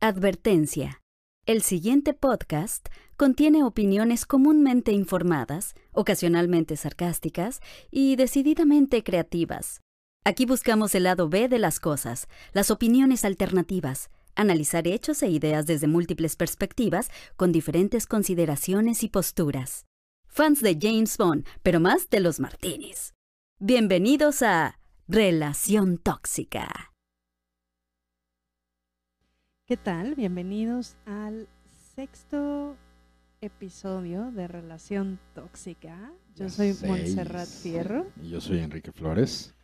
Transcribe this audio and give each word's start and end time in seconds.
Advertencia. 0.00 1.02
El 1.44 1.60
siguiente 1.60 2.14
podcast 2.14 2.86
contiene 3.16 3.64
opiniones 3.64 4.26
comúnmente 4.26 4.92
informadas, 4.92 5.74
ocasionalmente 5.90 6.76
sarcásticas 6.76 7.58
y 7.90 8.14
decididamente 8.14 9.02
creativas. 9.02 9.80
Aquí 10.24 10.46
buscamos 10.46 10.94
el 10.94 11.02
lado 11.02 11.28
B 11.28 11.48
de 11.48 11.58
las 11.58 11.80
cosas, 11.80 12.28
las 12.52 12.70
opiniones 12.70 13.24
alternativas, 13.24 14.08
analizar 14.36 14.86
hechos 14.86 15.20
e 15.24 15.30
ideas 15.30 15.66
desde 15.66 15.88
múltiples 15.88 16.36
perspectivas 16.36 17.10
con 17.34 17.50
diferentes 17.50 18.06
consideraciones 18.06 19.02
y 19.02 19.08
posturas. 19.08 19.84
Fans 20.28 20.60
de 20.60 20.78
James 20.80 21.18
Bond, 21.18 21.44
pero 21.64 21.80
más 21.80 22.08
de 22.08 22.20
los 22.20 22.38
martinis. 22.38 23.14
Bienvenidos 23.58 24.42
a 24.42 24.78
Relación 25.08 25.98
Tóxica. 25.98 26.87
¿Qué 29.68 29.76
tal? 29.76 30.14
Bienvenidos 30.14 30.96
al 31.04 31.46
sexto 31.94 32.74
episodio 33.42 34.30
de 34.32 34.48
Relación 34.48 35.18
Tóxica. 35.34 36.10
Yo 36.36 36.46
Ya 36.46 36.48
soy 36.48 36.72
seis. 36.72 36.90
Montserrat 36.90 37.46
Fierro 37.46 38.06
Y 38.22 38.30
yo 38.30 38.40
soy 38.40 38.60
Enrique 38.60 38.92
Flores. 38.92 39.54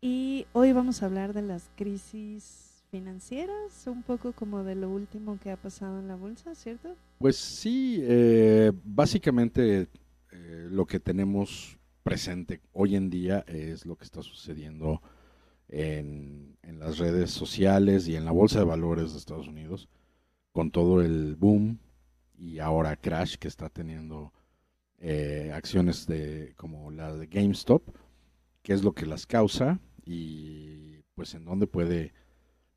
y 0.00 0.46
hoy 0.52 0.72
vamos 0.72 1.00
a 1.00 1.06
hablar 1.06 1.32
de 1.32 1.42
las 1.42 1.70
crisis 1.76 2.82
financieras, 2.90 3.86
un 3.86 4.02
poco 4.02 4.32
como 4.32 4.64
de 4.64 4.74
lo 4.74 4.90
último 4.90 5.38
que 5.40 5.52
ha 5.52 5.56
pasado 5.56 6.00
en 6.00 6.08
la 6.08 6.16
bolsa, 6.16 6.56
¿cierto? 6.56 6.96
Pues 7.18 7.36
sí, 7.36 8.00
eh, 8.02 8.72
básicamente 8.84 9.86
eh, 10.32 10.66
lo 10.72 10.86
que 10.86 10.98
tenemos 10.98 11.78
presente 12.02 12.60
hoy 12.72 12.96
en 12.96 13.10
día 13.10 13.44
es 13.46 13.86
lo 13.86 13.94
que 13.94 14.06
está 14.06 14.22
sucediendo 14.22 15.00
en, 15.72 16.40
las 16.78 16.98
redes 16.98 17.30
sociales 17.30 18.08
y 18.08 18.16
en 18.16 18.24
la 18.24 18.32
bolsa 18.32 18.58
de 18.58 18.64
valores 18.64 19.12
de 19.12 19.18
Estados 19.18 19.46
Unidos, 19.46 19.88
con 20.52 20.72
todo 20.72 21.00
el 21.00 21.36
boom 21.36 21.78
y 22.36 22.58
ahora 22.58 22.96
crash 22.96 23.36
que 23.36 23.46
está 23.46 23.68
teniendo 23.68 24.32
eh, 24.98 25.52
acciones 25.54 26.08
de 26.08 26.54
como 26.56 26.90
la 26.90 27.14
de 27.14 27.28
GameStop, 27.28 27.82
qué 28.62 28.72
es 28.72 28.82
lo 28.82 28.94
que 28.94 29.06
las 29.06 29.26
causa 29.26 29.78
y 30.04 31.02
pues 31.14 31.34
en 31.34 31.44
dónde 31.44 31.68
puede 31.68 32.14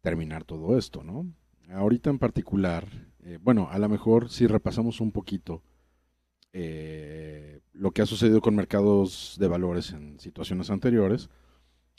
terminar 0.01 0.43
todo 0.43 0.77
esto, 0.77 1.03
¿no? 1.03 1.25
Ahorita 1.71 2.11
en 2.11 2.19
particular, 2.19 2.87
eh, 3.23 3.39
bueno, 3.41 3.69
a 3.71 3.79
lo 3.79 3.89
mejor 3.89 4.29
si 4.29 4.45
repasamos 4.45 5.01
un 5.01 5.11
poquito 5.11 5.63
eh, 6.53 7.61
lo 7.73 7.89
que 7.89 8.03
ha 8.03 8.05
sucedido 8.05 8.39
con 8.39 8.55
mercados 8.55 9.35
de 9.39 9.47
valores 9.47 9.91
en 9.93 10.19
situaciones 10.19 10.69
anteriores, 10.69 11.29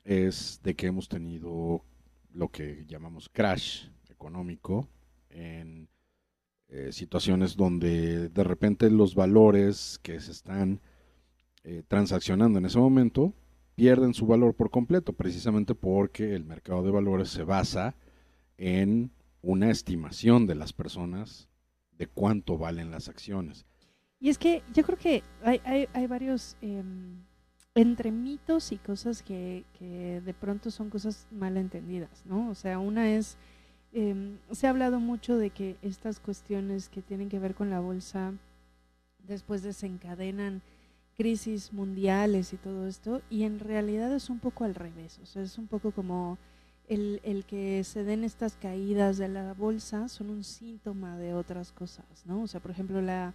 es 0.07 0.61
de 0.63 0.75
que 0.75 0.87
hemos 0.87 1.09
tenido 1.09 1.85
lo 2.33 2.49
que 2.49 2.85
llamamos 2.87 3.29
crash 3.29 3.89
económico 4.09 4.89
en 5.31 5.89
eh, 6.69 6.93
situaciones 6.93 7.57
donde 7.57 8.29
de 8.29 8.45
repente 8.45 8.91
los 8.91 9.15
valores 9.15 9.99
que 10.03 10.21
se 10.21 10.31
están 10.31 10.81
eh, 11.65 11.83
transaccionando 11.89 12.59
en 12.59 12.67
ese 12.67 12.79
momento 12.79 13.35
pierden 13.75 14.15
su 14.15 14.27
valor 14.27 14.55
por 14.55 14.71
completo, 14.71 15.13
precisamente 15.13 15.75
porque 15.75 16.35
el 16.35 16.45
mercado 16.45 16.83
de 16.83 16.91
valores 16.93 17.29
se 17.29 17.43
basa 17.43 17.97
en 18.57 19.11
una 19.43 19.71
estimación 19.71 20.47
de 20.47 20.55
las 20.55 20.73
personas 20.73 21.49
de 21.91 22.07
cuánto 22.07 22.59
valen 22.59 22.91
las 22.91 23.09
acciones. 23.09 23.67
Y 24.19 24.29
es 24.29 24.39
que 24.39 24.63
yo 24.73 24.83
creo 24.85 24.99
que 24.99 25.23
hay, 25.43 25.61
hay, 25.93 26.07
varios 26.07 26.57
em, 26.63 27.23
entre 27.77 28.11
mitos 28.11 28.73
y 28.73 28.79
cosas 28.79 29.23
que, 29.23 29.65
que 29.79 30.23
de 30.23 30.35
pronto 30.35 30.71
son 30.71 30.89
cosas 30.89 31.27
mal 31.31 31.59
entendidas, 31.59 32.23
¿no? 32.25 32.49
O 32.49 32.55
sea, 32.55 32.79
una 32.79 33.11
es, 33.11 33.37
em, 33.93 34.39
se 34.51 34.67
ha 34.67 34.71
hablado 34.71 34.99
mucho 34.99 35.37
de 35.37 35.51
que 35.51 35.77
estas 35.83 36.19
cuestiones 36.19 36.89
que 36.89 37.03
tienen 37.03 37.29
que 37.29 37.39
ver 37.39 37.55
con 37.55 37.69
la 37.69 37.81
bolsa 37.81 38.33
después 39.29 39.63
desencadenan 39.63 40.63
crisis 41.19 41.73
mundiales 41.73 42.55
y 42.55 42.57
todo 42.57 42.87
esto, 42.87 43.21
y 43.29 43.45
en 43.45 43.59
realidad 43.59 44.13
es 44.15 44.31
un 44.31 44.39
poco 44.39 44.65
al 44.65 44.75
revés, 44.75 45.19
o 45.23 45.27
sea, 45.27 45.43
es 45.43 45.59
un 45.59 45.67
poco 45.67 45.91
como 45.91 46.39
el, 46.89 47.21
el 47.25 47.45
que 47.45 47.85
se 47.85 48.05
den 48.05 48.25
estas 48.25 48.57
caídas 48.57 49.19
de 49.19 49.29
la 49.29 49.53
bolsa 49.53 50.09
son 50.09 50.31
un 50.31 50.45
síntoma 50.45 51.19
de 51.19 51.35
otras 51.35 51.73
cosas, 51.73 52.07
¿no? 52.25 52.43
O 52.43 52.47
sea, 52.47 52.61
por 52.61 52.71
ejemplo, 52.71 53.03
la, 53.03 53.35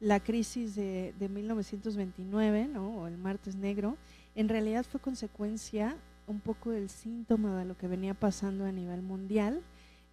la 0.00 0.20
crisis 0.20 0.74
de, 0.74 1.14
de 1.18 1.28
1929, 1.28 2.68
¿no? 2.68 3.02
O 3.02 3.06
el 3.06 3.16
martes 3.16 3.56
negro, 3.56 3.96
en 4.34 4.48
realidad 4.48 4.84
fue 4.84 5.00
consecuencia 5.00 5.96
un 6.26 6.40
poco 6.40 6.70
del 6.70 6.88
síntoma 6.88 7.58
de 7.58 7.64
lo 7.64 7.76
que 7.76 7.88
venía 7.88 8.14
pasando 8.14 8.64
a 8.64 8.72
nivel 8.72 9.02
mundial, 9.02 9.62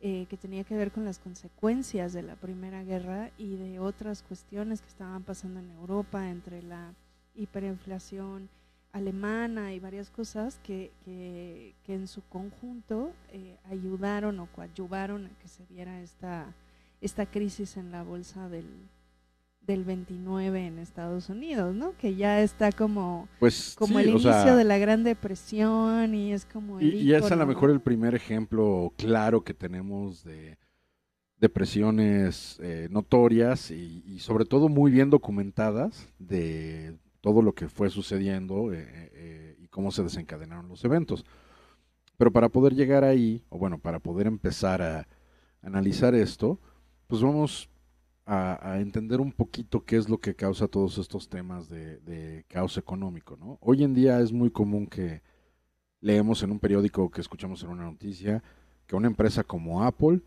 eh, 0.01 0.25
que 0.29 0.37
tenía 0.37 0.63
que 0.63 0.75
ver 0.75 0.91
con 0.91 1.05
las 1.05 1.19
consecuencias 1.19 2.13
de 2.13 2.23
la 2.23 2.35
Primera 2.35 2.83
Guerra 2.83 3.31
y 3.37 3.55
de 3.55 3.79
otras 3.79 4.23
cuestiones 4.23 4.81
que 4.81 4.87
estaban 4.87 5.23
pasando 5.23 5.59
en 5.59 5.69
Europa, 5.71 6.29
entre 6.29 6.63
la 6.63 6.93
hiperinflación 7.35 8.49
alemana 8.93 9.73
y 9.73 9.79
varias 9.79 10.09
cosas 10.09 10.59
que, 10.63 10.91
que, 11.05 11.75
que 11.85 11.93
en 11.93 12.07
su 12.07 12.21
conjunto 12.23 13.13
eh, 13.29 13.57
ayudaron 13.69 14.39
o 14.39 14.47
coadyuvaron 14.47 15.27
a 15.27 15.39
que 15.39 15.47
se 15.47 15.65
diera 15.67 16.01
esta, 16.01 16.53
esta 16.99 17.25
crisis 17.25 17.77
en 17.77 17.91
la 17.91 18.03
bolsa 18.03 18.49
del, 18.49 18.67
del 19.61 19.83
29 19.83 20.67
en 20.67 20.79
Estados 20.79 21.29
Unidos, 21.29 21.75
¿no? 21.75 21.95
Que 21.97 22.15
ya 22.15 22.41
está 22.41 22.71
como, 22.71 23.27
Pues 23.39 23.75
como 23.77 23.99
sí, 23.99 24.03
el 24.03 24.09
inicio 24.09 24.31
sea, 24.31 24.55
de 24.55 24.63
la 24.63 24.77
Gran 24.77 25.03
Depresión 25.03 26.15
y 26.15 26.33
es 26.33 26.45
como 26.45 26.79
el 26.79 26.93
y, 26.93 26.97
y 27.01 27.13
es 27.13 27.31
a 27.31 27.35
lo 27.35 27.45
mejor 27.45 27.69
el 27.69 27.79
primer 27.79 28.15
ejemplo 28.15 28.93
claro 28.97 29.43
que 29.43 29.53
tenemos 29.53 30.23
de 30.23 30.57
depresiones 31.37 32.59
eh, 32.61 32.87
notorias 32.91 33.71
y, 33.71 34.03
y 34.05 34.19
sobre 34.19 34.45
todo 34.45 34.69
muy 34.69 34.91
bien 34.91 35.09
documentadas 35.09 36.07
de 36.19 36.97
todo 37.21 37.41
lo 37.41 37.53
que 37.53 37.69
fue 37.69 37.89
sucediendo 37.89 38.73
eh, 38.73 38.85
eh, 39.13 39.55
y 39.59 39.67
cómo 39.67 39.91
se 39.91 40.03
desencadenaron 40.03 40.67
los 40.67 40.83
eventos. 40.83 41.23
Pero 42.17 42.31
para 42.31 42.49
poder 42.49 42.75
llegar 42.75 43.03
ahí, 43.03 43.43
o 43.49 43.57
bueno, 43.57 43.79
para 43.79 43.99
poder 43.99 44.27
empezar 44.27 44.81
a 44.81 45.07
analizar 45.61 46.13
esto, 46.13 46.59
pues 47.07 47.21
vamos 47.21 47.69
a, 48.25 48.79
entender 48.79 49.19
un 49.19 49.31
poquito 49.31 49.83
qué 49.83 49.97
es 49.97 50.09
lo 50.09 50.19
que 50.19 50.35
causa 50.35 50.67
todos 50.67 50.97
estos 50.97 51.27
temas 51.29 51.69
de, 51.69 51.99
de 51.99 52.45
caos 52.47 52.77
económico, 52.77 53.37
¿no? 53.37 53.57
Hoy 53.61 53.83
en 53.83 53.93
día 53.93 54.19
es 54.19 54.31
muy 54.31 54.51
común 54.51 54.87
que 54.87 55.21
leemos 55.99 56.43
en 56.43 56.51
un 56.51 56.59
periódico, 56.59 57.09
que 57.09 57.21
escuchamos 57.21 57.63
en 57.63 57.69
una 57.69 57.83
noticia, 57.83 58.43
que 58.87 58.95
una 58.95 59.07
empresa 59.07 59.43
como 59.43 59.83
Apple 59.83 60.21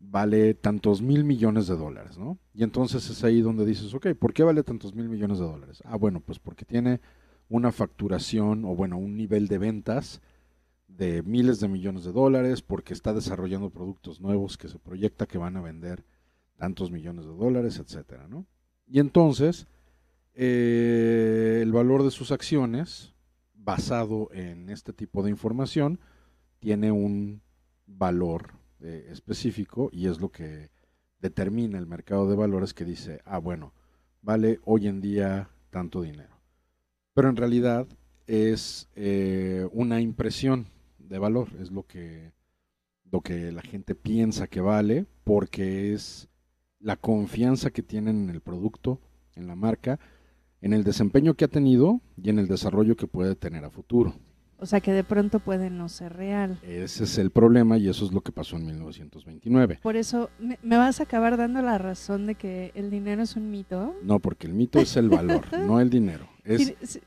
vale 0.00 0.54
tantos 0.54 1.02
mil 1.02 1.24
millones 1.24 1.66
de 1.66 1.76
dólares, 1.76 2.18
¿no? 2.18 2.38
Y 2.54 2.62
entonces 2.62 3.08
es 3.10 3.24
ahí 3.24 3.40
donde 3.40 3.64
dices, 3.66 3.92
ok, 3.94 4.14
¿por 4.14 4.32
qué 4.32 4.42
vale 4.42 4.62
tantos 4.62 4.94
mil 4.94 5.08
millones 5.08 5.38
de 5.38 5.44
dólares? 5.44 5.82
Ah, 5.84 5.96
bueno, 5.96 6.20
pues 6.20 6.38
porque 6.38 6.64
tiene 6.64 7.00
una 7.48 7.72
facturación 7.72 8.64
o 8.64 8.74
bueno, 8.74 8.98
un 8.98 9.16
nivel 9.16 9.48
de 9.48 9.58
ventas 9.58 10.20
de 10.86 11.22
miles 11.22 11.60
de 11.60 11.68
millones 11.68 12.04
de 12.04 12.12
dólares, 12.12 12.62
porque 12.62 12.92
está 12.92 13.12
desarrollando 13.12 13.70
productos 13.70 14.20
nuevos 14.20 14.56
que 14.56 14.68
se 14.68 14.78
proyecta 14.78 15.26
que 15.26 15.38
van 15.38 15.56
a 15.56 15.60
vender 15.60 16.04
tantos 16.58 16.90
millones 16.90 17.24
de 17.24 17.32
dólares, 17.32 17.78
etcétera, 17.78 18.26
¿no? 18.28 18.44
Y 18.86 18.98
entonces, 18.98 19.66
eh, 20.34 21.60
el 21.62 21.72
valor 21.72 22.02
de 22.02 22.10
sus 22.10 22.32
acciones, 22.32 23.14
basado 23.54 24.28
en 24.32 24.68
este 24.68 24.92
tipo 24.92 25.22
de 25.22 25.30
información, 25.30 26.00
tiene 26.58 26.90
un 26.90 27.42
valor 27.86 28.54
eh, 28.80 29.08
específico 29.10 29.88
y 29.92 30.08
es 30.08 30.20
lo 30.20 30.30
que 30.30 30.70
determina 31.20 31.78
el 31.78 31.86
mercado 31.86 32.28
de 32.28 32.36
valores 32.36 32.74
que 32.74 32.84
dice, 32.84 33.20
ah, 33.24 33.38
bueno, 33.38 33.72
vale 34.20 34.60
hoy 34.64 34.88
en 34.88 35.00
día 35.00 35.50
tanto 35.70 36.02
dinero. 36.02 36.40
Pero 37.14 37.28
en 37.28 37.36
realidad 37.36 37.86
es 38.26 38.88
eh, 38.94 39.66
una 39.72 40.00
impresión 40.00 40.66
de 40.98 41.18
valor, 41.18 41.48
es 41.60 41.70
lo 41.70 41.86
que, 41.86 42.32
lo 43.10 43.20
que 43.20 43.52
la 43.52 43.62
gente 43.62 43.94
piensa 43.94 44.46
que 44.48 44.60
vale 44.60 45.06
porque 45.24 45.92
es 45.92 46.28
la 46.80 46.96
confianza 46.96 47.70
que 47.70 47.82
tienen 47.82 48.24
en 48.24 48.30
el 48.30 48.40
producto, 48.40 49.00
en 49.34 49.46
la 49.46 49.56
marca, 49.56 49.98
en 50.60 50.72
el 50.72 50.84
desempeño 50.84 51.34
que 51.34 51.44
ha 51.44 51.48
tenido 51.48 52.00
y 52.16 52.30
en 52.30 52.38
el 52.38 52.48
desarrollo 52.48 52.96
que 52.96 53.06
puede 53.06 53.34
tener 53.34 53.64
a 53.64 53.70
futuro. 53.70 54.14
O 54.60 54.66
sea, 54.66 54.80
que 54.80 54.92
de 54.92 55.04
pronto 55.04 55.38
puede 55.38 55.70
no 55.70 55.88
ser 55.88 56.14
real. 56.14 56.58
Ese 56.62 57.04
es 57.04 57.16
el 57.18 57.30
problema 57.30 57.78
y 57.78 57.88
eso 57.88 58.04
es 58.04 58.12
lo 58.12 58.22
que 58.22 58.32
pasó 58.32 58.56
en 58.56 58.66
1929. 58.66 59.78
Por 59.80 59.96
eso 59.96 60.30
me, 60.40 60.58
me 60.64 60.76
vas 60.76 60.98
a 60.98 61.04
acabar 61.04 61.36
dando 61.36 61.62
la 61.62 61.78
razón 61.78 62.26
de 62.26 62.34
que 62.34 62.72
el 62.74 62.90
dinero 62.90 63.22
es 63.22 63.36
un 63.36 63.52
mito. 63.52 63.94
No, 64.02 64.18
porque 64.18 64.48
el 64.48 64.54
mito 64.54 64.80
es 64.80 64.96
el 64.96 65.10
valor, 65.10 65.46
no 65.64 65.80
el 65.80 65.90
dinero. 65.90 66.28
Es 66.42 67.00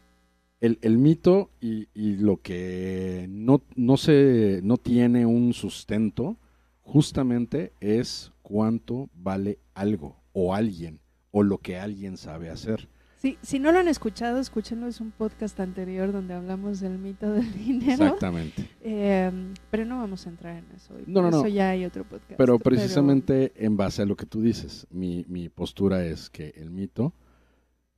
el, 0.62 0.80
el 0.82 0.98
mito 0.98 1.50
y, 1.60 1.90
y 1.94 2.16
lo 2.18 2.38
que 2.38 3.26
no, 3.30 3.62
no, 3.76 3.98
se, 3.98 4.62
no 4.64 4.78
tiene 4.78 5.26
un 5.26 5.54
sustento 5.54 6.38
justamente 6.84 7.74
es 7.82 8.31
cuánto 8.52 9.10
vale 9.14 9.60
algo 9.74 10.18
o 10.34 10.54
alguien 10.54 11.00
o 11.32 11.42
lo 11.42 11.60
que 11.60 11.80
alguien 11.80 12.18
sabe 12.18 12.50
hacer. 12.50 12.90
Sí, 13.16 13.38
si 13.42 13.60
no 13.60 13.72
lo 13.72 13.80
han 13.80 13.88
escuchado, 13.88 14.40
escúchenlo, 14.40 14.88
es 14.88 15.00
un 15.00 15.12
podcast 15.12 15.58
anterior 15.62 16.12
donde 16.12 16.34
hablamos 16.34 16.82
del 16.82 16.98
mito 16.98 17.32
del 17.32 17.54
dinero. 17.66 18.04
Exactamente. 18.04 18.68
Eh, 18.82 19.32
pero 19.70 19.86
no 19.86 20.00
vamos 20.00 20.26
a 20.26 20.30
entrar 20.32 20.58
en 20.58 20.66
eso. 20.76 20.96
hoy, 20.96 21.04
no, 21.08 21.22
no. 21.22 21.30
Eso 21.30 21.48
ya 21.48 21.70
hay 21.70 21.86
otro 21.86 22.04
podcast. 22.04 22.34
Pero 22.38 22.60
precisamente 22.60 23.54
en 23.56 23.78
base 23.78 24.02
a 24.02 24.06
lo 24.06 24.18
que 24.18 24.26
tú 24.26 24.42
dices, 24.42 24.86
mi, 24.90 25.24
mi 25.30 25.48
postura 25.48 26.04
es 26.04 26.30
que 26.30 26.50
el 26.58 26.72
mito 26.72 27.14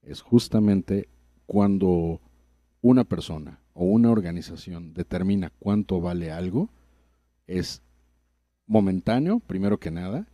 es 0.03 0.21
justamente 0.21 1.09
cuando 1.47 2.21
una 2.81 3.05
persona 3.05 3.59
o 3.73 3.85
una 3.85 4.11
organización 4.11 4.93
determina 4.93 5.51
cuánto 5.57 5.99
vale 5.99 6.31
algo, 6.31 6.69
es 7.47 7.81
momentáneo, 8.67 9.39
primero 9.39 9.79
que 9.79 9.89
nada, 9.89 10.27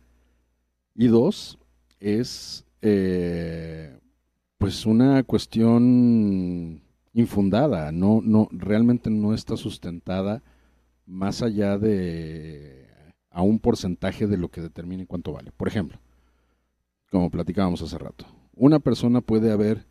y 1.00 1.08
dos, 1.08 1.58
es 1.98 2.66
eh, 2.82 3.98
pues 4.58 4.84
una 4.84 5.22
cuestión 5.22 6.82
infundada, 7.14 7.90
no, 7.90 8.20
no, 8.22 8.48
realmente 8.52 9.08
no 9.08 9.32
está 9.32 9.56
sustentada 9.56 10.42
más 11.06 11.40
allá 11.40 11.78
de 11.78 12.86
a 13.30 13.40
un 13.40 13.60
porcentaje 13.60 14.26
de 14.26 14.36
lo 14.36 14.50
que 14.50 14.60
determine 14.60 15.06
cuánto 15.06 15.32
vale. 15.32 15.52
Por 15.52 15.68
ejemplo, 15.68 15.98
como 17.10 17.30
platicábamos 17.30 17.80
hace 17.80 17.96
rato, 17.96 18.26
una 18.54 18.78
persona 18.78 19.22
puede 19.22 19.52
haber 19.52 19.86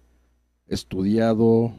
estudiado 0.67 1.73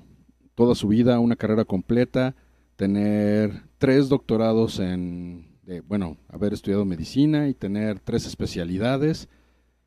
toda 0.56 0.74
su 0.74 0.88
vida 0.88 1.20
una 1.20 1.36
carrera 1.36 1.64
completa, 1.64 2.34
tener 2.74 3.62
tres 3.78 4.08
doctorados 4.08 4.80
en, 4.80 5.49
de, 5.70 5.80
bueno, 5.82 6.16
haber 6.28 6.52
estudiado 6.52 6.84
medicina 6.84 7.48
y 7.48 7.54
tener 7.54 8.00
tres 8.00 8.26
especialidades 8.26 9.28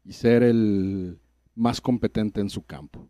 y 0.05 0.13
ser 0.13 0.41
el 0.41 1.19
más 1.55 1.81
competente 1.81 2.39
en 2.39 2.49
su 2.49 2.63
campo. 2.63 3.09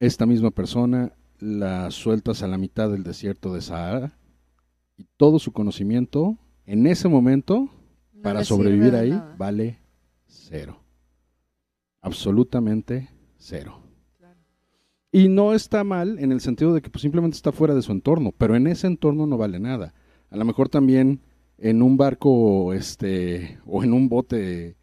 Esta 0.00 0.24
misma 0.24 0.50
persona 0.50 1.12
la 1.38 1.90
sueltas 1.90 2.42
a 2.42 2.48
la 2.48 2.56
mitad 2.56 2.90
del 2.90 3.02
desierto 3.02 3.52
de 3.52 3.60
Sahara 3.60 4.18
y 4.96 5.06
todo 5.18 5.38
su 5.38 5.52
conocimiento 5.52 6.38
en 6.64 6.86
ese 6.86 7.08
momento 7.08 7.68
No 8.14 8.22
para 8.22 8.42
sobrevivir 8.42 8.94
ahí 8.94 9.10
nada. 9.10 9.36
vale 9.38 9.78
cero. 10.26 10.80
Absolutamente 12.00 13.10
cero. 13.36 13.82
Claro. 14.16 14.40
Y 15.12 15.28
no 15.28 15.52
está 15.52 15.84
mal 15.84 16.18
en 16.20 16.32
el 16.32 16.40
sentido 16.40 16.72
de 16.72 16.80
que 16.80 16.88
pues, 16.88 17.02
simplemente 17.02 17.36
está 17.36 17.52
fuera 17.52 17.74
de 17.74 17.82
su 17.82 17.92
entorno, 17.92 18.32
pero 18.32 18.56
en 18.56 18.66
ese 18.66 18.86
entorno 18.86 19.26
no 19.26 19.36
vale 19.36 19.60
nada. 19.60 19.92
A 20.30 20.38
lo 20.38 20.44
mejor 20.46 20.70
también 20.70 21.20
en 21.58 21.82
un 21.82 21.96
barco 21.96 22.72
este 22.74 23.58
o 23.66 23.82
en 23.82 23.92
un 23.92 24.08
bote 24.08 24.76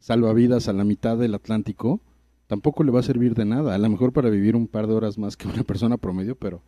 salvavidas 0.00 0.68
a 0.68 0.72
la 0.72 0.84
mitad 0.84 1.16
del 1.18 1.34
Atlántico 1.34 2.00
tampoco 2.46 2.82
le 2.82 2.90
va 2.90 3.00
a 3.00 3.04
servir 3.04 3.34
de 3.34 3.44
nada. 3.44 3.74
A 3.74 3.78
lo 3.78 3.88
mejor 3.88 4.12
para 4.12 4.28
vivir 4.28 4.56
un 4.56 4.66
par 4.66 4.86
de 4.86 4.94
horas 4.94 5.18
más 5.18 5.36
que 5.36 5.46
una 5.46 5.62
persona 5.62 5.96
promedio, 5.96 6.34
pero 6.36 6.62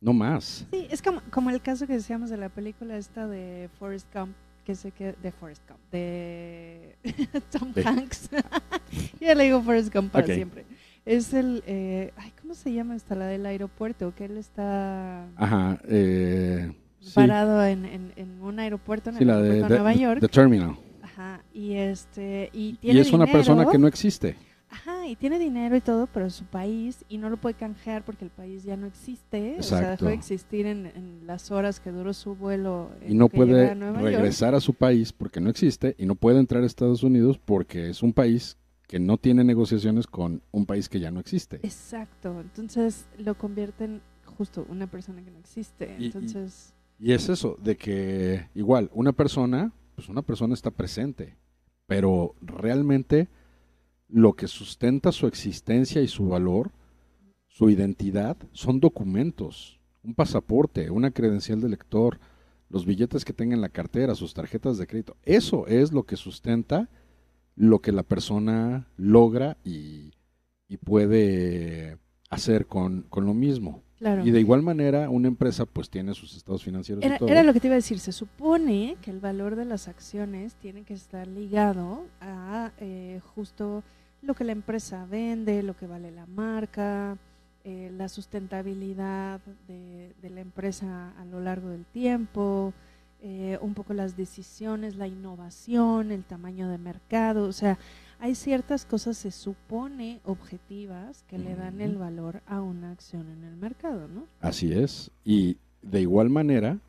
no 0.00 0.12
más. 0.12 0.66
Sí, 0.70 0.86
es 0.90 1.02
como, 1.02 1.20
como 1.30 1.50
el 1.50 1.60
caso 1.60 1.86
que 1.86 1.92
decíamos 1.94 2.30
de 2.30 2.36
la 2.38 2.48
película 2.48 2.96
esta 2.96 3.26
de 3.26 3.68
Forrest 3.78 4.06
Gump, 4.14 4.34
que 4.64 4.74
sé 4.74 4.90
que 4.92 5.14
de 5.22 5.32
Forrest 5.32 5.62
Gump, 5.68 5.80
de 5.92 6.96
Tom 7.52 7.72
De- 7.72 7.82
Hanks. 7.84 8.30
ya 9.20 9.34
le 9.34 9.44
digo 9.44 9.60
Forrest 9.62 9.92
Gump 9.94 10.12
para 10.12 10.26
siempre. 10.26 10.64
Es 11.04 11.32
el, 11.34 11.62
eh, 11.66 12.12
ay, 12.16 12.32
¿cómo 12.40 12.54
se 12.54 12.72
llama 12.72 12.94
esta? 12.96 13.14
La 13.14 13.26
del 13.26 13.44
aeropuerto, 13.46 14.14
que 14.14 14.26
él 14.26 14.36
está 14.38 15.26
Ajá. 15.36 15.78
Eh, 15.88 16.70
sí, 17.00 17.12
parado 17.14 17.64
en, 17.64 17.84
en, 17.84 18.12
en 18.16 18.42
un 18.42 18.58
aeropuerto 18.58 19.10
en 19.10 19.16
sí, 19.16 19.24
el 19.24 19.30
aeropuerto 19.30 19.64
de 19.64 19.68
de- 19.74 19.74
Nueva 19.82 19.94
York. 19.94 20.20
The 20.20 20.28
Terminal. 20.28 20.76
Ajá, 21.02 21.42
y 21.52 21.74
este, 21.74 22.50
y 22.52 22.68
Y 22.70 22.72
tiene 22.74 23.00
es 23.00 23.12
una 23.12 23.26
persona 23.26 23.60
dinero. 23.62 23.70
que 23.72 23.78
no 23.78 23.86
existe. 23.88 24.36
Ajá, 24.70 25.06
y 25.06 25.16
tiene 25.16 25.38
dinero 25.38 25.74
y 25.76 25.80
todo, 25.80 26.06
pero 26.12 26.28
su 26.28 26.44
país, 26.44 27.02
y 27.08 27.16
no 27.16 27.30
lo 27.30 27.38
puede 27.38 27.54
canjear 27.54 28.04
porque 28.04 28.26
el 28.26 28.30
país 28.30 28.64
ya 28.64 28.76
no 28.76 28.86
existe. 28.86 29.56
O 29.58 29.62
sea, 29.62 29.78
Exacto. 29.78 30.04
dejó 30.04 30.10
de 30.10 30.14
existir 30.14 30.66
en, 30.66 30.84
en 30.86 31.26
las 31.26 31.50
horas 31.50 31.80
que 31.80 31.90
duró 31.90 32.12
su 32.12 32.34
vuelo. 32.34 32.90
en 33.00 33.12
y 33.12 33.14
no 33.14 33.30
puede 33.30 33.70
a 33.70 33.74
Nueva 33.74 34.02
York. 34.02 34.12
regresar 34.16 34.54
a 34.54 34.60
su 34.60 34.74
país 34.74 35.12
porque 35.14 35.40
no 35.40 35.48
existe 35.48 35.94
y 35.98 36.04
no 36.04 36.16
puede 36.16 36.38
entrar 36.38 36.62
a 36.62 36.66
Estados 36.66 37.02
Unidos 37.02 37.38
porque 37.42 37.88
es 37.88 38.02
un 38.02 38.12
país 38.12 38.58
que 38.86 38.98
no 39.00 39.16
tiene 39.16 39.42
negociaciones 39.42 40.06
con 40.06 40.42
un 40.50 40.66
país 40.66 40.90
que 40.90 41.00
ya 41.00 41.10
no 41.10 41.20
existe. 41.20 41.56
Exacto, 41.62 42.38
entonces 42.40 43.06
lo 43.18 43.36
convierte 43.38 43.84
en 43.84 44.02
justo 44.26 44.66
una 44.68 44.86
persona 44.86 45.22
que 45.22 45.30
no 45.30 45.38
existe. 45.38 45.96
Entonces, 45.98 46.74
Y 46.98 47.12
es 47.12 47.28
eso, 47.28 47.56
de 47.62 47.76
que 47.76 48.48
igual 48.54 48.90
una 48.92 49.12
persona, 49.12 49.72
pues 49.94 50.08
una 50.08 50.22
persona 50.22 50.54
está 50.54 50.70
presente, 50.70 51.36
pero 51.86 52.34
realmente 52.40 53.28
lo 54.08 54.34
que 54.34 54.48
sustenta 54.48 55.12
su 55.12 55.26
existencia 55.26 56.02
y 56.02 56.08
su 56.08 56.28
valor, 56.28 56.72
su 57.46 57.70
identidad, 57.70 58.36
son 58.52 58.80
documentos, 58.80 59.80
un 60.02 60.14
pasaporte, 60.14 60.90
una 60.90 61.10
credencial 61.10 61.60
de 61.60 61.68
lector, 61.68 62.18
los 62.68 62.84
billetes 62.84 63.24
que 63.24 63.32
tenga 63.32 63.54
en 63.54 63.60
la 63.60 63.68
cartera, 63.68 64.14
sus 64.14 64.34
tarjetas 64.34 64.78
de 64.78 64.86
crédito. 64.86 65.16
Eso 65.24 65.66
es 65.66 65.92
lo 65.92 66.04
que 66.04 66.16
sustenta 66.16 66.88
lo 67.58 67.80
que 67.80 67.90
la 67.90 68.04
persona 68.04 68.86
logra 68.96 69.56
y, 69.64 70.12
y 70.68 70.76
puede 70.76 71.98
hacer 72.30 72.66
con, 72.66 73.02
con 73.08 73.26
lo 73.26 73.34
mismo. 73.34 73.82
Claro. 73.98 74.24
Y 74.26 74.30
de 74.30 74.40
igual 74.40 74.62
manera, 74.62 75.10
una 75.10 75.28
empresa 75.28 75.64
pues 75.66 75.90
tiene 75.90 76.14
sus 76.14 76.36
estados 76.36 76.62
financieros 76.62 77.04
Era, 77.04 77.16
y 77.16 77.18
todo. 77.18 77.28
era 77.28 77.42
lo 77.42 77.52
que 77.52 77.60
te 77.60 77.68
iba 77.68 77.74
a 77.74 77.76
decir, 77.76 77.98
se 77.98 78.12
supone 78.12 78.96
que 79.02 79.10
el 79.10 79.20
valor 79.20 79.56
de 79.56 79.64
las 79.64 79.88
acciones 79.88 80.54
tiene 80.54 80.82
que 80.82 80.94
estar 80.94 81.26
ligado 81.26 82.06
a 82.20 82.72
eh, 82.78 83.20
justo 83.34 83.82
lo 84.22 84.34
que 84.34 84.44
la 84.44 84.52
empresa 84.52 85.06
vende, 85.06 85.62
lo 85.62 85.76
que 85.76 85.86
vale 85.86 86.10
la 86.10 86.26
marca, 86.26 87.16
eh, 87.64 87.92
la 87.96 88.08
sustentabilidad 88.08 89.40
de, 89.66 90.12
de 90.20 90.30
la 90.30 90.40
empresa 90.40 91.12
a 91.18 91.24
lo 91.24 91.40
largo 91.40 91.68
del 91.68 91.84
tiempo, 91.84 92.72
eh, 93.20 93.58
un 93.60 93.74
poco 93.74 93.94
las 93.94 94.16
decisiones, 94.16 94.94
la 94.94 95.08
innovación, 95.08 96.12
el 96.12 96.22
tamaño 96.22 96.68
de 96.68 96.78
mercado, 96.78 97.46
o 97.46 97.52
sea, 97.52 97.76
hay 98.20 98.34
ciertas 98.34 98.84
cosas, 98.84 99.16
se 99.16 99.30
supone, 99.30 100.20
objetivas 100.24 101.24
que 101.28 101.38
le 101.38 101.54
dan 101.54 101.80
el 101.80 101.96
valor 101.96 102.42
a 102.46 102.60
una 102.60 102.90
acción 102.90 103.28
en 103.30 103.44
el 103.44 103.56
mercado, 103.56 104.08
¿no? 104.08 104.26
Así 104.40 104.72
es. 104.72 105.10
Y 105.24 105.56
de 105.82 106.00
igual 106.00 106.28
manera, 106.28 106.80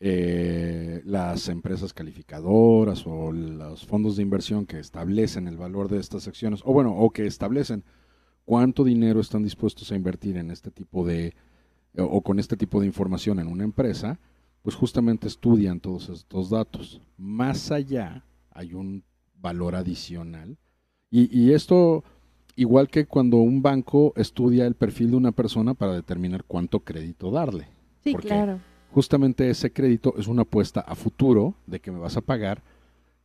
eh, 0.00 1.02
las 1.04 1.48
empresas 1.48 1.92
calificadoras 1.92 3.06
o 3.06 3.32
los 3.32 3.86
fondos 3.86 4.16
de 4.16 4.22
inversión 4.22 4.66
que 4.66 4.78
establecen 4.78 5.48
el 5.48 5.56
valor 5.56 5.88
de 5.88 5.98
estas 5.98 6.28
acciones, 6.28 6.60
o 6.64 6.72
bueno, 6.72 6.94
o 6.94 7.10
que 7.10 7.26
establecen 7.26 7.84
cuánto 8.44 8.84
dinero 8.84 9.20
están 9.20 9.42
dispuestos 9.42 9.90
a 9.92 9.96
invertir 9.96 10.36
en 10.36 10.50
este 10.50 10.70
tipo 10.70 11.06
de, 11.06 11.34
o, 11.96 12.04
o 12.04 12.20
con 12.22 12.38
este 12.38 12.56
tipo 12.56 12.80
de 12.80 12.86
información 12.86 13.38
en 13.40 13.46
una 13.46 13.64
empresa, 13.64 14.18
pues 14.62 14.76
justamente 14.76 15.26
estudian 15.26 15.80
todos 15.80 16.10
estos 16.10 16.50
datos. 16.50 17.00
Más 17.16 17.70
allá 17.70 18.24
hay 18.50 18.74
un 18.74 19.04
valor 19.40 19.74
adicional. 19.74 20.56
Y, 21.10 21.28
y 21.36 21.52
esto, 21.52 22.04
igual 22.56 22.88
que 22.88 23.06
cuando 23.06 23.38
un 23.38 23.62
banco 23.62 24.12
estudia 24.16 24.66
el 24.66 24.74
perfil 24.74 25.10
de 25.12 25.16
una 25.16 25.32
persona 25.32 25.74
para 25.74 25.92
determinar 25.94 26.44
cuánto 26.44 26.80
crédito 26.80 27.30
darle. 27.30 27.68
Sí, 28.04 28.14
claro. 28.14 28.60
Justamente 28.92 29.48
ese 29.50 29.72
crédito 29.72 30.14
es 30.18 30.26
una 30.26 30.42
apuesta 30.42 30.80
a 30.80 30.94
futuro 30.94 31.54
de 31.66 31.80
que 31.80 31.90
me 31.92 31.98
vas 31.98 32.16
a 32.16 32.20
pagar 32.20 32.62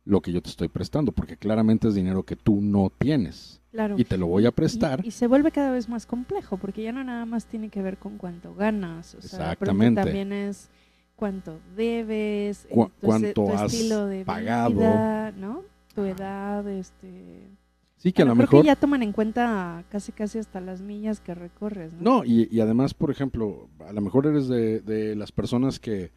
lo 0.04 0.20
que 0.20 0.30
yo 0.32 0.40
te 0.40 0.48
estoy 0.50 0.68
prestando, 0.68 1.10
porque 1.10 1.36
claramente 1.36 1.88
es 1.88 1.94
dinero 1.96 2.22
que 2.22 2.36
tú 2.36 2.60
no 2.60 2.92
tienes 2.96 3.60
Claro. 3.72 3.96
y 3.98 4.04
te 4.04 4.16
lo 4.16 4.28
voy 4.28 4.46
a 4.46 4.52
prestar. 4.52 5.00
Y, 5.04 5.08
y 5.08 5.10
se 5.10 5.26
vuelve 5.26 5.50
cada 5.50 5.72
vez 5.72 5.88
más 5.88 6.06
complejo, 6.06 6.56
porque 6.58 6.82
ya 6.84 6.92
no 6.92 7.02
nada 7.02 7.26
más 7.26 7.46
tiene 7.46 7.68
que 7.68 7.82
ver 7.82 7.98
con 7.98 8.16
cuánto 8.16 8.54
ganas, 8.54 9.16
o 9.16 9.20
sea, 9.22 9.52
Exactamente. 9.52 10.02
también 10.02 10.32
es 10.32 10.70
cuánto 11.16 11.58
debes, 11.76 12.68
Cu- 12.70 12.84
eh, 12.84 12.90
tu, 13.00 13.06
cuánto 13.06 13.32
tu 13.32 13.50
has 13.52 13.74
estilo 13.74 14.06
de 14.06 14.24
pagado. 14.24 14.70
vida, 14.76 15.32
¿no? 15.32 15.62
Tu 15.96 16.04
edad, 16.04 16.68
este... 16.68 17.48
sí, 17.96 18.12
que 18.12 18.22
a 18.22 18.24
lo 18.26 18.34
creo 18.34 18.42
mejor... 18.44 18.60
que 18.60 18.66
ya 18.66 18.76
toman 18.76 19.02
en 19.02 19.10
cuenta 19.12 19.84
casi 19.90 20.12
casi 20.12 20.38
hasta 20.38 20.60
las 20.60 20.80
millas 20.82 21.18
que 21.20 21.34
recorres, 21.34 21.92
¿no? 21.94 22.18
No, 22.18 22.24
y, 22.24 22.48
y 22.54 22.60
además, 22.60 22.94
por 22.94 23.10
ejemplo, 23.10 23.68
a 23.80 23.92
lo 23.92 24.00
mejor 24.00 24.26
eres 24.28 24.46
de, 24.46 24.80
de 24.80 25.16
las 25.16 25.32
personas 25.32 25.80
que 25.80 26.12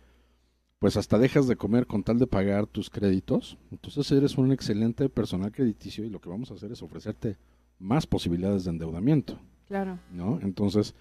pues 0.80 0.96
hasta 0.96 1.18
dejas 1.18 1.48
de 1.48 1.58
comer 1.58 1.88
con 1.88 2.04
tal 2.04 2.20
de 2.20 2.28
pagar 2.28 2.66
tus 2.68 2.90
créditos. 2.90 3.58
Entonces 3.72 4.10
eres 4.12 4.38
un 4.38 4.52
excelente 4.54 5.10
personal 5.10 5.52
crediticio 5.52 6.06
y 6.06 6.10
lo 6.10 6.22
que 6.22 6.30
vamos 6.30 6.52
a 6.52 6.54
hacer 6.54 6.72
es 6.72 6.82
ofrecerte 6.82 7.38
más 7.80 8.08
posibilidades 8.08 8.64
de 8.66 8.70
endeudamiento, 8.72 9.40
Claro. 9.68 10.00
¿no? 10.12 10.40
Entonces, 10.42 10.96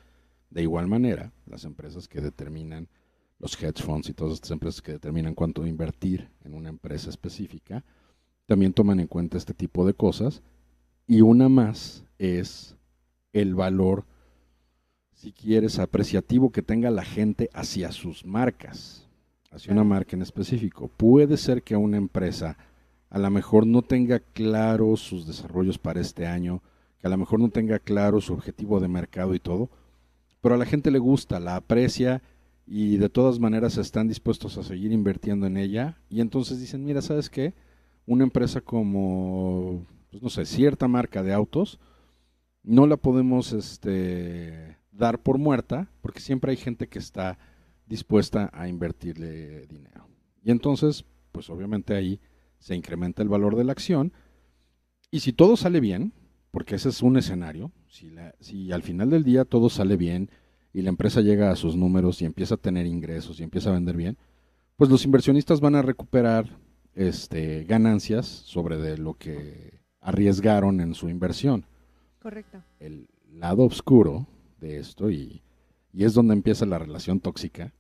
de 0.50 0.62
igual 0.62 0.88
manera, 0.88 1.32
las 1.46 1.64
empresas 1.64 2.08
que 2.08 2.20
determinan, 2.20 2.88
los 3.38 3.60
hedge 3.62 3.82
funds 3.82 4.08
y 4.08 4.14
todas 4.14 4.34
estas 4.34 4.50
empresas 4.50 4.82
que 4.82 4.92
determinan 4.92 5.34
cuánto 5.34 5.64
invertir 5.66 6.28
en 6.44 6.54
una 6.54 6.68
empresa 6.70 7.08
específica, 7.10 7.84
también 8.48 8.72
toman 8.72 8.98
en 8.98 9.06
cuenta 9.06 9.36
este 9.38 9.54
tipo 9.54 9.86
de 9.86 9.94
cosas. 9.94 10.42
Y 11.06 11.20
una 11.20 11.48
más 11.48 12.04
es 12.18 12.74
el 13.32 13.54
valor 13.54 14.06
si 15.14 15.32
quieres, 15.32 15.78
apreciativo 15.80 16.50
que 16.50 16.62
tenga 16.62 16.90
la 16.90 17.04
gente 17.04 17.50
hacia 17.52 17.92
sus 17.92 18.24
marcas, 18.24 19.08
hacia 19.50 19.72
una 19.72 19.82
Claro. 19.82 19.88
marca 19.88 20.16
en 20.16 20.22
específico. 20.22 20.88
Puede 20.96 21.36
ser 21.36 21.62
que 21.64 21.76
una 21.76 21.96
empresa 21.96 22.56
a 23.10 23.18
lo 23.18 23.28
mejor 23.30 23.66
no 23.66 23.82
tenga 23.82 24.20
claros 24.20 25.00
sus 25.00 25.26
desarrollos 25.26 25.76
para 25.78 26.00
este 26.00 26.26
año, 26.26 26.62
que 27.00 27.08
a 27.08 27.10
lo 27.10 27.16
mejor 27.18 27.40
no 27.40 27.48
tenga 27.50 27.80
claro 27.80 28.20
su 28.20 28.32
objetivo 28.32 28.80
de 28.80 28.88
mercado 28.88 29.34
y 29.34 29.40
todo, 29.40 29.70
pero 30.40 30.54
a 30.54 30.58
la 30.58 30.66
gente 30.66 30.90
le 30.92 31.00
gusta, 31.00 31.40
la 31.40 31.56
aprecia 31.56 32.22
y 32.66 32.96
de 32.98 33.08
todas 33.08 33.40
maneras 33.40 33.76
están 33.76 34.08
dispuestos 34.08 34.56
a 34.56 34.62
seguir 34.62 34.92
invirtiendo 34.92 35.46
en 35.46 35.56
ella 35.56 35.98
y 36.10 36.20
entonces 36.20 36.60
dicen, 36.60 36.84
mira, 36.84 37.02
¿sabes 37.02 37.28
qué? 37.28 37.54
Una 38.08 38.24
empresa 38.24 38.62
como, 38.62 39.84
pues 40.10 40.22
no 40.22 40.30
sé, 40.30 40.46
cierta 40.46 40.88
marca 40.88 41.22
de 41.22 41.34
autos, 41.34 41.78
no 42.62 42.86
la 42.86 42.96
podemos 42.96 43.52
este, 43.52 44.78
dar 44.90 45.22
por 45.22 45.36
muerta 45.36 45.90
porque 46.00 46.20
siempre 46.20 46.50
hay 46.50 46.56
gente 46.56 46.88
que 46.88 46.98
está 46.98 47.38
dispuesta 47.84 48.50
a 48.54 48.66
invertirle 48.66 49.66
dinero. 49.66 50.08
Y 50.42 50.50
entonces, 50.50 51.04
pues 51.32 51.50
obviamente 51.50 51.94
ahí 51.94 52.18
se 52.58 52.74
incrementa 52.74 53.22
el 53.22 53.28
valor 53.28 53.56
de 53.56 53.64
la 53.64 53.72
acción 53.72 54.14
y 55.10 55.20
si 55.20 55.34
todo 55.34 55.58
sale 55.58 55.80
bien, 55.80 56.14
porque 56.50 56.76
ese 56.76 56.88
es 56.88 57.02
un 57.02 57.18
escenario, 57.18 57.72
si, 57.88 58.10
si 58.40 58.72
al 58.72 58.82
final 58.82 59.10
del 59.10 59.22
día 59.22 59.44
todo 59.44 59.68
sale 59.68 59.98
bien 59.98 60.30
y 60.72 60.80
la 60.80 60.88
empresa 60.88 61.20
llega 61.20 61.50
a 61.50 61.56
sus 61.56 61.76
números 61.76 62.22
y 62.22 62.24
empieza 62.24 62.54
a 62.54 62.58
tener 62.58 62.86
ingresos 62.86 63.38
y 63.38 63.42
empieza 63.42 63.68
a 63.68 63.74
vender 63.74 63.96
bien, 63.98 64.16
pues 64.76 64.88
los 64.88 65.04
inversionistas 65.04 65.60
van 65.60 65.74
a 65.74 65.82
recuperar 65.82 66.58
este, 66.98 67.62
ganancias 67.62 68.26
sobre 68.26 68.76
de 68.76 68.98
lo 68.98 69.14
que 69.14 69.80
arriesgaron 70.00 70.80
en 70.80 70.94
su 70.94 71.08
inversión. 71.08 71.64
Correcto. 72.18 72.62
El 72.80 73.08
lado 73.30 73.64
oscuro 73.64 74.26
de 74.60 74.78
esto, 74.78 75.08
y, 75.08 75.42
y 75.92 76.04
es 76.04 76.12
donde 76.12 76.34
empieza 76.34 76.66
la 76.66 76.80
relación 76.80 77.20
tóxica, 77.20 77.72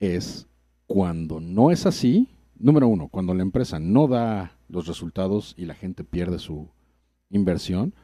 es 0.00 0.46
cuando 0.86 1.40
no 1.40 1.70
es 1.70 1.86
así, 1.86 2.28
número 2.58 2.88
uno, 2.88 3.08
cuando 3.08 3.32
la 3.32 3.42
empresa 3.42 3.80
no 3.80 4.06
da 4.06 4.58
los 4.68 4.86
resultados 4.86 5.54
y 5.56 5.64
la 5.64 5.74
gente 5.74 6.04
pierde 6.04 6.38
su 6.38 6.68
inversión. 7.30 7.94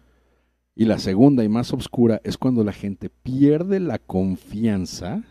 Y 0.74 0.86
la 0.86 0.98
segunda 0.98 1.44
y 1.44 1.50
más 1.50 1.74
oscura 1.74 2.22
es 2.24 2.38
cuando 2.38 2.64
la 2.64 2.72
gente 2.72 3.10
pierde 3.10 3.80
la 3.80 3.98
confianza 3.98 5.22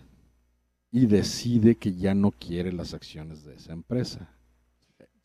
y 0.91 1.08
decide 1.08 1.75
que 1.75 1.96
ya 1.96 2.13
no 2.13 2.29
quiere 2.29 2.72
las 2.72 2.93
acciones 2.93 3.43
de 3.43 3.55
esa 3.55 3.74
empresa. 3.74 4.29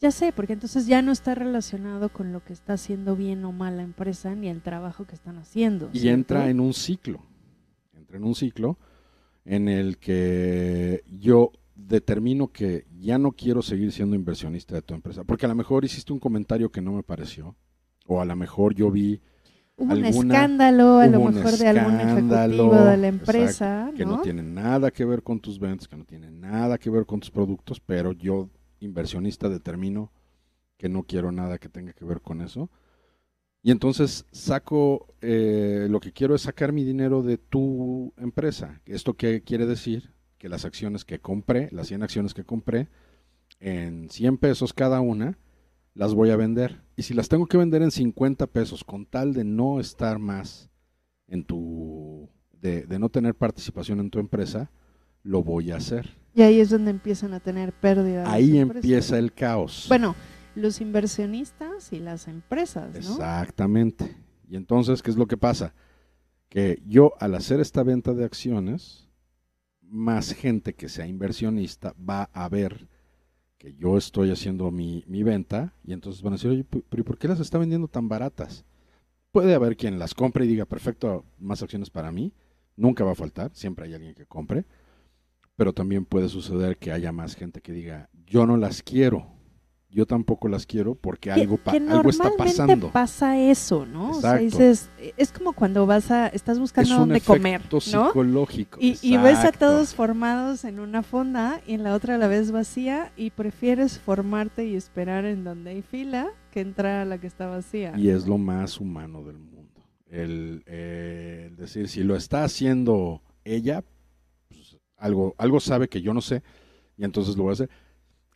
Ya 0.00 0.10
sé, 0.10 0.32
porque 0.32 0.52
entonces 0.52 0.86
ya 0.86 1.00
no 1.00 1.10
está 1.10 1.34
relacionado 1.34 2.10
con 2.10 2.32
lo 2.32 2.44
que 2.44 2.52
está 2.52 2.74
haciendo 2.74 3.16
bien 3.16 3.44
o 3.46 3.52
mal 3.52 3.78
la 3.78 3.82
empresa 3.82 4.34
ni 4.34 4.48
el 4.48 4.60
trabajo 4.60 5.06
que 5.06 5.14
están 5.14 5.38
haciendo. 5.38 5.88
Y 5.92 6.08
entra 6.08 6.50
en 6.50 6.60
un 6.60 6.74
ciclo, 6.74 7.20
entra 7.94 8.18
en 8.18 8.24
un 8.24 8.34
ciclo 8.34 8.76
en 9.46 9.68
el 9.68 9.96
que 9.96 11.02
yo 11.06 11.52
determino 11.74 12.48
que 12.48 12.86
ya 12.98 13.16
no 13.16 13.32
quiero 13.32 13.62
seguir 13.62 13.92
siendo 13.92 14.16
inversionista 14.16 14.74
de 14.74 14.82
tu 14.82 14.92
empresa, 14.92 15.24
porque 15.24 15.46
a 15.46 15.48
lo 15.48 15.54
mejor 15.54 15.84
hiciste 15.84 16.12
un 16.12 16.18
comentario 16.18 16.70
que 16.70 16.82
no 16.82 16.92
me 16.92 17.02
pareció, 17.02 17.54
o 18.06 18.20
a 18.20 18.24
lo 18.24 18.36
mejor 18.36 18.74
yo 18.74 18.90
vi 18.90 19.20
un 19.76 20.04
escándalo, 20.04 20.98
a 20.98 21.06
lo 21.06 21.20
mejor 21.20 21.52
de 21.52 21.68
algún 21.68 22.00
ejecutivo 22.00 22.74
de 22.74 22.96
la 22.96 23.06
empresa, 23.08 23.90
que 23.96 24.04
¿no? 24.04 24.20
tiene 24.20 24.42
nada 24.42 24.90
que 24.90 25.04
ver 25.04 25.22
con 25.22 25.38
tus 25.38 25.58
ventas, 25.58 25.86
que 25.86 25.96
no 25.96 26.04
tiene 26.04 26.30
nada 26.30 26.78
que 26.78 26.90
ver 26.90 27.06
con 27.06 27.20
tus 27.20 27.30
productos, 27.30 27.80
pero 27.80 28.12
yo 28.12 28.48
inversionista 28.80 29.48
determino 29.48 30.12
que 30.76 30.88
no 30.88 31.04
quiero 31.04 31.32
nada 31.32 31.58
que 31.58 31.68
tenga 31.68 31.92
que 31.92 32.04
ver 32.04 32.20
con 32.20 32.40
eso. 32.40 32.70
Y 33.62 33.70
entonces 33.70 34.26
saco, 34.30 35.14
eh, 35.20 35.88
lo 35.90 36.00
que 36.00 36.12
quiero 36.12 36.34
es 36.34 36.42
sacar 36.42 36.72
mi 36.72 36.84
dinero 36.84 37.22
de 37.22 37.38
tu 37.38 38.12
empresa. 38.16 38.80
¿Esto 38.86 39.14
qué 39.14 39.42
quiere 39.42 39.66
decir? 39.66 40.12
Que 40.38 40.48
las 40.48 40.64
acciones 40.64 41.04
que 41.04 41.18
compré, 41.18 41.68
las 41.72 41.88
100 41.88 42.02
acciones 42.02 42.34
que 42.34 42.44
compré, 42.44 42.88
en 43.58 44.08
100 44.10 44.38
pesos 44.38 44.72
cada 44.72 45.00
una, 45.00 45.38
las 45.94 46.14
voy 46.14 46.30
a 46.30 46.36
vender. 46.36 46.82
Y 46.94 47.02
si 47.02 47.14
las 47.14 47.28
tengo 47.28 47.46
que 47.46 47.56
vender 47.56 47.82
en 47.82 47.90
50 47.90 48.46
pesos, 48.46 48.84
con 48.84 49.06
tal 49.06 49.32
de 49.32 49.44
no 49.44 49.80
estar 49.80 50.18
más 50.18 50.70
en 51.26 51.44
tu, 51.44 52.28
de, 52.52 52.86
no 52.98 53.08
tener 53.08 53.34
participación 53.34 54.00
en 54.00 54.10
tu 54.10 54.18
empresa, 54.18 54.70
lo 55.22 55.42
voy 55.42 55.72
a 55.72 55.76
hacer. 55.76 56.08
Y 56.36 56.42
ahí 56.42 56.60
es 56.60 56.68
donde 56.68 56.90
empiezan 56.90 57.32
a 57.32 57.40
tener 57.40 57.72
pérdidas. 57.72 58.28
Ahí 58.28 58.58
empieza 58.58 59.18
el 59.18 59.32
caos. 59.32 59.86
Bueno, 59.88 60.14
los 60.54 60.82
inversionistas 60.82 61.94
y 61.94 61.98
las 61.98 62.28
empresas, 62.28 62.92
¿no? 62.92 62.98
Exactamente. 62.98 64.14
Y 64.46 64.56
entonces, 64.56 65.02
¿qué 65.02 65.10
es 65.10 65.16
lo 65.16 65.26
que 65.26 65.38
pasa? 65.38 65.72
Que 66.50 66.82
yo 66.86 67.14
al 67.20 67.34
hacer 67.36 67.58
esta 67.58 67.82
venta 67.82 68.12
de 68.12 68.26
acciones, 68.26 69.08
más 69.80 70.34
gente 70.34 70.74
que 70.74 70.90
sea 70.90 71.06
inversionista 71.06 71.94
va 71.98 72.24
a 72.34 72.50
ver 72.50 72.86
que 73.56 73.74
yo 73.74 73.96
estoy 73.96 74.30
haciendo 74.30 74.70
mi, 74.70 75.04
venta 75.08 75.72
y 75.84 75.94
entonces 75.94 76.20
van 76.20 76.34
a 76.34 76.36
decir, 76.36 76.50
oye, 76.50 76.66
pero 76.90 77.02
¿por 77.02 77.16
qué 77.16 77.28
las 77.28 77.40
está 77.40 77.56
vendiendo 77.56 77.88
tan 77.88 78.10
baratas? 78.10 78.66
Puede 79.32 79.54
haber 79.54 79.78
quien 79.78 79.98
las 79.98 80.12
compre 80.12 80.44
y 80.44 80.48
diga, 80.48 80.66
perfecto, 80.66 81.24
más 81.38 81.62
acciones 81.62 81.88
para 81.88 82.12
mí, 82.12 82.34
nunca 82.76 83.04
va 83.04 83.12
a 83.12 83.16
faltar, 83.16 83.52
siempre 83.54 83.86
hay 83.86 83.94
alguien 83.94 84.14
que 84.14 84.26
compre, 84.26 84.66
pero 85.56 85.72
también 85.72 86.04
puede 86.04 86.28
suceder 86.28 86.76
que 86.76 86.92
haya 86.92 87.12
más 87.12 87.34
gente 87.34 87.60
que 87.60 87.72
diga, 87.72 88.08
yo 88.26 88.46
no 88.46 88.56
las 88.56 88.82
quiero, 88.82 89.36
yo 89.96 90.04
tampoco 90.04 90.48
las 90.48 90.66
quiero 90.66 90.94
porque 90.94 91.32
algo, 91.32 91.58
algo 91.64 92.10
está 92.10 92.30
pasando. 92.36 92.90
pasa 92.90 93.40
eso, 93.40 93.86
¿no? 93.86 94.10
O 94.10 94.20
sea, 94.20 94.36
dices, 94.36 94.90
es 95.16 95.32
como 95.32 95.54
cuando 95.54 95.86
vas 95.86 96.10
a, 96.10 96.26
estás 96.28 96.58
buscando 96.58 96.92
es 96.92 96.98
dónde 96.98 97.20
comer, 97.22 97.62
¿no? 97.72 97.80
psicológico. 97.80 98.78
Y, 98.78 98.98
y, 99.00 99.16
ves 99.16 99.38
a 99.38 99.52
todos 99.52 99.94
formados 99.94 100.64
en 100.64 100.80
una 100.80 101.02
fonda 101.02 101.62
y 101.66 101.72
en 101.72 101.82
la 101.82 101.94
otra 101.94 102.18
la 102.18 102.28
vez 102.28 102.50
vacía 102.50 103.10
y 103.16 103.30
prefieres 103.30 103.98
formarte 103.98 104.66
y 104.66 104.76
esperar 104.76 105.24
en 105.24 105.44
donde 105.44 105.70
hay 105.70 105.82
fila 105.82 106.28
que 106.50 106.60
entrar 106.60 107.00
a 107.00 107.04
la 107.06 107.18
que 107.18 107.26
está 107.26 107.46
vacía. 107.46 107.94
Y 107.96 108.10
es 108.10 108.26
lo 108.26 108.36
más 108.36 108.78
humano 108.78 109.22
del 109.22 109.38
mundo. 109.38 109.56
El, 110.10 110.62
eh, 110.66 111.50
decir, 111.56 111.88
si 111.88 112.02
lo 112.02 112.16
está 112.16 112.44
haciendo 112.44 113.22
ella, 113.44 113.82
algo, 114.96 115.34
algo 115.38 115.60
sabe 115.60 115.88
que 115.88 116.02
yo 116.02 116.14
no 116.14 116.20
sé 116.20 116.42
y 116.96 117.04
entonces 117.04 117.36
lo 117.36 117.44
voy 117.44 117.50
a 117.50 117.54
hacer 117.54 117.70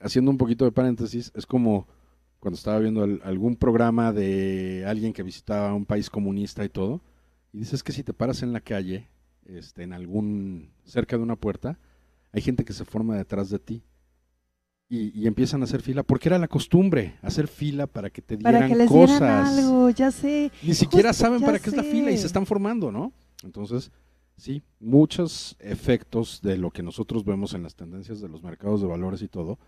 haciendo 0.00 0.30
un 0.30 0.38
poquito 0.38 0.64
de 0.64 0.72
paréntesis, 0.72 1.30
es 1.34 1.46
como 1.46 1.86
cuando 2.40 2.56
estaba 2.56 2.78
viendo 2.78 3.04
algún 3.22 3.54
programa 3.56 4.12
de 4.12 4.84
alguien 4.86 5.12
que 5.12 5.22
visitaba 5.22 5.74
un 5.74 5.84
país 5.84 6.08
comunista 6.08 6.64
y 6.64 6.70
todo, 6.70 7.02
y 7.52 7.58
dices 7.58 7.82
que 7.82 7.92
si 7.92 8.02
te 8.02 8.14
paras 8.14 8.42
en 8.42 8.52
la 8.52 8.60
calle, 8.60 9.08
este, 9.44 9.82
en 9.82 9.92
algún, 9.92 10.70
cerca 10.84 11.16
de 11.16 11.22
una 11.22 11.36
puerta, 11.36 11.78
hay 12.32 12.40
gente 12.40 12.64
que 12.64 12.72
se 12.72 12.84
forma 12.84 13.16
detrás 13.16 13.50
de 13.50 13.58
ti. 13.58 13.82
Y, 14.92 15.28
empiezan 15.28 15.60
a 15.60 15.64
hacer 15.66 15.82
fila, 15.82 16.02
porque 16.02 16.28
era 16.28 16.36
la 16.36 16.48
costumbre, 16.48 17.14
hacer 17.22 17.46
fila 17.46 17.86
para 17.86 18.10
que 18.10 18.22
te 18.22 18.36
dieran 18.36 18.54
para 18.54 18.66
que 18.66 18.74
les 18.74 18.88
cosas. 18.88 19.20
Dieran 19.20 19.46
algo, 19.46 19.90
ya 19.90 20.10
sé. 20.10 20.50
Ni 20.64 20.74
siquiera 20.74 21.12
saben 21.12 21.42
para 21.42 21.60
qué 21.60 21.70
es 21.70 21.76
la 21.76 21.84
fila 21.84 22.10
y 22.10 22.18
se 22.18 22.26
están 22.26 22.44
formando, 22.44 22.90
¿no? 22.90 23.12
Entonces, 23.44 23.92
sí, 24.40 24.62
muchos 24.80 25.56
efectos 25.60 26.40
de 26.42 26.56
lo 26.56 26.70
que 26.70 26.82
nosotros 26.82 27.24
vemos 27.24 27.52
en 27.54 27.62
las 27.62 27.74
tendencias 27.74 28.20
de 28.20 28.28
los 28.28 28.42
mercados 28.42 28.80
de 28.80 28.88
valores 28.88 29.22
y 29.22 29.28
todo, 29.28 29.58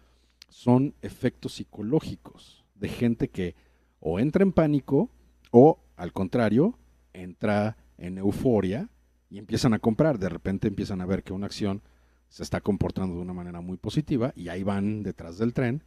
son 0.49 0.95
efectos 1.02 1.55
psicológicos 1.55 2.64
de 2.75 2.88
gente 2.88 3.29
que 3.29 3.55
o 4.00 4.19
entra 4.19 4.43
en 4.43 4.52
pánico 4.52 5.11
o 5.50 5.79
al 5.97 6.12
contrario, 6.12 6.79
entra 7.12 7.76
en 7.99 8.19
euforia 8.19 8.88
y 9.31 9.38
empiezan 9.38 9.75
a 9.75 9.79
comprar. 9.79 10.19
De 10.19 10.29
repente 10.29 10.69
empiezan 10.69 11.00
a 11.00 11.07
ver 11.07 11.23
que 11.23 11.33
una 11.33 11.47
acción 11.47 11.83
se 12.29 12.43
está 12.43 12.61
comportando 12.61 13.14
de 13.14 13.23
una 13.23 13.35
manera 13.35 13.61
muy 13.61 13.76
positiva 13.76 14.33
y 14.35 14.49
ahí 14.49 14.62
van 14.62 15.02
detrás 15.02 15.38
del 15.38 15.52
tren 15.52 15.83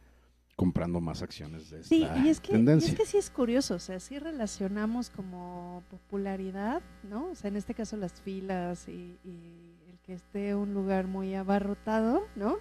comprando 0.56 1.00
más 1.00 1.22
acciones 1.22 1.70
de 1.70 1.80
esta 1.80 1.88
sí, 1.88 2.06
y 2.24 2.28
es 2.28 2.40
que, 2.40 2.52
tendencia. 2.52 2.90
es 2.90 2.98
que 2.98 3.06
sí 3.06 3.18
es 3.18 3.30
curioso, 3.30 3.74
o 3.74 3.78
sea, 3.78 4.00
sí 4.00 4.18
relacionamos 4.18 5.10
como 5.10 5.82
popularidad, 5.90 6.82
¿no? 7.02 7.30
O 7.30 7.34
sea, 7.34 7.48
en 7.48 7.56
este 7.56 7.74
caso 7.74 7.96
las 7.96 8.20
filas 8.22 8.88
y, 8.88 9.18
y 9.22 9.90
el 9.90 9.98
que 10.02 10.14
esté 10.14 10.54
un 10.54 10.72
lugar 10.72 11.06
muy 11.06 11.34
abarrotado, 11.34 12.26
¿no? 12.34 12.56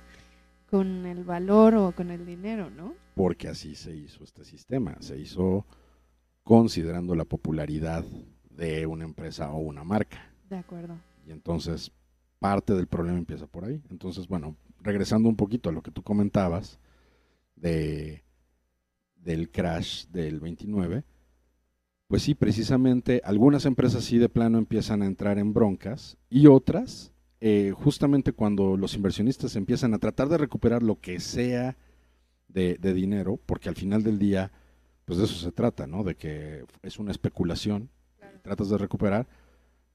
con 0.69 1.05
el 1.05 1.23
valor 1.23 1.75
o 1.75 1.91
con 1.93 2.11
el 2.11 2.25
dinero, 2.25 2.69
¿no? 2.69 2.95
Porque 3.13 3.47
así 3.47 3.75
se 3.75 3.95
hizo 3.95 4.23
este 4.23 4.43
sistema, 4.43 4.97
se 4.99 5.17
hizo 5.17 5.65
considerando 6.43 7.15
la 7.15 7.25
popularidad 7.25 8.03
de 8.49 8.85
una 8.85 9.05
empresa 9.05 9.51
o 9.51 9.59
una 9.59 9.83
marca. 9.83 10.33
De 10.49 10.57
acuerdo. 10.57 10.97
Y 11.25 11.31
entonces 11.31 11.91
parte 12.39 12.73
del 12.73 12.87
problema 12.87 13.17
empieza 13.17 13.47
por 13.47 13.65
ahí. 13.65 13.81
Entonces, 13.89 14.27
bueno, 14.27 14.55
regresando 14.81 15.29
un 15.29 15.35
poquito 15.35 15.69
a 15.69 15.71
lo 15.71 15.81
que 15.81 15.91
tú 15.91 16.03
comentabas 16.03 16.79
de 17.55 18.23
del 19.15 19.49
crash 19.49 20.05
del 20.07 20.39
29, 20.39 21.03
pues 22.07 22.21
sí, 22.21 22.35
precisamente 22.35 23.21
algunas 23.25 23.65
empresas 23.65 24.03
sí 24.03 24.19
de 24.19 24.29
plano 24.29 24.59
empiezan 24.59 25.01
a 25.01 25.07
entrar 25.07 25.39
en 25.39 25.53
broncas 25.53 26.17
y 26.29 26.45
otras 26.45 27.11
eh, 27.47 27.73
justamente 27.75 28.33
cuando 28.33 28.75
los 28.75 28.95
inversionistas 28.95 29.55
empiezan 29.55 29.93
a 29.93 29.99
tratar 29.99 30.29
de 30.29 30.39
recuperar 30.39 30.81
lo 30.81 30.99
que 30.99 31.19
sea 31.19 31.77
de, 32.47 32.77
dinero, 32.93 33.39
porque 33.45 33.69
al 33.69 33.75
final 33.75 34.01
del 34.01 34.17
día, 34.17 34.51
pues 35.05 35.19
de 35.19 35.25
eso 35.25 35.35
se 35.35 35.51
trata, 35.51 35.85
¿no? 35.85 36.03
De 36.03 36.15
que 36.15 36.63
es 36.81 36.97
una 36.97 37.11
especulación, 37.11 37.91
tratas 38.41 38.69
de 38.69 38.79
recuperar, 38.79 39.27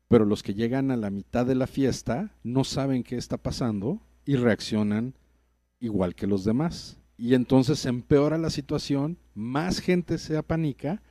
pero 0.07 0.25
los 0.25 0.45
que 0.45 0.55
llegan 0.55 0.93
a 0.93 0.97
la 0.97 1.11
mitad 1.11 1.45
de 1.45 1.57
la 1.57 1.67
fiesta 1.67 2.37
no 2.45 2.63
saben 2.63 3.03
qué 3.03 3.17
está 3.17 3.37
pasando 3.37 4.01
y 4.25 4.37
reaccionan 4.37 5.15
igual 5.81 6.15
que 6.15 6.29
los 6.29 6.45
demás. 6.45 7.00
Y 7.21 7.35
entonces 7.35 7.81
se 7.81 7.91
empeora 7.91 8.39
la 8.39 8.49
situación, 8.49 9.19
más 9.35 9.81
gente 9.81 10.17
se 10.17 10.39
apanica 10.39 11.03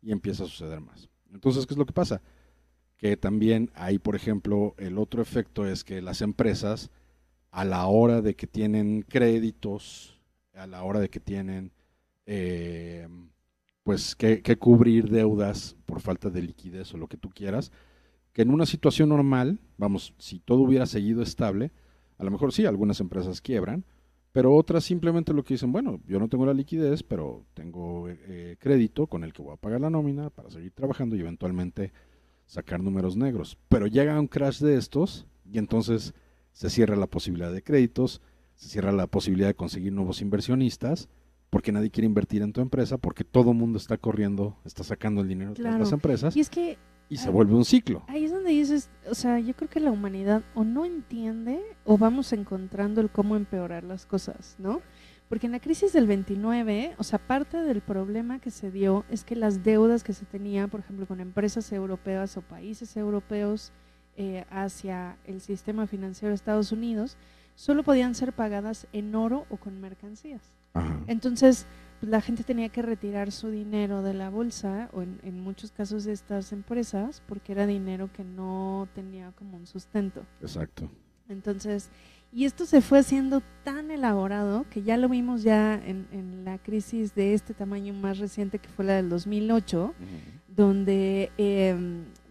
y 0.00 0.10
empieza 0.10 0.44
a 0.44 0.46
suceder 0.46 0.80
más. 0.80 1.10
Entonces, 1.30 1.66
¿qué 1.66 1.74
es 1.74 1.78
lo 1.78 1.84
que 1.84 1.92
pasa? 1.92 2.22
Que 2.96 3.18
también 3.18 3.70
hay, 3.74 3.98
por 3.98 4.16
ejemplo, 4.16 4.74
el 4.78 4.96
otro 4.96 5.20
efecto 5.20 5.66
es 5.66 5.84
que 5.84 6.00
las 6.00 6.22
empresas, 6.22 6.90
a 7.50 7.66
la 7.66 7.84
hora 7.84 8.22
de 8.22 8.34
que 8.34 8.46
tienen 8.46 9.02
créditos, 9.02 10.18
a 10.54 10.66
la 10.66 10.84
hora 10.84 11.00
de 11.00 11.10
que 11.10 11.20
tienen, 11.20 11.70
eh, 12.24 13.06
pues, 13.82 14.16
que, 14.16 14.40
que 14.40 14.56
cubrir 14.56 15.10
deudas 15.10 15.76
por 15.84 16.00
falta 16.00 16.30
de 16.30 16.40
liquidez 16.40 16.94
o 16.94 16.96
lo 16.96 17.08
que 17.08 17.18
tú 17.18 17.28
quieras, 17.28 17.72
que 18.32 18.40
en 18.40 18.54
una 18.54 18.64
situación 18.64 19.10
normal, 19.10 19.58
vamos, 19.76 20.14
si 20.16 20.38
todo 20.38 20.60
hubiera 20.60 20.86
seguido 20.86 21.22
estable, 21.22 21.72
a 22.16 22.24
lo 22.24 22.30
mejor 22.30 22.54
sí, 22.54 22.64
algunas 22.64 23.00
empresas 23.00 23.42
quiebran, 23.42 23.84
pero 24.32 24.54
otras 24.54 24.84
simplemente 24.84 25.32
lo 25.32 25.44
que 25.44 25.54
dicen, 25.54 25.72
bueno, 25.72 26.00
yo 26.06 26.18
no 26.18 26.28
tengo 26.28 26.46
la 26.46 26.54
liquidez, 26.54 27.02
pero 27.02 27.44
tengo 27.54 28.08
eh, 28.08 28.56
crédito 28.58 29.06
con 29.06 29.24
el 29.24 29.32
que 29.32 29.42
voy 29.42 29.52
a 29.52 29.56
pagar 29.56 29.80
la 29.80 29.90
nómina 29.90 30.30
para 30.30 30.50
seguir 30.50 30.72
trabajando 30.72 31.14
y 31.16 31.20
eventualmente 31.20 31.92
sacar 32.46 32.82
números 32.82 33.16
negros. 33.16 33.58
Pero 33.68 33.86
llega 33.86 34.18
un 34.18 34.26
crash 34.28 34.60
de 34.60 34.76
estos 34.76 35.26
y 35.50 35.58
entonces 35.58 36.14
se 36.52 36.70
cierra 36.70 36.96
la 36.96 37.06
posibilidad 37.06 37.52
de 37.52 37.62
créditos, 37.62 38.20
se 38.56 38.68
cierra 38.68 38.92
la 38.92 39.06
posibilidad 39.06 39.48
de 39.48 39.54
conseguir 39.54 39.92
nuevos 39.92 40.20
inversionistas, 40.22 41.08
porque 41.50 41.72
nadie 41.72 41.90
quiere 41.90 42.06
invertir 42.06 42.40
en 42.42 42.52
tu 42.52 42.60
empresa, 42.62 42.96
porque 42.96 43.24
todo 43.24 43.50
el 43.50 43.56
mundo 43.58 43.76
está 43.78 43.98
corriendo, 43.98 44.56
está 44.64 44.84
sacando 44.84 45.20
el 45.20 45.28
dinero 45.28 45.50
de 45.50 45.56
Claro. 45.60 45.78
las 45.78 45.92
empresas 45.92 46.34
Y 46.36 46.40
es 46.40 46.48
que 46.48 46.78
y 47.12 47.18
se 47.18 47.28
ah, 47.28 47.30
vuelve 47.30 47.54
un 47.54 47.66
ciclo. 47.66 48.02
ahí 48.08 48.24
es 48.24 48.30
donde 48.30 48.48
dices, 48.48 48.88
o 49.10 49.14
sea, 49.14 49.38
yo 49.38 49.54
creo 49.54 49.68
que 49.68 49.80
la 49.80 49.90
humanidad 49.90 50.42
o 50.54 50.64
no 50.64 50.86
entiende 50.86 51.60
o 51.84 51.98
vamos 51.98 52.32
encontrando 52.32 53.02
el 53.02 53.10
cómo 53.10 53.36
empeorar 53.36 53.84
las 53.84 54.06
cosas, 54.06 54.56
¿no? 54.58 54.80
Porque 55.28 55.44
en 55.44 55.52
la 55.52 55.60
crisis 55.60 55.92
del 55.92 56.06
29, 56.06 56.94
o 56.96 57.02
sea, 57.02 57.18
parte 57.18 57.58
del 57.58 57.82
problema 57.82 58.38
que 58.38 58.50
se 58.50 58.70
dio 58.70 59.04
es 59.10 59.24
que 59.24 59.36
las 59.36 59.62
deudas 59.62 60.04
que 60.04 60.14
se 60.14 60.24
tenían, 60.24 60.70
por 60.70 60.80
ejemplo, 60.80 61.06
con 61.06 61.20
empresas 61.20 61.70
europeas 61.70 62.38
o 62.38 62.40
países 62.40 62.96
europeos 62.96 63.72
eh, 64.16 64.46
hacia 64.48 65.18
el 65.26 65.42
sistema 65.42 65.86
financiero 65.86 66.30
de 66.30 66.36
Estados 66.36 66.72
Unidos, 66.72 67.18
solo 67.56 67.82
podían 67.82 68.14
ser 68.14 68.32
pagadas 68.32 68.86
en 68.94 69.14
oro 69.14 69.44
o 69.50 69.58
con 69.58 69.82
mercancías. 69.82 70.40
Ajá. 70.72 70.98
Entonces, 71.08 71.66
la 72.02 72.20
gente 72.20 72.44
tenía 72.44 72.68
que 72.68 72.82
retirar 72.82 73.32
su 73.32 73.50
dinero 73.50 74.02
de 74.02 74.14
la 74.14 74.30
bolsa, 74.30 74.90
o 74.92 75.02
en, 75.02 75.20
en 75.22 75.40
muchos 75.40 75.72
casos 75.72 76.04
de 76.04 76.12
estas 76.12 76.52
empresas, 76.52 77.22
porque 77.26 77.52
era 77.52 77.66
dinero 77.66 78.10
que 78.12 78.24
no 78.24 78.88
tenía 78.94 79.32
como 79.32 79.56
un 79.56 79.66
sustento. 79.66 80.24
Exacto. 80.40 80.90
Entonces, 81.28 81.90
y 82.32 82.46
esto 82.46 82.64
se 82.64 82.80
fue 82.80 82.98
haciendo 82.98 83.42
tan 83.62 83.90
elaborado 83.90 84.64
que 84.70 84.82
ya 84.82 84.96
lo 84.96 85.08
vimos 85.08 85.42
ya 85.42 85.74
en, 85.74 86.08
en 86.12 86.44
la 86.44 86.58
crisis 86.58 87.14
de 87.14 87.34
este 87.34 87.52
tamaño 87.52 87.92
más 87.92 88.18
reciente 88.18 88.58
que 88.58 88.70
fue 88.70 88.86
la 88.86 88.94
del 88.94 89.10
2008, 89.10 89.94
donde 90.48 91.30
eh, 91.36 91.76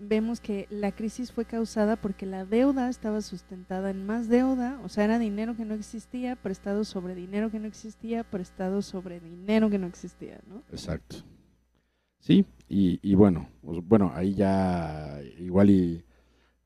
vemos 0.01 0.41
que 0.41 0.67
la 0.69 0.91
crisis 0.91 1.31
fue 1.31 1.45
causada 1.45 1.95
porque 1.95 2.25
la 2.25 2.45
deuda 2.45 2.89
estaba 2.89 3.21
sustentada 3.21 3.89
en 3.91 4.05
más 4.05 4.27
deuda, 4.27 4.79
o 4.83 4.89
sea, 4.89 5.05
era 5.05 5.19
dinero 5.19 5.55
que 5.55 5.65
no 5.65 5.73
existía, 5.73 6.35
prestado 6.35 6.83
sobre 6.83 7.15
dinero 7.15 7.51
que 7.51 7.59
no 7.59 7.67
existía, 7.67 8.23
prestado 8.23 8.81
sobre 8.81 9.19
dinero 9.19 9.69
que 9.69 9.77
no 9.77 9.87
existía, 9.87 10.39
¿no? 10.47 10.63
Exacto. 10.71 11.17
Sí, 12.19 12.45
y, 12.67 12.99
y 13.01 13.15
bueno, 13.15 13.49
pues, 13.63 13.79
bueno, 13.83 14.11
ahí 14.15 14.33
ya 14.33 15.19
igual 15.39 15.69
y 15.69 16.03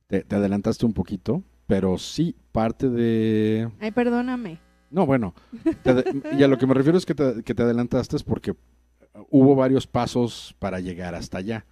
te, 0.08 0.22
te 0.24 0.36
adelantaste 0.36 0.86
un 0.86 0.94
poquito, 0.94 1.44
pero 1.68 1.98
sí 1.98 2.36
parte 2.52 2.90
de... 2.90 3.70
Ay, 3.80 3.92
perdóname. 3.92 4.60
No, 4.90 5.06
bueno, 5.06 5.34
te 5.84 6.04
y 6.38 6.44
a 6.44 6.48
lo 6.48 6.58
que 6.58 6.68
me 6.68 6.74
refiero 6.74 6.98
es 6.98 7.06
que 7.06 7.16
te, 7.16 7.44
que 7.44 7.54
te 7.56 7.64
adelantaste 7.64 8.16
es 8.16 8.24
porque 8.24 8.56
hubo 9.30 9.56
varios 9.56 9.88
pasos 9.88 10.56
para 10.60 10.80
llegar 10.80 11.16
hasta 11.16 11.40
allá. 11.40 11.66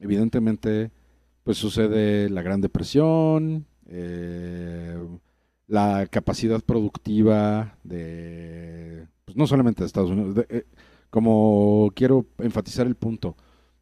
Evidentemente, 0.00 0.90
pues 1.44 1.58
sucede 1.58 2.28
la 2.30 2.42
Gran 2.42 2.60
Depresión, 2.60 3.66
eh, 3.86 4.98
la 5.66 6.06
capacidad 6.08 6.60
productiva 6.62 7.78
de, 7.84 9.06
pues 9.24 9.36
no 9.36 9.46
solamente 9.46 9.82
de 9.82 9.86
Estados 9.86 10.10
Unidos, 10.10 10.34
de- 10.34 10.46
eh, 10.48 10.64
como 11.10 11.92
quiero 11.94 12.26
enfatizar 12.38 12.86
el 12.86 12.94
punto, 12.96 13.36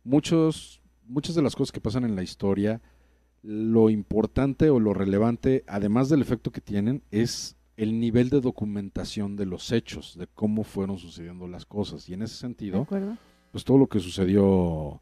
muchos, 0.05 0.81
muchas 1.07 1.35
de 1.35 1.43
las 1.43 1.55
cosas 1.57 1.73
que 1.73 1.81
pasan 1.81 2.05
en 2.05 2.17
la 2.17 2.23
historia, 2.23 2.81
lo 3.43 3.89
importante 3.91 4.69
o 4.71 4.81
lo 4.81 4.93
relevante, 4.95 5.65
además 5.67 6.09
del 6.09 6.21
efecto 6.23 6.51
que 6.51 6.61
tienen, 6.61 7.03
es 7.11 7.57
el 7.77 8.01
nivel 8.01 8.29
de 8.29 8.41
documentación 8.41 9.37
de 9.37 9.47
los 9.47 9.71
hechos, 9.71 10.17
de 10.19 10.27
cómo 10.27 10.65
fueron 10.65 10.99
sucediendo 10.99 11.47
las 11.47 11.65
cosas. 11.65 12.09
Y 12.09 12.15
en 12.15 12.23
ese 12.23 12.35
¿De 12.35 12.39
sentido, 12.41 12.85
pues 13.53 13.63
todo 13.65 13.79
lo 13.79 13.87
que 13.87 14.01
sucedió 14.01 15.01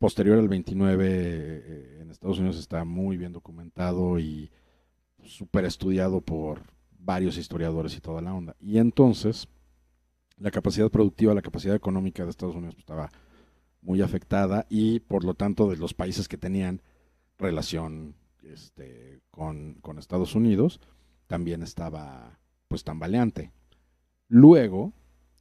posterior 0.00 0.38
al 0.38 0.48
29 0.48 1.06
eh, 1.06 1.98
en 2.00 2.10
Estados 2.10 2.38
Unidos 2.38 2.58
está 2.58 2.84
muy 2.84 3.18
bien 3.18 3.32
documentado 3.32 4.18
y 4.18 4.50
súper 5.22 5.66
estudiado 5.66 6.22
por 6.22 6.62
varios 6.98 7.36
historiadores 7.36 7.94
y 7.96 8.00
toda 8.00 8.22
la 8.22 8.34
onda. 8.34 8.56
Y 8.58 8.78
entonces, 8.78 9.46
la 10.38 10.50
capacidad 10.50 10.90
productiva, 10.90 11.34
la 11.34 11.42
capacidad 11.42 11.76
económica 11.76 12.24
de 12.24 12.30
Estados 12.30 12.56
Unidos 12.56 12.74
pues, 12.76 12.84
estaba 12.84 13.10
muy 13.82 14.00
afectada 14.00 14.66
y 14.70 15.00
por 15.00 15.22
lo 15.22 15.34
tanto 15.34 15.68
de 15.68 15.76
los 15.76 15.92
países 15.92 16.28
que 16.28 16.38
tenían 16.38 16.80
relación 17.36 18.14
este, 18.42 19.20
con, 19.30 19.74
con 19.82 19.98
Estados 19.98 20.34
Unidos 20.34 20.80
también 21.26 21.62
estaba 21.62 22.38
pues 22.68 22.84
tambaleante. 22.84 23.52
Luego, 24.28 24.94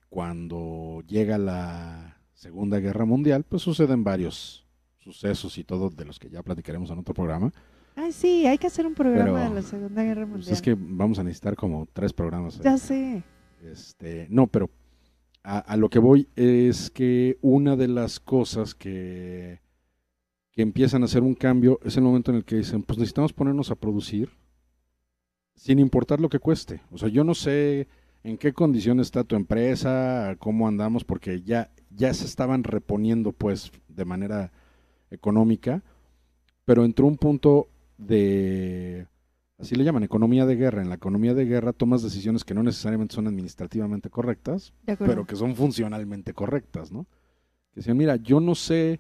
cuando 0.10 1.02
llega 1.08 1.38
la 1.38 2.19
Segunda 2.40 2.80
Guerra 2.80 3.04
Mundial, 3.04 3.44
pues 3.44 3.62
suceden 3.64 4.06
varios 4.06 4.66
sucesos 4.98 5.58
y 5.58 5.66
todo 5.66 5.90
de 5.90 6.06
los 6.06 6.20
que 6.20 6.30
ya 6.30 6.42
platicaremos 6.42 6.90
en 6.90 6.98
otro 7.00 7.14
programa. 7.14 7.52
Ay, 7.98 8.14
sí, 8.14 8.48
hay 8.48 8.58
que 8.58 8.68
hacer 8.68 8.86
un 8.86 8.94
programa 8.94 9.40
Pero, 9.40 9.50
de 9.50 9.56
la 9.56 9.62
Segunda 9.62 10.04
Guerra 10.04 10.22
Pues 10.22 10.30
Mundial. 10.32 10.54
es 10.54 10.62
que 10.62 10.74
vamos 10.80 11.20
a 11.20 11.24
necesitar 11.26 11.58
como 11.58 11.86
tres 11.92 12.14
programas. 12.14 12.56
ahí. 12.58 12.64
Ya 12.64 12.78
sé. 12.78 13.24
Este, 13.62 14.28
no, 14.30 14.48
pero 14.48 14.70
a, 15.44 15.58
a 15.60 15.76
lo 15.76 15.90
que 15.90 16.00
voy 16.00 16.30
es 16.38 16.90
que 16.90 17.38
una 17.42 17.76
de 17.76 17.90
las 17.90 18.22
cosas 18.22 18.74
que, 18.74 19.60
que 20.54 20.62
empiezan 20.62 21.02
a 21.02 21.06
hacer 21.08 21.24
un 21.24 21.36
cambio 21.36 21.82
es 21.84 21.98
el 21.98 22.04
momento 22.04 22.32
en 22.32 22.38
el 22.38 22.46
que 22.46 22.56
dicen, 22.56 22.84
pues 22.84 22.98
necesitamos 23.00 23.34
ponernos 23.34 23.70
a 23.70 23.76
producir 23.76 24.30
sin 25.56 25.78
importar 25.80 26.22
lo 26.22 26.30
que 26.30 26.40
cueste. 26.40 26.84
O 26.90 26.98
sea, 26.98 27.10
yo 27.10 27.26
no 27.26 27.36
sé 27.36 27.90
en 28.24 28.38
qué 28.38 28.54
condición 28.54 29.00
está 29.00 29.24
tu 29.24 29.36
empresa, 29.36 30.36
cómo 30.40 30.68
andamos, 30.68 31.04
porque 31.04 31.42
ya, 31.42 31.72
ya 31.90 32.14
se 32.14 32.26
estaban 32.26 32.64
reponiendo 32.64 33.32
pues 33.32 33.72
de 33.88 34.06
manera 34.06 34.52
económica, 35.10 35.84
pero 36.66 36.86
entró 36.86 37.08
un 37.08 37.18
punto 37.18 37.68
de, 37.98 39.08
así 39.58 39.76
le 39.76 39.84
llaman, 39.84 40.04
economía 40.04 40.46
de 40.46 40.56
guerra. 40.56 40.82
En 40.82 40.90
la 40.90 40.96
economía 40.96 41.34
de 41.34 41.46
guerra 41.46 41.74
tomas 41.74 42.04
decisiones 42.04 42.44
que 42.44 42.54
no 42.54 42.64
necesariamente 42.64 43.16
son 43.16 43.28
administrativamente 43.28 44.10
correctas, 44.10 44.74
pero 44.86 45.26
que 45.26 45.36
son 45.36 45.56
funcionalmente 45.56 46.34
correctas, 46.34 46.92
¿no? 46.92 47.06
Que 47.72 47.82
decían, 47.82 47.98
mira, 47.98 48.16
yo 48.18 48.40
no 48.40 48.56
sé 48.56 49.00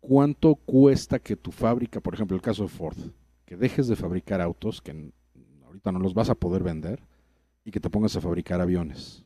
cuánto 0.00 0.56
cuesta 0.56 1.18
que 1.18 1.36
tu 1.36 1.50
fábrica, 1.50 2.00
por 2.00 2.14
ejemplo, 2.14 2.36
el 2.36 2.42
caso 2.42 2.64
de 2.64 2.68
Ford, 2.68 2.96
que 3.46 3.56
dejes 3.56 3.88
de 3.88 3.96
fabricar 3.96 4.40
autos, 4.40 4.80
que 4.80 5.12
ahorita 5.64 5.92
no 5.92 5.98
los 5.98 6.14
vas 6.14 6.30
a 6.30 6.34
poder 6.34 6.62
vender, 6.62 7.02
y 7.64 7.70
que 7.70 7.80
te 7.80 7.90
pongas 7.90 8.16
a 8.16 8.20
fabricar 8.20 8.60
aviones. 8.60 9.24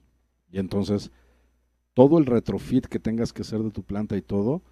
Y 0.51 0.59
entonces, 0.59 1.11
todo 1.94 2.18
el 2.18 2.27
retrofit 2.27 2.87
que 2.87 2.98
tengas 2.98 3.33
que 3.33 3.42
hacer 3.42 3.62
de 3.62 3.70
tu 3.70 3.83
planta 3.83 4.16
y 4.16 4.22
todo, 4.22 4.62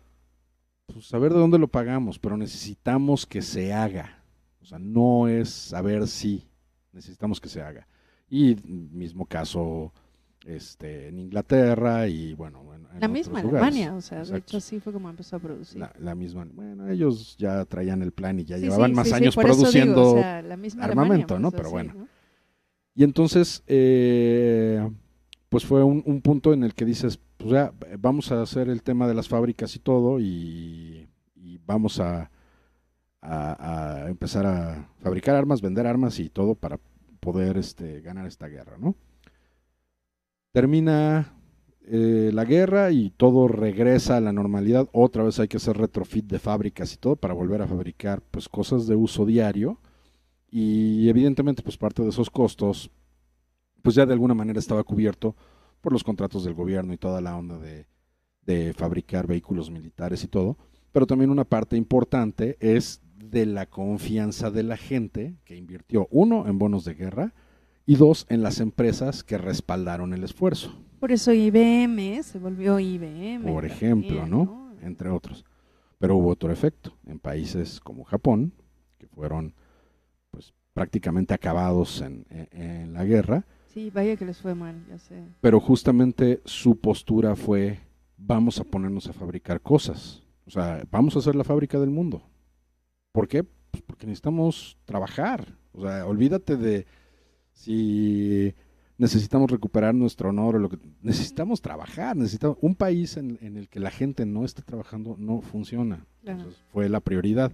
pues 0.87 1.07
saber 1.07 1.33
de 1.33 1.41
dónde 1.41 1.59
lo 1.59 1.69
pagamos, 1.69 2.19
pero 2.19 2.37
necesitamos 2.37 3.27
que 3.27 3.43
se 3.43 3.73
haga. 3.73 4.23
O 4.61 4.65
sea, 4.65 4.79
no 4.79 5.29
es 5.29 5.51
saber 5.51 6.07
si, 6.09 6.49
necesitamos 6.93 7.41
que 7.41 7.49
se 7.49 7.63
haga. 7.63 7.87
Y 8.29 8.57
mismo 8.65 9.27
caso 9.27 9.93
este, 10.45 11.09
en 11.09 11.19
Inglaterra 11.19 12.09
y 12.09 12.35
bueno, 12.35 12.63
en, 12.75 12.87
en 12.95 13.01
la 13.01 13.09
misma 13.09 13.43
lugares. 13.43 13.63
Alemania, 13.63 13.95
o 13.95 14.01
sea, 14.01 14.23
de 14.25 14.39
hecho 14.39 14.57
así 14.57 14.81
fue 14.81 14.93
como 14.93 15.11
empezó 15.11 15.37
a 15.37 15.39
producir. 15.41 15.79
La, 15.79 15.93
la 15.99 16.15
misma, 16.15 16.47
bueno, 16.53 16.89
ellos 16.89 17.37
ya 17.39 17.65
traían 17.65 18.03
el 18.03 18.13
plan 18.13 18.39
y 18.41 18.45
ya 18.45 18.57
Sí, 18.57 18.63
llevaban 18.63 18.91
sí, 18.91 18.97
más 18.97 19.07
sí, 19.07 19.11
sí, 19.11 19.17
años 19.17 19.35
digo, 19.35 19.43
produciendo. 19.47 20.13
o 20.13 20.19
sea, 20.19 20.43
la 20.43 20.57
misma 20.57 20.85
armamento, 20.85 21.35
Alemania, 21.35 21.51
¿no? 21.51 21.57
Pero 21.57 21.71
bueno. 21.71 21.95
¿no? 21.95 22.09
Y 22.97 23.05
entonces, 23.05 23.63
eh, 23.67 24.89
pues 25.51 25.67
fue 25.67 25.85
un, 25.85 26.03
un 26.07 26.23
punto 26.23 26.55
en 26.55 26.65
el 26.65 26.75
que 26.75 26.87
dices, 26.87 27.21
pues 27.37 27.51
ya, 27.51 27.73
vamos 27.99 28.33
a 28.33 28.41
hacer 28.41 28.71
el 28.71 28.83
tema 28.83 29.07
de 29.07 29.15
las 29.15 29.29
fábricas 29.29 29.77
y 29.77 29.79
todo, 29.79 30.19
y, 30.19 31.07
vamos 31.67 32.01
a 32.01 32.31
empezar 34.09 34.47
a 34.47 34.89
fabricar 35.01 35.35
armas, 35.35 35.61
vender 35.61 35.87
armas 35.87 36.21
y 36.21 36.31
todo 36.31 36.55
para 36.55 36.79
poder 37.19 37.59
este, 37.59 38.01
ganar 38.01 38.27
esta 38.27 38.47
guerra, 38.47 38.77
¿no? 38.79 38.95
Termina 40.53 41.35
eh, 41.83 42.31
la 42.33 42.45
guerra 42.45 42.93
y 42.93 43.11
todo 43.11 43.49
regresa 43.49 44.17
a 44.17 44.21
la 44.21 44.33
normalidad. 44.33 44.89
Otra 44.93 45.25
vez 45.25 45.41
hay 45.41 45.49
que 45.49 45.57
hacer 45.57 45.77
retrofit 45.77 46.25
de 46.27 46.39
fábricas 46.39 46.95
y 46.95 46.99
todo 46.99 47.17
para 47.17 47.35
volver 47.35 47.63
a 47.63 47.67
fabricar 47.67 48.23
pues 48.23 48.49
cosas 48.49 48.87
de 48.87 48.95
uso 48.95 49.27
diario 49.27 49.81
y 50.59 51.07
evidentemente 51.11 51.63
pues 51.63 51.77
parte 51.77 52.03
de 52.03 52.09
esos 52.09 52.31
costos 52.31 52.91
pues 53.83 53.95
ya 53.95 54.07
de 54.07 54.15
alguna 54.15 54.33
manera 54.33 54.59
estaba 54.59 54.83
cubierto 54.85 55.37
por 55.83 55.93
los 55.93 56.03
contratos 56.03 56.45
del 56.45 56.55
gobierno 56.55 56.95
y 56.95 56.97
toda 56.97 57.21
la 57.21 57.37
onda 57.37 57.59
de, 57.59 57.87
de 58.41 58.73
fabricar 58.73 59.27
vehículos 59.27 59.71
militares 59.71 60.25
y 60.25 60.29
todo, 60.29 60.57
pero 60.93 61.07
también 61.07 61.31
una 61.31 61.45
parte 61.45 61.77
importante 61.77 62.57
es 62.59 63.03
de 63.19 63.45
la 63.45 63.67
confianza 63.67 64.51
de 64.51 64.63
la 64.63 64.79
gente 64.79 65.37
que 65.45 65.57
invirtió, 65.57 66.09
uno, 66.11 66.49
en 66.49 66.59
bonos 66.59 66.87
de 66.87 66.95
guerra 66.95 67.35
y 67.85 67.97
dos, 67.97 68.25
en 68.31 68.43
las 68.43 68.59
empresas 68.59 69.23
que 69.23 69.37
respaldaron 69.37 70.15
el 70.15 70.25
esfuerzo. 70.25 70.75
Por 70.99 71.13
eso 71.13 71.35
IBM 71.35 72.23
se 72.23 72.39
volvió 72.39 72.81
IBM. 72.81 73.45
Por 73.45 73.67
ejemplo, 73.67 74.21
también, 74.21 74.31
¿no? 74.31 74.73
Entre 74.81 75.11
otros. 75.11 75.45
Pero 75.99 76.17
hubo 76.17 76.31
otro 76.31 76.51
efecto 76.51 76.97
en 77.07 77.19
países 77.19 77.79
como 77.79 78.05
Japón, 78.05 78.55
que 78.97 79.07
fueron 79.07 79.53
prácticamente 80.77 81.33
acabados 81.33 82.03
en, 82.03 82.93
la 82.93 83.03
guerra, 83.07 83.47
Sí, 83.73 83.91
vaya 83.91 84.17
que 84.17 84.27
les 84.27 84.39
fue 84.39 84.55
mal, 84.55 84.75
ya 84.91 84.99
sé. 84.99 85.23
pero 85.41 85.59
justamente 85.59 86.41
su 86.45 86.77
postura 86.77 87.35
fue 87.35 87.81
vamos 88.19 88.61
a 88.61 88.65
ponernos 88.65 89.09
a 89.09 89.15
fabricar 89.15 89.63
cosas. 89.63 90.23
O 90.47 90.51
sea, 90.51 90.83
vamos 90.91 91.17
a 91.17 91.23
ser 91.23 91.35
la 91.35 91.45
fábrica 91.45 91.81
del 91.81 91.89
mundo. 91.89 92.23
¿Por 93.13 93.27
qué? 93.27 93.43
Pues 93.43 93.83
porque 93.87 94.07
necesitamos 94.07 94.77
trabajar. 94.85 95.47
O 95.73 95.81
sea, 95.81 96.07
olvídate 96.07 96.57
de 96.59 96.87
si 97.55 98.55
necesitamos 98.99 99.51
recuperar 99.51 99.95
nuestro 99.95 100.29
honor 100.29 100.57
o 100.57 100.59
lo 100.59 100.69
que 100.69 100.79
necesitamos 101.01 101.63
trabajar, 101.63 102.17
necesitamos 102.17 102.59
un 102.61 102.75
país 102.75 103.17
en, 103.17 103.39
en 103.41 103.57
el 103.57 103.69
que 103.71 103.81
la 103.81 103.91
gente 103.91 104.27
no 104.27 104.45
esté 104.45 104.61
trabajando 104.61 105.17
no 105.19 105.41
funciona. 105.41 106.05
Claro. 106.21 106.41
Entonces, 106.41 106.63
fue 106.71 106.91
la 106.91 107.01
prioridad 107.01 107.53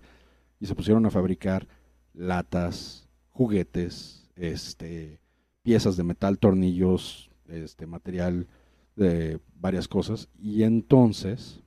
y 0.59 0.67
se 0.67 0.75
pusieron 0.75 1.07
a 1.07 1.11
fabricar 1.11 1.69
latas, 2.15 3.02
juguetes, 3.33 4.31
este 4.37 5.21
piezas 5.63 5.97
de 5.97 6.05
metal, 6.05 6.39
tornillos, 6.39 7.31
este 7.49 7.87
material 7.87 8.49
de 8.97 9.41
varias 9.55 9.89
cosas 9.89 10.29
y 10.39 10.63
entonces 10.65 11.61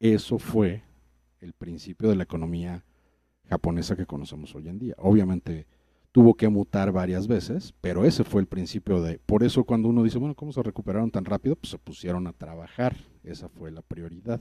eso 0.00 0.38
fue 0.38 0.82
el 1.40 1.52
principio 1.52 2.08
de 2.08 2.16
la 2.16 2.24
economía 2.24 2.84
japonesa 3.48 3.96
que 3.96 4.06
conocemos 4.06 4.54
hoy 4.54 4.68
en 4.68 4.78
día. 4.78 4.94
Obviamente 4.98 5.66
tuvo 6.12 6.34
que 6.34 6.48
mutar 6.48 6.92
varias 6.92 7.26
veces, 7.26 7.74
pero 7.80 8.04
ese 8.04 8.22
fue 8.22 8.42
el 8.42 8.46
principio 8.46 9.02
de... 9.02 9.18
Por 9.18 9.42
eso 9.42 9.64
cuando 9.64 9.88
uno 9.88 10.02
dice, 10.02 10.18
bueno, 10.18 10.34
¿cómo 10.34 10.52
se 10.52 10.62
recuperaron 10.62 11.10
tan 11.10 11.24
rápido? 11.24 11.56
Pues 11.56 11.70
se 11.70 11.78
pusieron 11.78 12.26
a 12.26 12.32
trabajar, 12.32 12.96
esa 13.24 13.48
fue 13.48 13.70
la 13.70 13.82
prioridad. 13.82 14.40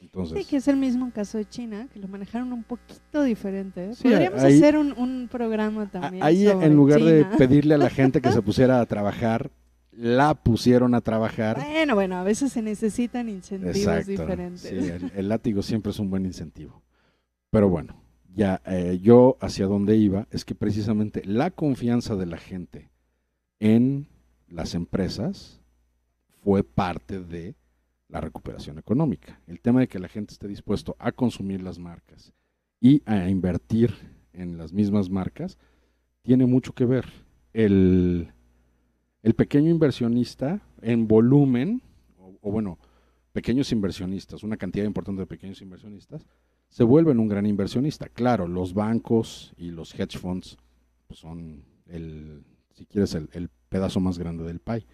Entonces, 0.00 0.38
Sí, 0.38 0.44
que 0.50 0.56
es 0.56 0.66
el 0.68 0.76
mismo 0.76 1.10
caso 1.12 1.38
de 1.38 1.44
China, 1.46 1.86
que 1.92 1.98
lo 2.00 2.08
manejaron 2.08 2.52
un 2.52 2.62
poquito 2.64 3.22
diferente. 3.22 3.94
Sí, 3.94 4.04
Podríamos 4.08 4.42
ahí- 4.42 4.56
hacer 4.56 4.76
un, 4.76 4.92
un 4.98 5.28
programa 5.30 5.90
también. 5.90 6.22
ahí 6.22 6.46
sobre 6.46 6.66
en 6.66 6.74
lugar 6.74 7.00
de 7.02 7.24
pedirle 7.38 7.74
a 7.74 7.78
la 7.78 7.90
gente 7.90 8.20
que 8.20 8.32
se 8.32 8.40
pusiera 8.42 8.80
a 8.80 8.86
trabajar, 8.86 9.50
la 9.92 10.34
pusieron 10.34 10.94
a 10.94 11.00
trabajar. 11.02 11.56
Bueno, 11.58 11.94
bueno, 11.94 12.16
a 12.16 12.22
veces 12.24 12.50
se 12.52 12.62
necesitan 12.62 13.28
incentivos 13.28 13.76
Exacto. 13.76 14.10
diferentes. 14.10 14.62
Sí, 14.62 14.74
el, 14.76 15.12
el 15.14 15.28
látigo 15.28 15.62
siempre 15.62 15.90
es 15.90 15.98
un 15.98 16.08
buen 16.08 16.24
incentivo. 16.24 16.82
Pero 17.50 17.68
bueno, 17.68 18.00
ya 18.34 18.62
eh, 18.64 18.98
yo 19.02 19.36
hacia 19.40 19.66
donde 19.66 19.96
iba 19.96 20.26
es 20.30 20.44
que 20.44 20.54
precisamente 20.54 21.22
la 21.26 21.50
confianza 21.50 22.16
de 22.16 22.26
la 22.26 22.38
gente 22.38 22.90
en 23.58 24.06
las 24.48 24.74
empresas 24.74 25.60
fue 26.42 26.64
parte 26.64 27.20
de 27.20 27.54
la 28.10 28.20
recuperación 28.20 28.78
económica. 28.78 29.40
El 29.46 29.60
tema 29.60 29.80
de 29.80 29.88
que 29.88 29.98
la 29.98 30.08
gente 30.08 30.32
esté 30.32 30.48
dispuesto 30.48 30.96
a 30.98 31.12
consumir 31.12 31.62
las 31.62 31.78
marcas 31.78 32.32
y 32.80 33.02
a 33.06 33.28
invertir 33.28 33.94
en 34.32 34.58
las 34.58 34.72
mismas 34.72 35.10
marcas 35.10 35.58
tiene 36.22 36.46
mucho 36.46 36.72
que 36.72 36.84
ver. 36.84 37.06
El, 37.52 38.32
el 39.22 39.34
pequeño 39.34 39.70
inversionista 39.70 40.60
en 40.82 41.08
volumen, 41.08 41.82
o, 42.18 42.50
bueno, 42.50 42.78
pequeños 43.32 43.72
inversionistas, 43.72 44.42
una 44.42 44.56
cantidad 44.56 44.84
importante 44.84 45.20
de 45.20 45.26
pequeños 45.26 45.60
inversionistas, 45.62 46.26
se 46.68 46.84
vuelven 46.84 47.18
un 47.18 47.28
gran 47.28 47.46
inversionista. 47.46 48.08
Claro, 48.08 48.46
los 48.46 48.74
bancos 48.74 49.52
y 49.56 49.70
los 49.70 49.98
hedge 49.98 50.18
funds 50.18 50.56
pues, 51.06 51.20
son 51.20 51.64
el, 51.86 52.44
si 52.74 52.86
quieres, 52.86 53.14
el, 53.14 53.28
el 53.32 53.50
pedazo 53.68 54.00
más 54.00 54.18
grande 54.18 54.44
del 54.44 54.60
pie. 54.60 54.86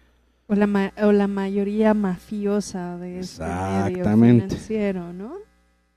O 0.47 0.55
la, 0.55 0.65
ma- 0.67 0.93
o 1.03 1.11
la 1.11 1.27
mayoría 1.27 1.93
mafiosa 1.93 2.97
de 2.97 3.19
este 3.19 3.43
medio 3.89 4.03
financiero, 4.47 5.13
¿no? 5.13 5.33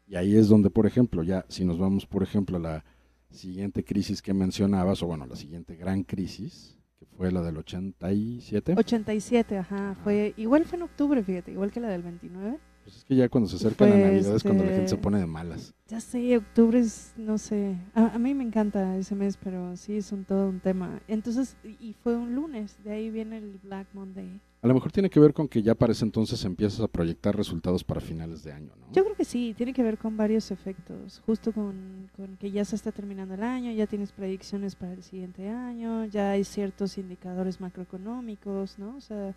Y 0.06 0.16
ahí 0.16 0.36
es 0.36 0.48
donde, 0.48 0.70
por 0.70 0.86
ejemplo, 0.86 1.22
ya 1.22 1.44
si 1.48 1.64
nos 1.64 1.78
vamos, 1.78 2.04
por 2.06 2.22
ejemplo, 2.24 2.56
a 2.56 2.60
la 2.60 2.84
siguiente 3.30 3.84
crisis 3.84 4.20
que 4.20 4.34
mencionabas, 4.34 5.02
o 5.02 5.06
bueno, 5.06 5.24
la 5.26 5.36
siguiente 5.36 5.76
gran 5.76 6.02
crisis, 6.02 6.76
que 6.98 7.06
fue 7.06 7.30
la 7.30 7.42
del 7.42 7.58
87, 7.58 8.74
87, 8.76 9.58
ajá. 9.58 9.94
Fue, 10.02 10.34
igual 10.36 10.64
fue 10.64 10.78
en 10.78 10.82
octubre, 10.82 11.22
fíjate, 11.22 11.52
igual 11.52 11.70
que 11.70 11.78
la 11.78 11.88
del 11.88 12.02
29. 12.02 12.58
Pues 12.82 12.96
es 12.96 13.04
que 13.04 13.16
ya 13.16 13.28
cuando 13.28 13.48
se 13.48 13.56
acerca 13.56 13.84
la 13.84 13.92
Fue, 13.92 14.00
Navidad 14.00 14.36
es 14.36 14.42
cuando 14.42 14.64
la 14.64 14.70
gente 14.70 14.88
se 14.88 14.94
este, 14.94 15.02
pone 15.02 15.18
de 15.18 15.26
malas. 15.26 15.74
Ya 15.88 16.00
sé, 16.00 16.36
octubre 16.36 16.78
es, 16.78 17.12
no 17.16 17.36
sé, 17.36 17.76
a, 17.94 18.14
a 18.14 18.18
mí 18.18 18.32
me 18.32 18.44
encanta 18.44 18.96
ese 18.96 19.14
mes, 19.14 19.36
pero 19.36 19.76
sí 19.76 19.96
es 19.96 20.12
un 20.12 20.24
todo 20.24 20.48
un 20.48 20.60
tema. 20.60 21.00
Entonces, 21.08 21.56
y 21.64 21.90
y 21.90 21.92
fue 21.94 22.16
un 22.16 22.36
lunes, 22.36 22.76
de 22.84 22.92
ahí 22.92 23.10
viene 23.10 23.38
el 23.38 23.58
Black 23.64 23.88
Monday. 23.94 24.40
A 24.62 24.68
lo 24.68 24.74
mejor 24.74 24.92
tiene 24.92 25.10
que 25.10 25.18
ver 25.18 25.34
con 25.34 25.48
que 25.48 25.60
ya 25.60 25.74
para 25.74 25.90
ese 25.90 26.04
entonces 26.04 26.44
empiezas 26.44 26.78
a 26.80 26.86
proyectar 26.86 27.34
resultados 27.36 27.82
para 27.82 28.00
finales 28.00 28.44
de 28.44 28.52
año, 28.52 28.70
¿no? 28.78 28.92
Yo 28.92 29.02
creo 29.02 29.16
que 29.16 29.24
sí, 29.24 29.54
tiene 29.56 29.72
que 29.72 29.82
ver 29.82 29.98
con 29.98 30.16
varios 30.16 30.52
efectos, 30.52 31.20
justo 31.26 31.50
con, 31.52 32.08
con 32.16 32.36
que 32.36 32.52
ya 32.52 32.64
se 32.64 32.76
está 32.76 32.92
terminando 32.92 33.34
el 33.34 33.42
año, 33.42 33.72
ya 33.72 33.88
tienes 33.88 34.12
predicciones 34.12 34.76
para 34.76 34.92
el 34.92 35.02
siguiente 35.02 35.48
año, 35.48 36.04
ya 36.04 36.30
hay 36.30 36.44
ciertos 36.44 36.96
indicadores 36.96 37.60
macroeconómicos, 37.60 38.78
¿no? 38.78 38.96
O 38.96 39.00
sea, 39.00 39.34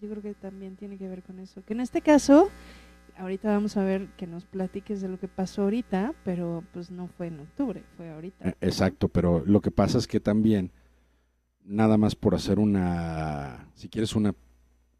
yo 0.00 0.08
creo 0.08 0.22
que 0.22 0.34
también 0.34 0.76
tiene 0.76 0.96
que 0.98 1.08
ver 1.08 1.22
con 1.22 1.38
eso. 1.38 1.62
Que 1.64 1.74
en 1.74 1.80
este 1.80 2.00
caso, 2.00 2.50
ahorita 3.18 3.48
vamos 3.48 3.76
a 3.76 3.84
ver 3.84 4.08
que 4.16 4.26
nos 4.26 4.44
platiques 4.44 5.00
de 5.00 5.08
lo 5.08 5.18
que 5.18 5.28
pasó 5.28 5.62
ahorita, 5.62 6.14
pero 6.24 6.64
pues 6.72 6.90
no 6.90 7.06
fue 7.06 7.26
en 7.28 7.40
octubre, 7.40 7.82
fue 7.96 8.10
ahorita. 8.10 8.48
Eh, 8.50 8.54
Exacto, 8.60 9.08
pero 9.08 9.44
lo 9.44 9.60
que 9.60 9.70
pasa 9.70 9.98
es 9.98 10.06
que 10.06 10.20
también, 10.20 10.72
nada 11.64 11.96
más 11.98 12.14
por 12.14 12.34
hacer 12.34 12.58
una, 12.58 13.68
si 13.74 13.88
quieres 13.88 14.14
una 14.16 14.34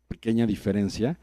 pequeña 0.08 0.46
diferencia, 0.46 1.18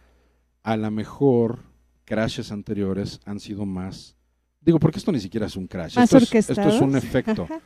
a 0.63 0.75
lo 0.77 0.89
mejor 0.91 1.59
crashes 2.05 2.51
anteriores 2.51 3.19
han 3.25 3.39
sido 3.39 3.65
más, 3.65 4.15
digo, 4.61 4.79
porque 4.79 4.97
esto 4.97 5.11
ni 5.11 5.19
siquiera 5.19 5.45
es 5.45 5.55
un 5.55 5.67
crash, 5.67 5.95
Más 5.95 6.05
esto 6.05 6.17
es, 6.17 6.23
esto 6.23 6.53
es 6.53 6.57
orquestados. 6.59 6.81
un 6.81 6.95
efecto. 6.95 7.47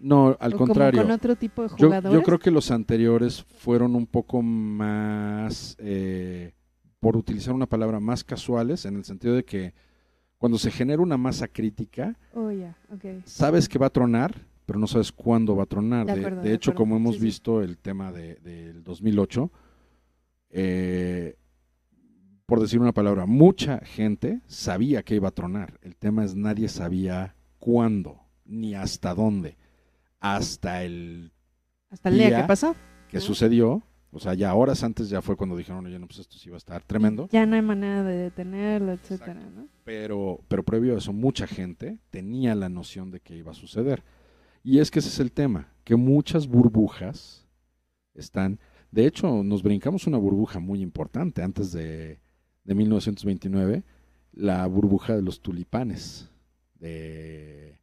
No, 0.00 0.36
al 0.38 0.54
O 0.54 0.56
como 0.56 0.66
contrario. 0.68 1.02
con 1.02 1.10
otro 1.10 1.34
tipo 1.36 1.62
de 1.62 1.68
Yo, 1.76 1.86
jugadores. 1.88 2.12
yo 2.18 2.22
creo 2.22 2.38
que 2.38 2.50
los 2.50 2.70
anteriores 2.70 3.42
fueron 3.42 3.96
un 3.96 4.06
poco 4.06 4.42
más, 4.42 5.76
eh, 5.80 6.52
por 7.00 7.16
utilizar 7.16 7.52
una 7.54 7.66
palabra, 7.66 7.98
más 8.00 8.22
casuales, 8.24 8.84
en 8.84 8.96
el 8.96 9.04
sentido 9.04 9.34
de 9.34 9.44
que 9.44 9.74
cuando 10.38 10.56
se 10.58 10.70
genera 10.70 11.02
una 11.02 11.16
masa 11.16 11.48
crítica, 11.48 12.16
Oh, 12.32 12.50
ya, 12.52 12.76
ok. 12.92 13.24
sabes 13.24 13.68
que 13.68 13.78
va 13.78 13.86
a 13.86 13.90
tronar, 13.90 14.46
pero 14.66 14.78
no 14.78 14.86
sabes 14.86 15.10
cuándo 15.10 15.56
va 15.56 15.64
a 15.64 15.66
tronar. 15.66 16.06
De 16.06 16.12
De, 16.14 16.18
acuerdo, 16.20 16.42
de 16.42 16.48
de 16.50 16.54
hecho, 16.54 16.70
acuerdo. 16.70 16.78
como 16.90 16.96
hemos 16.96 17.14
Sí, 17.14 17.20
sí. 17.20 17.24
visto 17.26 17.62
el 17.62 17.78
tema 17.78 18.12
de- 18.12 18.36
del 18.36 18.84
2008, 18.84 19.50
eh, 20.50 21.36
por 22.46 22.60
decir 22.60 22.80
una 22.80 22.92
palabra, 22.92 23.26
mucha 23.26 23.78
gente 23.80 24.40
sabía 24.46 25.02
que 25.02 25.16
iba 25.16 25.28
a 25.28 25.32
tronar. 25.32 25.78
El 25.82 25.96
tema 25.96 26.24
es 26.24 26.34
nadie 26.34 26.68
sabía 26.68 27.34
cuándo 27.58 28.20
ni 28.44 28.74
hasta 28.74 29.14
dónde. 29.14 29.56
Hasta 30.20 30.82
el 30.84 31.32
Hasta 31.90 32.08
el 32.08 32.16
día 32.16 32.28
día 32.28 32.42
que 32.42 32.48
pasó. 32.48 32.74
que 33.08 33.18
¿no? 33.18 33.22
sucedió, 33.22 33.82
o 34.10 34.18
sea, 34.18 34.34
ya 34.34 34.54
horas 34.54 34.82
antes 34.82 35.08
ya 35.10 35.20
fue 35.22 35.36
cuando 35.36 35.56
dijeron, 35.56 35.84
oye, 35.86 35.98
no, 35.98 36.06
pues 36.06 36.20
esto 36.20 36.36
sí 36.38 36.48
va 36.48 36.56
a 36.56 36.58
estar 36.58 36.82
tremendo. 36.82 37.28
Ya 37.30 37.44
no 37.46 37.56
hay 37.56 37.62
manera 37.62 38.02
de 38.02 38.16
detenerlo, 38.16 38.92
etcétera, 38.92 39.34
¿no? 39.54 39.68
pero, 39.84 40.40
pero 40.48 40.62
previo 40.64 40.94
a 40.94 40.98
eso, 40.98 41.12
mucha 41.12 41.46
gente 41.46 41.98
tenía 42.10 42.54
la 42.54 42.68
noción 42.68 43.10
de 43.10 43.20
que 43.20 43.36
iba 43.36 43.52
a 43.52 43.54
suceder. 43.54 44.02
Y 44.64 44.80
es 44.80 44.90
que 44.90 44.98
ese 44.98 45.08
es 45.08 45.20
el 45.20 45.32
tema, 45.32 45.72
que 45.84 45.96
muchas 45.96 46.46
burbujas 46.46 47.46
están, 48.14 48.58
de 48.90 49.06
hecho, 49.06 49.42
nos 49.44 49.62
brincamos 49.62 50.06
una 50.06 50.18
burbuja 50.18 50.58
muy 50.58 50.80
importante 50.80 51.42
antes 51.42 51.72
de, 51.72 52.18
de 52.64 52.74
1929, 52.74 53.84
la 54.32 54.66
burbuja 54.66 55.16
de 55.16 55.22
los 55.22 55.40
tulipanes, 55.40 56.30
de 56.74 57.78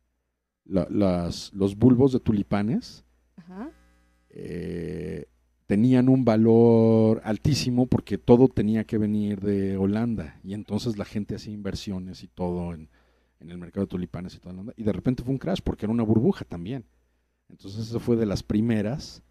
la- 0.66 0.88
las, 0.90 1.54
los 1.54 1.76
bulbos 1.78 2.12
de 2.12 2.20
tulipanes 2.20 3.04
Ajá. 3.38 3.70
eh, 4.30 5.26
tenían 5.68 6.10
un 6.10 6.26
valor 6.26 7.22
altísimo 7.24 7.88
porque 7.88 8.18
todo 8.18 8.48
tenía 8.48 8.84
que 8.84 8.98
venir 8.98 9.42
de 9.42 9.78
Holanda 9.78 10.40
y 10.44 10.54
entonces 10.54 10.98
la 10.98 11.06
gente 11.06 11.36
hacía 11.36 11.54
inversiones 11.54 12.24
y 12.24 12.28
todo 12.28 12.74
en, 12.74 12.90
en 13.40 13.50
el 13.50 13.58
mercado 13.58 13.86
de 13.86 13.90
tulipanes 13.90 14.36
y 14.36 14.40
toda 14.40 14.54
la 14.54 14.62
onda 14.62 14.74
y 14.78 14.84
de 14.84 14.94
repente 14.94 15.24
fue 15.24 15.32
un 15.34 15.40
crash 15.40 15.60
porque 15.64 15.86
era 15.86 15.94
una 15.94 16.04
burbuja 16.04 16.46
también. 16.46 16.86
Entonces 17.50 17.88
eso 17.88 18.00
fue 18.00 18.16
de 18.16 18.26
las 18.26 18.42
primeras 18.44 19.22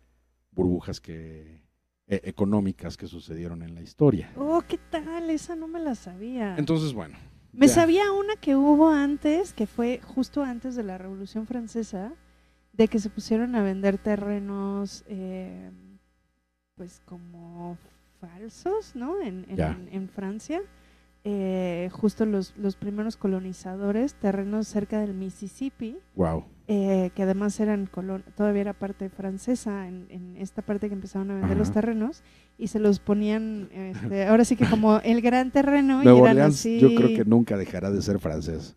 burbujas 0.53 1.01
que 1.01 1.62
eh, 2.07 2.20
económicas 2.25 2.97
que 2.97 3.07
sucedieron 3.09 3.62
en 3.62 3.75
la 3.75 3.83
historia. 3.83 4.33
Oh, 4.37 4.62
¿qué 4.68 4.79
tal? 4.79 5.31
Esa 5.31 5.57
no 5.57 5.66
me 5.66 5.81
la 5.81 5.94
sabía. 5.94 6.57
Entonces, 6.57 6.92
bueno. 6.92 7.16
Me 7.56 7.68
sabía 7.68 8.12
una 8.12 8.36
que 8.36 8.56
hubo 8.56 8.88
antes, 8.90 9.52
que 9.52 9.66
fue 9.66 10.00
justo 10.04 10.42
antes 10.42 10.74
de 10.76 10.82
la 10.82 10.98
Revolución 10.98 11.46
Francesa, 11.46 12.12
de 12.72 12.88
que 12.88 12.98
se 12.98 13.10
pusieron 13.10 13.54
a 13.54 13.62
vender 13.62 13.98
terrenos, 13.98 15.04
eh, 15.08 15.70
pues 16.76 17.00
como 17.04 17.76
falsos, 18.20 18.96
¿no? 18.96 19.20
En, 19.20 19.46
en- 19.48 19.56
Ya. 19.56 19.70
en- 19.72 19.88
en 19.92 20.08
Francia. 20.08 20.60
eh, 21.26 21.88
justo 21.90 22.26
los, 22.26 22.54
los 22.58 22.76
primeros 22.76 23.16
colonizadores, 23.16 24.12
terrenos 24.12 24.68
cerca 24.68 25.00
del 25.00 25.14
Mississippi, 25.14 25.96
Wow. 26.16 26.44
Eh, 26.66 27.11
que 27.14 27.22
además 27.22 27.61
eran 27.61 27.87
colon 27.87 28.24
todavía 28.37 28.62
era 28.62 28.72
parte 28.72 29.11
francesa 29.11 29.87
en, 29.87 30.07
en 30.09 30.37
esta 30.38 30.62
parte 30.62 30.88
que 30.88 30.94
empezaron 30.94 31.31
a 31.31 31.35
vender 31.35 31.59
los 31.59 31.72
terrenos 31.72 32.22
y 32.57 32.68
se 32.68 32.79
los 32.79 33.00
ponían, 33.00 33.68
este, 33.72 34.27
ahora 34.27 34.44
sí 34.44 34.57
que 34.57 34.64
como 34.66 34.98
el 35.00 35.20
gran 35.20 35.50
terreno 35.50 36.03
y 36.03 36.07
eran 36.07 36.20
Orleans 36.20 36.55
así. 36.55 36.79
yo 36.79 36.94
creo 36.94 37.09
que 37.09 37.24
nunca 37.24 37.57
dejará 37.57 37.90
de 37.90 38.00
ser 38.00 38.18
francés. 38.18 38.74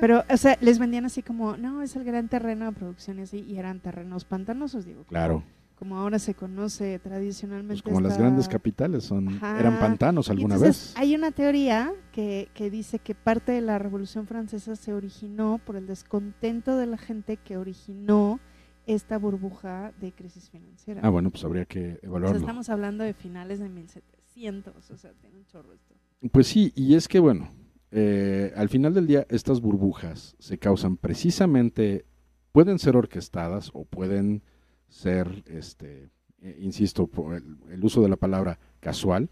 pero, 0.00 0.24
o 0.28 0.36
sea, 0.36 0.56
les 0.60 0.78
vendían 0.78 1.04
así 1.04 1.22
como, 1.22 1.56
no, 1.56 1.82
es 1.82 1.94
el 1.96 2.04
gran 2.04 2.28
terreno 2.28 2.66
de 2.66 2.72
producción 2.72 3.18
y 3.18 3.22
así, 3.22 3.44
y 3.46 3.58
eran 3.58 3.80
terrenos 3.80 4.24
pantanosos, 4.24 4.86
digo. 4.86 5.04
Claro. 5.04 5.34
Como 5.34 5.59
ahora 5.96 6.18
se 6.18 6.34
conoce 6.34 6.98
tradicionalmente. 6.98 7.82
Pues 7.82 7.94
como 7.94 8.00
las 8.00 8.18
grandes 8.18 8.48
capitales 8.48 9.04
son 9.04 9.28
Ajá. 9.28 9.58
eran 9.58 9.78
pantanos 9.78 10.28
alguna 10.30 10.56
entonces, 10.56 10.94
vez. 10.94 10.96
Hay 10.96 11.14
una 11.14 11.30
teoría 11.30 11.92
que, 12.12 12.48
que 12.54 12.70
dice 12.70 12.98
que 12.98 13.14
parte 13.14 13.52
de 13.52 13.60
la 13.60 13.78
Revolución 13.78 14.26
Francesa 14.26 14.76
se 14.76 14.92
originó 14.92 15.58
por 15.64 15.76
el 15.76 15.86
descontento 15.86 16.76
de 16.76 16.86
la 16.86 16.98
gente 16.98 17.36
que 17.38 17.56
originó 17.56 18.40
esta 18.86 19.18
burbuja 19.18 19.92
de 20.00 20.12
crisis 20.12 20.50
financiera. 20.50 21.00
Ah, 21.04 21.10
bueno, 21.10 21.30
pues 21.30 21.44
habría 21.44 21.64
que 21.64 21.98
evaluarlo. 22.02 22.38
estamos 22.38 22.68
hablando 22.68 23.04
de 23.04 23.14
finales 23.14 23.58
de 23.60 23.68
1700, 23.68 24.90
o 24.90 24.96
sea, 24.96 25.12
tiene 25.14 25.38
un 25.38 25.46
chorro 25.46 25.72
esto. 25.72 25.94
Pues 26.32 26.48
sí, 26.48 26.72
y 26.74 26.94
es 26.94 27.08
que 27.08 27.20
bueno, 27.20 27.48
eh, 27.90 28.52
al 28.56 28.68
final 28.68 28.94
del 28.94 29.06
día 29.06 29.26
estas 29.30 29.60
burbujas 29.60 30.36
se 30.38 30.58
causan 30.58 30.96
precisamente, 30.96 32.04
pueden 32.52 32.78
ser 32.78 32.96
orquestadas 32.96 33.70
o 33.74 33.84
pueden 33.84 34.42
ser, 34.90 35.42
este, 35.46 36.10
eh, 36.42 36.58
insisto, 36.60 37.06
por 37.06 37.34
el, 37.34 37.84
uso 37.84 38.02
de 38.02 38.08
la 38.10 38.16
palabra 38.16 38.58
casual, 38.80 39.30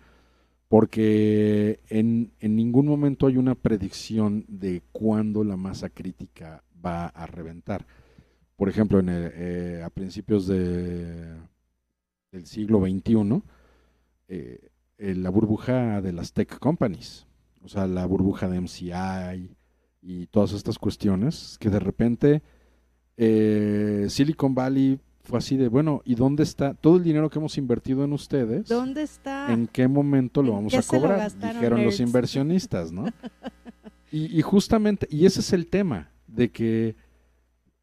porque 0.68 1.80
en, 1.88 2.32
en 2.40 2.56
ningún 2.56 2.86
momento 2.86 3.26
hay 3.26 3.36
una 3.36 3.54
predicción 3.54 4.44
de 4.48 4.82
cuándo 4.92 5.44
la 5.44 5.56
masa 5.56 5.88
crítica 5.88 6.62
va 6.84 7.06
a 7.06 7.26
reventar. 7.26 7.86
Por 8.56 8.68
ejemplo, 8.68 8.98
en 9.00 9.08
el- 9.08 9.32
eh, 9.34 9.82
a 9.84 9.90
principios 9.90 10.46
de, 10.46 11.36
del 12.32 12.46
siglo 12.46 12.80
XXI, 12.80 13.42
eh, 14.28 14.68
eh, 14.98 15.14
la 15.14 15.30
burbuja 15.30 16.00
de 16.02 16.12
las 16.12 16.32
tech 16.32 16.58
companies, 16.58 17.26
o 17.62 17.68
sea, 17.68 17.86
la 17.86 18.04
burbuja 18.04 18.48
de 18.48 18.60
MCI 18.60 19.56
y 20.02 20.26
todas 20.26 20.52
estas 20.52 20.78
cuestiones, 20.78 21.56
que 21.58 21.70
de 21.70 21.80
repente 21.80 22.42
Silicon 24.08 24.54
Valley 24.54 25.00
fue 25.28 25.38
así 25.38 25.58
de, 25.58 25.68
bueno, 25.68 26.00
¿y 26.06 26.14
dónde 26.14 26.42
está 26.42 26.72
todo 26.72 26.96
el 26.96 27.04
dinero 27.04 27.28
que 27.28 27.38
hemos 27.38 27.58
invertido 27.58 28.02
en 28.02 28.14
ustedes? 28.14 28.66
¿Dónde 28.66 29.02
está? 29.02 29.52
¿En 29.52 29.66
qué 29.66 29.86
momento 29.86 30.42
lo 30.42 30.52
¿En 30.52 30.56
vamos 30.56 30.74
a 30.74 30.78
lo 30.78 30.82
cobrar? 30.84 31.30
Dijeron 31.38 31.84
los 31.84 32.00
inversionistas, 32.00 32.92
¿no? 32.92 33.04
y, 34.10 34.38
y 34.38 34.40
justamente, 34.40 35.06
y 35.10 35.26
ese 35.26 35.40
es 35.40 35.52
el 35.52 35.66
tema, 35.66 36.10
de 36.26 36.50
que 36.50 36.96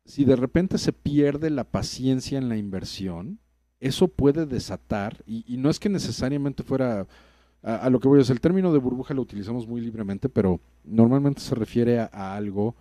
si 0.05 0.25
de 0.25 0.35
repente 0.35 0.79
se 0.79 0.91
pierde 0.91 1.51
la 1.51 1.65
paciencia 1.65 2.39
en 2.39 2.49
la 2.49 2.57
inversión, 2.57 3.39
eso 3.79 4.07
puede 4.07 4.47
desatar, 4.47 5.23
y, 5.27 5.45
y 5.47 5.57
no 5.57 5.69
es 5.69 5.79
que 5.79 5.89
necesariamente 5.89 6.63
fuera, 6.63 7.05
a, 7.61 7.75
a 7.75 7.89
lo 7.91 7.99
que 7.99 8.07
voy 8.07 8.17
a 8.17 8.19
decir, 8.19 8.33
el 8.33 8.41
término 8.41 8.73
de 8.73 8.79
burbuja 8.79 9.13
lo 9.13 9.21
utilizamos 9.21 9.67
muy 9.67 9.81
libremente, 9.81 10.29
pero 10.29 10.59
normalmente 10.83 11.41
se 11.41 11.53
refiere 11.53 11.99
a, 11.99 12.09
a 12.11 12.35
algo 12.35 12.75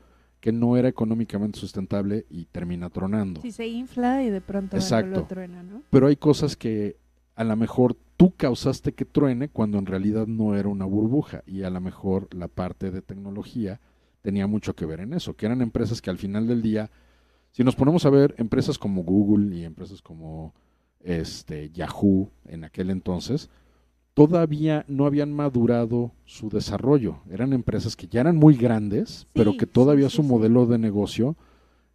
que 0.44 0.52
no 0.52 0.76
era 0.76 0.88
económicamente 0.88 1.59
sustentable 1.59 2.26
y 2.28 2.44
termina 2.44 2.90
tronando. 2.90 3.40
Si 3.40 3.50
se 3.50 3.66
infla 3.66 4.22
y 4.22 4.28
de 4.28 4.42
pronto 4.42 4.76
Exacto. 4.76 5.20
lo 5.20 5.24
truena, 5.24 5.62
¿no? 5.62 5.80
Pero 5.88 6.07
hay 6.07 6.16
cosas 6.16 6.54
que 6.54 6.98
a 7.35 7.44
lo 7.44 7.57
mejor 7.57 7.96
tú 8.18 8.35
causaste 8.37 8.92
que 8.92 9.07
truene 9.07 9.48
cuando 9.48 9.78
en 9.78 9.87
realidad 9.87 10.26
no 10.26 10.54
era 10.54 10.68
una 10.68 10.85
burbuja 10.85 11.42
y 11.46 11.62
a 11.62 11.70
lo 11.70 11.80
mejor 11.80 12.28
la 12.35 12.48
parte 12.48 12.90
de 12.90 13.00
tecnología 13.00 13.80
tenía 14.20 14.46
mucho 14.46 14.76
que 14.76 14.85
ver 14.85 15.00
en 15.00 15.14
eso, 15.14 15.35
que 15.35 15.46
eran 15.46 15.62
empresas 15.62 16.02
que 16.02 16.11
al 16.11 16.18
final 16.18 16.46
del 16.46 16.61
día, 16.61 16.90
si 17.50 17.64
nos 17.64 17.74
ponemos 17.74 18.04
a 18.04 18.11
ver 18.11 18.35
empresas 18.37 18.76
como 18.76 19.02
Google 19.02 19.57
y 19.57 19.64
empresas 19.64 20.02
como 20.02 20.52
este 21.00 21.70
Yahoo 21.70 22.28
en 22.44 22.64
aquel 22.64 22.90
entonces, 22.90 23.48
todavía 24.14 24.85
no 24.88 25.07
habían 25.07 25.33
madurado 25.33 26.12
su 26.24 26.48
desarrollo. 26.48 27.18
Eran 27.31 27.53
empresas 27.53 27.96
que 27.96 28.07
ya 28.07 28.20
eran 28.20 28.37
muy 28.37 28.57
grandes, 28.57 29.27
pero 29.33 29.57
que 29.57 29.66
todavía 29.66 30.09
sí, 30.09 30.16
su 30.16 30.22
sí. 30.22 30.29
modelo 30.29 30.66
de 30.66 30.79
negocio 30.79 31.37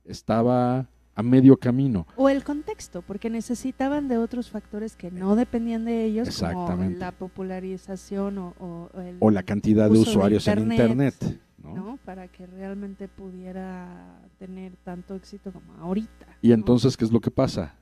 estaba 0.06 0.88
a 1.16 1.24
medio 1.24 1.58
camino. 1.58 2.08
O 2.16 2.30
el 2.30 2.44
contexto, 2.44 3.02
porque 3.02 3.30
necesitaban 3.30 4.08
de 4.08 4.18
otros 4.18 4.50
factores 4.50 4.96
que 4.96 5.12
no 5.12 5.36
dependían 5.36 5.84
de 5.86 6.06
ellos, 6.06 6.28
como 6.40 6.50
Exactamente. 6.52 7.00
la 7.00 7.12
popularización 7.12 8.38
o, 8.38 8.54
o- 8.60 8.90
o 8.94 9.02
el, 9.02 9.18
o 9.20 9.30
la 9.30 9.44
cantidad 9.44 9.90
de 9.90 9.98
usuarios 10.00 10.48
en 10.48 10.60
Internet. 10.72 11.16
¿no? 11.62 11.76
¿no? 11.76 12.00
Para 12.06 12.28
que 12.30 12.46
realmente 12.48 13.10
pudiera 13.10 14.22
tener 14.40 14.72
tanto 14.86 15.16
éxito 15.16 15.52
como 15.52 15.74
ahorita. 15.82 16.26
Y 16.42 16.50
¿no? 16.50 16.54
entonces, 16.56 16.96
¿qué 16.96 17.04
es 17.04 17.12
lo 17.12 17.20
que 17.20 17.32
pasa? 17.32 17.76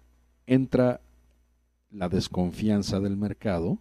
Entra 0.47 0.99
la 1.91 2.09
desconfianza 2.09 2.99
del 2.99 3.17
mercado, 3.17 3.77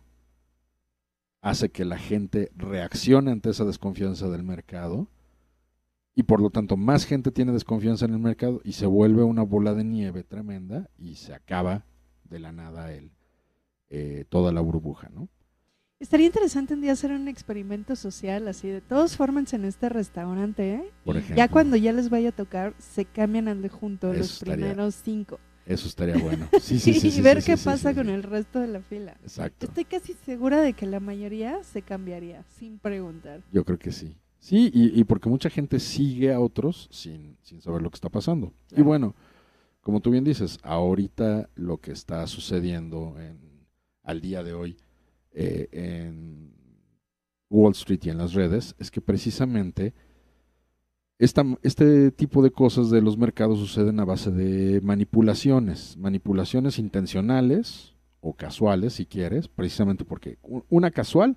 hace 1.43 1.71
que 1.71 1.85
la 1.85 1.99
gente 1.99 2.51
reaccione 2.57 3.31
ante 3.31 3.51
esa 3.51 3.65
desconfianza 3.65 4.29
del 4.29 4.43
mercado, 4.43 5.09
y 6.15 6.23
por 6.23 6.41
lo 6.41 6.49
tanto 6.51 6.77
más 6.77 7.05
gente 7.05 7.31
tiene 7.31 7.53
desconfianza 7.53 8.07
en 8.07 8.15
el 8.15 8.19
mercado 8.21 8.61
y 8.65 8.73
se 8.73 8.87
vuelve 8.87 9.23
una 9.23 9.43
bola 9.43 9.75
de 9.75 9.85
nieve 9.85 10.25
tremenda 10.25 10.89
y 10.97 11.17
se 11.17 11.35
acaba 11.35 11.85
de 12.25 12.39
la 12.39 12.53
nada 12.53 12.91
el, 12.93 13.13
eh, 13.91 14.25
toda 14.31 14.51
la 14.51 14.63
burbuja, 14.63 15.11
¿no? 15.15 15.29
Estaría 16.01 16.27
interesante 16.27 16.75
un 16.75 16.81
día 16.83 16.93
hacer 16.93 17.11
un 17.13 17.29
experimento 17.29 17.97
social 17.97 18.49
así 18.49 18.69
de 18.69 18.81
todos 18.83 19.17
fórmense 19.17 19.57
en 19.57 19.65
este 19.67 19.89
restaurante, 19.91 20.75
¿eh? 20.75 20.91
Por 21.05 21.17
Y 21.17 21.19
ejemplo. 21.19 21.37
Ya 21.37 21.49
cuando 21.49 21.77
ya 21.77 21.93
les 21.93 22.09
vaya 22.11 22.31
a 22.31 22.33
tocar, 22.33 22.75
se 22.79 23.05
cambian 23.05 23.49
al 23.49 23.61
de 23.63 23.69
junto 23.69 24.11
Eso 24.11 24.19
los 24.19 24.33
estaría- 24.35 24.55
primeros 24.57 24.95
cinco. 24.95 25.39
Eso 25.67 25.89
estaría 25.89 26.17
bueno. 26.17 26.49
Sí, 26.61 26.79
sí, 26.79 26.95
sí, 26.95 27.09
y 27.09 27.11
sí, 27.11 27.21
ver 27.21 27.43
sí, 27.43 27.51
qué 27.51 27.57
sí, 27.57 27.65
pasa 27.65 27.95
con 27.95 28.09
el 28.09 28.23
resto 28.23 28.61
de 28.61 28.69
la 28.69 28.81
fila. 28.81 29.17
Exacto. 29.23 29.67
Estoy 29.67 29.85
casi 29.85 30.15
segura 30.25 30.61
de 30.63 30.73
que 30.73 30.87
la 30.87 31.01
mayoría 31.01 31.63
se 31.65 31.83
cambiaría 31.83 32.45
sin 32.59 32.79
preguntar. 32.79 33.43
Yo 33.53 33.65
creo 33.65 33.79
que 33.79 33.93
sí. 33.93 34.17
Sí, 34.39 34.71
y, 34.73 34.99
y 34.99 35.05
porque 35.05 35.29
mucha 35.29 35.51
gente 35.51 35.81
sigue 35.81 36.33
a 36.33 36.39
otros 36.41 36.89
sin, 36.93 37.37
sin 37.43 37.61
saber 37.61 37.83
lo 37.83 37.91
que 37.91 37.97
está 37.97 38.09
pasando. 38.09 38.53
Y 38.77 38.83
bueno, 38.83 39.15
como 39.81 40.01
tú 40.01 40.11
bien 40.11 40.25
dices, 40.25 40.59
ahorita 40.63 41.49
lo 41.57 41.79
que 41.79 41.93
está 41.93 42.27
sucediendo 42.27 43.17
en, 43.19 43.39
al 44.03 44.21
día 44.21 44.43
de 44.43 44.53
hoy 44.53 44.77
eh, 45.33 45.69
en 45.73 46.55
Wall 47.51 47.73
Street 47.73 48.01
y 48.05 48.11
en 48.11 48.19
las 48.19 48.33
redes 48.35 48.75
es 48.79 48.91
que 48.91 49.01
precisamente 49.01 49.95
esta, 51.19 51.45
este 51.63 52.11
tipo 52.11 52.43
de 52.43 52.51
cosas 52.51 52.91
de 52.91 53.01
los 53.01 53.17
mercados 53.17 53.59
suceden 53.59 54.01
a 54.01 54.05
base 54.05 54.31
de 54.31 54.81
manipulaciones, 54.83 55.97
manipulaciones 55.97 56.79
intencionales 56.79 57.95
o 58.21 58.35
casuales, 58.35 58.95
si 58.95 59.07
quieres, 59.07 59.49
precisamente 59.49 60.05
porque 60.05 60.39
una 60.69 60.91
casual 60.91 61.37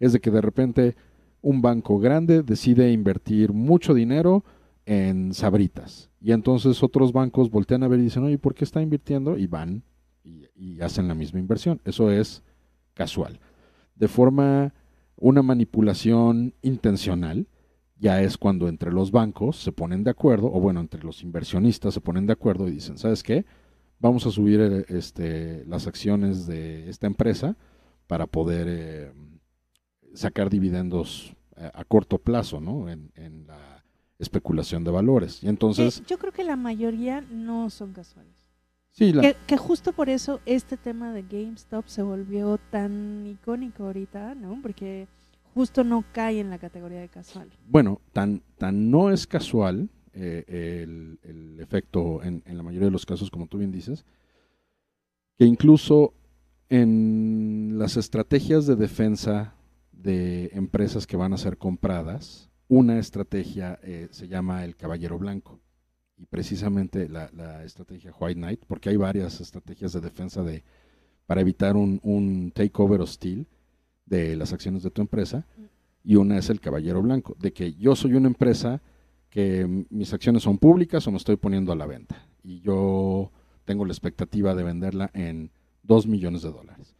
es 0.00 0.12
de 0.12 0.20
que 0.20 0.30
de 0.30 0.40
repente 0.40 0.96
un 1.40 1.62
banco 1.62 1.98
grande 1.98 2.42
decide 2.42 2.92
invertir 2.92 3.52
mucho 3.52 3.94
dinero 3.94 4.44
en 4.86 5.32
sabritas. 5.32 6.10
Y 6.20 6.32
entonces 6.32 6.82
otros 6.82 7.12
bancos 7.12 7.50
voltean 7.50 7.82
a 7.82 7.88
ver 7.88 8.00
y 8.00 8.04
dicen, 8.04 8.24
oye, 8.24 8.38
¿por 8.38 8.54
qué 8.54 8.64
está 8.64 8.82
invirtiendo? 8.82 9.38
Y 9.38 9.46
van 9.46 9.84
y 10.54 10.80
hacen 10.80 11.08
la 11.08 11.14
misma 11.14 11.38
inversión. 11.38 11.80
Eso 11.84 12.10
es 12.10 12.42
casual. 12.94 13.40
De 13.94 14.08
forma, 14.08 14.72
una 15.16 15.42
manipulación 15.42 16.54
intencional, 16.62 17.46
ya 17.98 18.20
es 18.20 18.36
cuando 18.36 18.68
entre 18.68 18.92
los 18.92 19.10
bancos 19.10 19.56
se 19.56 19.72
ponen 19.72 20.04
de 20.04 20.10
acuerdo, 20.10 20.52
o 20.52 20.60
bueno, 20.60 20.80
entre 20.80 21.02
los 21.02 21.22
inversionistas 21.22 21.94
se 21.94 22.00
ponen 22.00 22.26
de 22.26 22.32
acuerdo 22.32 22.68
y 22.68 22.72
dicen, 22.72 22.98
¿sabes 22.98 23.22
qué? 23.22 23.44
Vamos 24.00 24.26
a 24.26 24.30
subir 24.30 24.60
eh, 24.60 24.84
este, 24.88 25.64
las 25.66 25.86
acciones 25.86 26.46
de 26.46 26.88
esta 26.90 27.06
empresa 27.06 27.56
para 28.06 28.26
poder 28.26 28.66
eh, 28.68 29.12
sacar 30.14 30.50
dividendos 30.50 31.34
eh, 31.56 31.70
a 31.72 31.84
corto 31.84 32.18
plazo, 32.18 32.60
¿no? 32.60 32.90
En, 32.90 33.12
en 33.14 33.46
la 33.46 33.84
especulación 34.18 34.84
de 34.84 34.90
valores. 34.90 35.42
Y 35.42 35.48
entonces, 35.48 36.02
yo 36.06 36.18
creo 36.18 36.32
que 36.32 36.44
la 36.44 36.56
mayoría 36.56 37.20
no 37.20 37.70
son 37.70 37.92
casuales. 37.92 38.34
sí, 38.92 39.12
la, 39.12 39.22
Que, 39.22 39.36
que 39.46 39.56
justo 39.56 39.92
por 39.92 40.08
eso 40.08 40.40
este 40.46 40.76
tema 40.76 41.12
de 41.12 41.22
GameStop 41.22 41.86
se 41.86 42.02
volvió 42.02 42.58
tan 42.70 43.26
icónico 43.26 43.84
ahorita, 43.84 44.34
¿no? 44.34 44.58
Porque 44.62 45.08
justo 45.54 45.84
no 45.84 46.04
cae 46.12 46.40
en 46.40 46.50
la 46.50 46.58
categoría 46.58 47.00
de 47.00 47.08
casual. 47.08 47.48
bueno, 47.66 48.00
tan, 48.12 48.42
tan 48.58 48.90
no 48.90 49.10
es 49.10 49.26
casual 49.26 49.88
eh, 50.12 50.82
el, 50.82 51.58
efecto 51.60 52.22
en, 52.22 52.42
en 52.46 52.56
la 52.56 52.62
mayoría 52.62 52.86
de 52.86 52.92
los 52.92 53.06
casos, 53.06 53.30
como 53.30 53.46
tú 53.46 53.58
bien 53.58 53.72
dices, 53.72 54.04
que 55.38 55.44
incluso 55.44 56.14
en 56.68 57.78
las 57.78 57.96
estrategias 57.96 58.66
de 58.66 58.76
defensa 58.76 59.54
de 59.92 60.50
empresas 60.52 61.06
que 61.06 61.16
van 61.16 61.32
a 61.32 61.38
ser 61.38 61.56
compradas, 61.56 62.50
una 62.68 62.98
estrategia 62.98 63.78
eh, 63.82 64.08
se 64.10 64.28
llama 64.28 64.64
el 64.64 64.76
caballero 64.76 65.18
blanco. 65.18 65.60
Y 66.16 66.26
precisamente 66.26 67.08
la, 67.08 67.30
la 67.32 67.64
estrategia 67.64 68.14
White 68.18 68.38
Knight, 68.38 68.64
porque 68.66 68.88
hay 68.88 68.96
varias 68.96 69.40
estrategias 69.40 69.92
de 69.92 70.00
defensa 70.00 70.42
de, 70.42 70.62
para 71.26 71.40
evitar 71.40 71.76
un, 71.76 72.00
un 72.02 72.52
takeover 72.52 73.00
hostil 73.00 73.48
de 74.06 74.36
las 74.36 74.52
acciones 74.52 74.82
de 74.82 74.90
tu 74.90 75.00
empresa. 75.00 75.46
y 76.06 76.16
una 76.16 76.36
es 76.36 76.50
el 76.50 76.60
caballero 76.60 77.00
blanco, 77.00 77.34
de 77.40 77.52
que 77.52 77.72
yo 77.74 77.96
soy 77.96 78.12
una 78.14 78.28
empresa 78.28 78.82
que 79.30 79.86
mis 79.90 80.12
acciones 80.12 80.42
son 80.42 80.58
públicas 80.58 81.06
o 81.06 81.10
me 81.10 81.16
estoy 81.16 81.36
poniendo 81.36 81.72
a 81.72 81.76
la 81.76 81.86
venta 81.86 82.26
y 82.42 82.60
yo 82.60 83.32
tengo 83.64 83.84
la 83.84 83.92
expectativa 83.92 84.54
de 84.54 84.62
venderla 84.62 85.10
en 85.14 85.50
2 85.82 86.06
millones 86.06 86.42
de 86.42 86.52
dólares. 86.52 86.94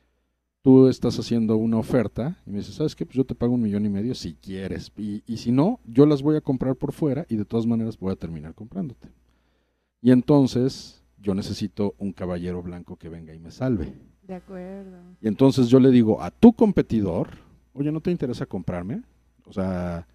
Tú 0.62 0.88
estás 0.88 1.18
haciendo 1.18 1.56
una 1.56 1.76
oferta 1.76 2.38
y 2.46 2.50
me 2.50 2.58
dices, 2.58 2.76
¿sabes 2.76 2.96
qué? 2.96 3.04
Pues 3.04 3.16
yo 3.16 3.24
te 3.24 3.34
pago 3.34 3.52
un 3.52 3.60
millón 3.60 3.84
y 3.84 3.90
medio 3.90 4.14
si 4.14 4.34
quieres. 4.34 4.90
Y, 4.96 5.22
y 5.26 5.36
si 5.36 5.52
no, 5.52 5.78
yo 5.84 6.06
las 6.06 6.22
voy 6.22 6.36
a 6.36 6.40
comprar 6.40 6.74
por 6.74 6.92
fuera 6.92 7.26
y 7.28 7.36
de 7.36 7.44
todas 7.44 7.66
maneras 7.66 7.98
voy 7.98 8.12
a 8.12 8.16
terminar 8.16 8.54
comprándote. 8.54 9.08
Y 10.00 10.10
entonces 10.10 11.04
yo 11.18 11.34
necesito 11.34 11.94
un 11.98 12.12
caballero 12.12 12.62
blanco 12.62 12.96
que 12.96 13.10
venga 13.10 13.34
y 13.34 13.38
me 13.38 13.50
salve. 13.50 13.92
De 14.26 14.34
acuerdo. 14.34 14.96
Y 15.20 15.28
entonces 15.28 15.68
yo 15.68 15.78
le 15.80 15.90
digo 15.90 16.22
a 16.22 16.30
tu 16.30 16.52
competidor, 16.54 17.28
oye, 17.74 17.92
¿no 17.92 18.00
te 18.00 18.10
interesa 18.10 18.46
comprarme? 18.46 19.02
O 19.46 19.52
sea, 19.52 20.06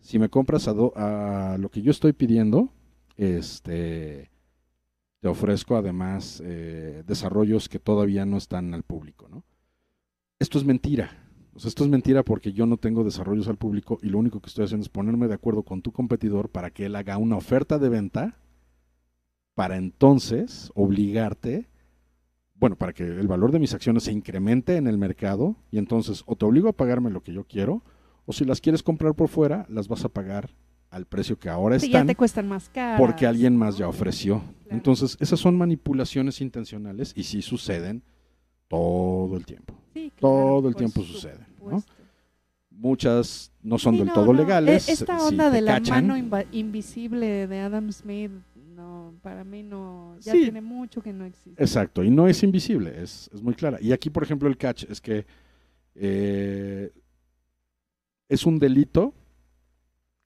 si 0.00 0.18
me 0.18 0.28
compras 0.28 0.68
a, 0.68 0.74
do- 0.74 0.92
a 0.96 1.56
lo 1.58 1.70
que 1.70 1.80
yo 1.80 1.90
estoy 1.90 2.12
pidiendo, 2.12 2.68
este, 3.16 4.30
te 5.20 5.28
ofrezco 5.28 5.76
además 5.76 6.42
eh, 6.44 7.02
desarrollos 7.06 7.68
que 7.68 7.78
todavía 7.78 8.26
no 8.26 8.36
están 8.36 8.74
al 8.74 8.82
público, 8.82 9.28
¿no? 9.28 9.44
Esto 10.38 10.58
es 10.58 10.64
mentira. 10.64 11.10
Esto 11.56 11.84
es 11.84 11.88
mentira 11.88 12.22
porque 12.24 12.52
yo 12.52 12.66
no 12.66 12.76
tengo 12.76 13.04
desarrollos 13.04 13.48
al 13.48 13.56
público 13.56 13.98
y 14.02 14.08
lo 14.08 14.18
único 14.18 14.40
que 14.40 14.48
estoy 14.48 14.64
haciendo 14.64 14.82
es 14.82 14.88
ponerme 14.90 15.28
de 15.28 15.34
acuerdo 15.34 15.62
con 15.62 15.80
tu 15.80 15.92
competidor 15.92 16.50
para 16.50 16.70
que 16.70 16.86
él 16.86 16.96
haga 16.96 17.16
una 17.16 17.36
oferta 17.36 17.78
de 17.78 17.88
venta 17.88 18.36
para 19.54 19.76
entonces 19.76 20.72
obligarte, 20.74 21.68
bueno, 22.54 22.76
para 22.76 22.92
que 22.92 23.02
el 23.04 23.26
valor 23.28 23.52
de 23.52 23.58
mis 23.58 23.74
acciones 23.74 24.04
se 24.04 24.12
incremente 24.12 24.76
en 24.76 24.86
el 24.86 24.96
mercado 24.98 25.56
y 25.70 25.78
entonces 25.78 26.22
o 26.26 26.36
te 26.36 26.44
obligo 26.44 26.68
a 26.68 26.72
pagarme 26.72 27.10
lo 27.10 27.22
que 27.22 27.32
yo 27.32 27.44
quiero 27.44 27.82
o 28.26 28.32
si 28.32 28.44
las 28.44 28.60
quieres 28.60 28.82
comprar 28.82 29.14
por 29.14 29.28
fuera, 29.28 29.66
las 29.68 29.88
vas 29.88 30.04
a 30.04 30.08
pagar 30.08 30.50
al 30.90 31.04
precio 31.06 31.38
que 31.38 31.48
ahora 31.48 31.78
Sí, 31.78 31.88
ya 31.90 31.98
están 31.98 32.06
te 32.06 32.14
cuestan 32.16 32.48
más 32.48 32.68
caras. 32.68 33.00
porque 33.00 33.26
alguien 33.26 33.56
más 33.56 33.76
ya 33.76 33.88
ofreció. 33.88 34.38
Claro. 34.38 34.76
Entonces, 34.76 35.16
esas 35.20 35.40
son 35.40 35.58
manipulaciones 35.58 36.40
intencionales 36.40 37.12
y 37.16 37.24
sí 37.24 37.42
suceden 37.42 38.02
todo 38.68 39.36
el 39.36 39.44
tiempo. 39.44 39.74
Sí, 39.92 40.12
claro, 40.16 40.34
todo 40.34 40.68
el 40.68 40.76
tiempo 40.76 41.02
sucede, 41.02 41.40
¿no? 41.58 41.64
supuesto. 41.80 41.92
Muchas 42.70 43.52
no 43.62 43.78
son 43.78 43.94
Sí, 43.94 43.98
del 43.98 44.08
no, 44.08 44.14
todo 44.14 44.26
no, 44.26 44.32
legales. 44.34 44.88
e- 44.88 44.92
Esta 44.92 45.22
onda 45.24 45.50
de 45.50 45.60
la 45.60 45.74
cachan, 45.74 46.06
mano 46.08 46.44
invisible 46.52 47.46
de 47.46 47.60
Adam 47.60 47.90
Smith, 47.92 48.32
para 49.22 49.44
mí 49.44 49.62
no, 49.62 50.16
ya 50.20 50.32
Sí. 50.32 50.42
tiene 50.42 50.60
mucho 50.60 51.02
que 51.02 51.12
no 51.12 51.24
existe. 51.24 51.62
Exacto, 51.62 52.02
y 52.04 52.10
no 52.10 52.26
es 52.28 52.42
invisible, 52.42 53.02
es, 53.02 53.30
es 53.32 53.42
muy 53.42 53.54
clara. 53.54 53.78
Y 53.80 53.92
aquí, 53.92 54.10
por 54.10 54.22
ejemplo, 54.22 54.48
el 54.48 54.56
catch 54.56 54.84
es 54.90 55.00
que 55.00 55.26
eh, 55.94 56.92
es 58.28 58.46
un 58.46 58.58
delito 58.58 59.14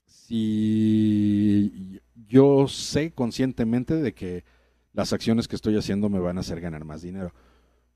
si 0.07 2.01
yo 2.27 2.69
sé 2.69 3.13
conscientemente 3.13 3.95
de 3.97 4.15
que 4.15 4.45
las 4.93 5.13
acciones 5.13 5.49
que 5.49 5.57
estoy 5.57 5.77
haciendo 5.77 6.09
me 6.09 6.19
van 6.19 6.37
a 6.39 6.41
hacer 6.41 6.61
ganar 6.61 6.85
más 6.85 7.03
dinero. 7.03 7.33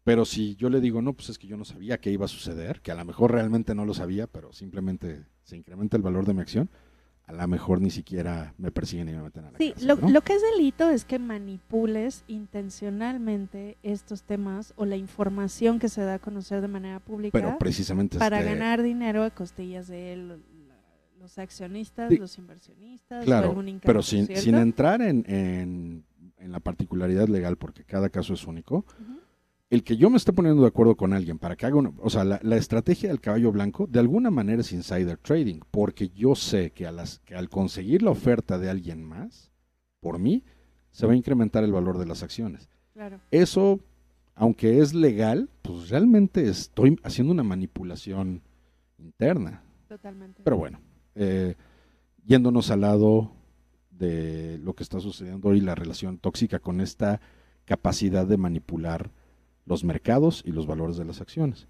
Pero 0.04 0.24
si 0.24 0.56
yo 0.56 0.68
le 0.68 0.80
digo, 0.80 1.00
no, 1.00 1.12
pues 1.12 1.28
es 1.30 1.38
que 1.38 1.46
yo 1.46 1.56
no 1.56 1.64
sabía 1.64 2.00
que 2.00 2.10
iba 2.10 2.24
a 2.24 2.28
suceder, 2.28 2.80
que 2.80 2.90
a 2.90 2.94
lo 2.96 3.04
mejor 3.04 3.30
realmente 3.32 3.74
no 3.74 3.84
lo 3.84 3.94
sabía, 3.94 4.26
pero 4.26 4.52
simplemente 4.52 5.24
se 5.44 5.56
incrementa 5.56 5.96
el 5.96 6.02
valor 6.02 6.26
de 6.26 6.34
mi 6.34 6.40
acción, 6.40 6.70
a 7.26 7.32
lo 7.32 7.48
mejor 7.48 7.80
ni 7.80 7.90
siquiera 7.90 8.52
me 8.58 8.70
persiguen 8.70 9.08
y 9.08 9.12
me 9.12 9.22
meten 9.22 9.44
a 9.44 9.50
la 9.52 9.58
Sí, 9.58 9.74
lo, 9.82 9.96
¿no? 9.96 10.10
lo 10.10 10.20
que 10.22 10.34
es 10.34 10.42
delito 10.56 10.90
es 10.90 11.04
que 11.04 11.18
manipules 11.18 12.24
intencionalmente 12.26 13.76
estos 13.82 14.22
temas 14.24 14.72
o 14.76 14.84
la 14.84 14.96
información 14.96 15.78
que 15.78 15.88
se 15.88 16.02
da 16.02 16.14
a 16.14 16.18
conocer 16.18 16.60
de 16.60 16.68
manera 16.68 17.00
pública 17.00 17.32
Pero 17.38 17.58
precisamente 17.58 18.18
para 18.18 18.40
este, 18.40 18.50
ganar 18.52 18.82
dinero 18.82 19.22
a 19.22 19.30
costillas 19.30 19.88
de 19.88 20.12
él, 20.12 20.42
los 21.20 21.38
accionistas, 21.38 22.10
Sí. 22.10 22.16
los 22.18 22.36
inversionistas, 22.38 23.24
Claro, 23.24 23.50
algún 23.50 23.80
pero 23.82 24.02
sin, 24.02 24.26
sin 24.36 24.56
entrar 24.56 25.00
en, 25.02 25.24
en- 25.28 26.04
en 26.38 26.50
la 26.50 26.58
particularidad 26.58 27.28
legal, 27.28 27.56
porque 27.56 27.84
cada 27.84 28.08
caso 28.08 28.34
es 28.34 28.44
único. 28.48 28.84
El 29.72 29.84
que 29.84 29.96
yo 29.96 30.10
me 30.10 30.18
esté 30.18 30.34
poniendo 30.34 30.60
de 30.60 30.68
acuerdo 30.68 30.96
con 30.96 31.14
alguien 31.14 31.38
para 31.38 31.56
que 31.56 31.64
haga 31.64 31.76
una, 31.76 31.92
o 31.96 32.10
sea, 32.10 32.24
la, 32.24 32.38
la 32.42 32.56
estrategia 32.56 33.08
del 33.08 33.22
caballo 33.22 33.50
blanco 33.50 33.86
de 33.86 34.00
alguna 34.00 34.30
manera 34.30 34.60
es 34.60 34.70
insider 34.70 35.16
trading, 35.16 35.60
porque 35.70 36.10
yo 36.10 36.34
sé 36.34 36.72
que, 36.72 36.86
a 36.86 36.92
las, 36.92 37.20
que 37.20 37.34
al 37.34 37.48
conseguir 37.48 38.02
la 38.02 38.10
oferta 38.10 38.58
de 38.58 38.68
alguien 38.68 39.02
más, 39.02 39.50
por 40.00 40.18
mí, 40.18 40.44
se 40.90 41.06
va 41.06 41.14
a 41.14 41.16
incrementar 41.16 41.64
el 41.64 41.72
valor 41.72 41.96
de 41.96 42.04
las 42.04 42.22
acciones. 42.22 42.68
Claro. 42.92 43.18
Eso, 43.30 43.80
aunque 44.34 44.80
es 44.80 44.92
legal, 44.92 45.48
pues 45.62 45.88
realmente 45.88 46.46
estoy 46.46 47.00
haciendo 47.02 47.32
una 47.32 47.42
manipulación 47.42 48.42
interna. 48.98 49.62
Totalmente. 49.88 50.42
Pero 50.44 50.58
bueno, 50.58 50.80
eh, 51.14 51.54
yéndonos 52.26 52.70
al 52.70 52.82
lado 52.82 53.32
de 53.90 54.58
lo 54.58 54.74
que 54.74 54.82
está 54.82 55.00
sucediendo 55.00 55.48
hoy, 55.48 55.62
la 55.62 55.74
relación 55.74 56.18
tóxica 56.18 56.58
con 56.58 56.82
esta 56.82 57.22
capacidad 57.64 58.26
de 58.26 58.36
manipular 58.36 59.10
los 59.64 59.84
mercados 59.84 60.42
y 60.46 60.52
los 60.52 60.66
valores 60.66 60.96
de 60.96 61.04
las 61.04 61.20
acciones. 61.20 61.68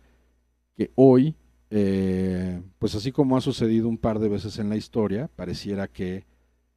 Que 0.74 0.90
hoy, 0.94 1.37
eh, 1.70 2.62
pues 2.78 2.94
así 2.94 3.12
como 3.12 3.37
ha 3.37 3.40
sucedido 3.40 3.88
un 3.88 3.98
par 3.98 4.18
de 4.18 4.28
veces 4.28 4.59
en 4.59 4.68
la 4.68 4.76
historia, 4.76 5.28
pareciera 5.35 5.88
que 5.88 6.26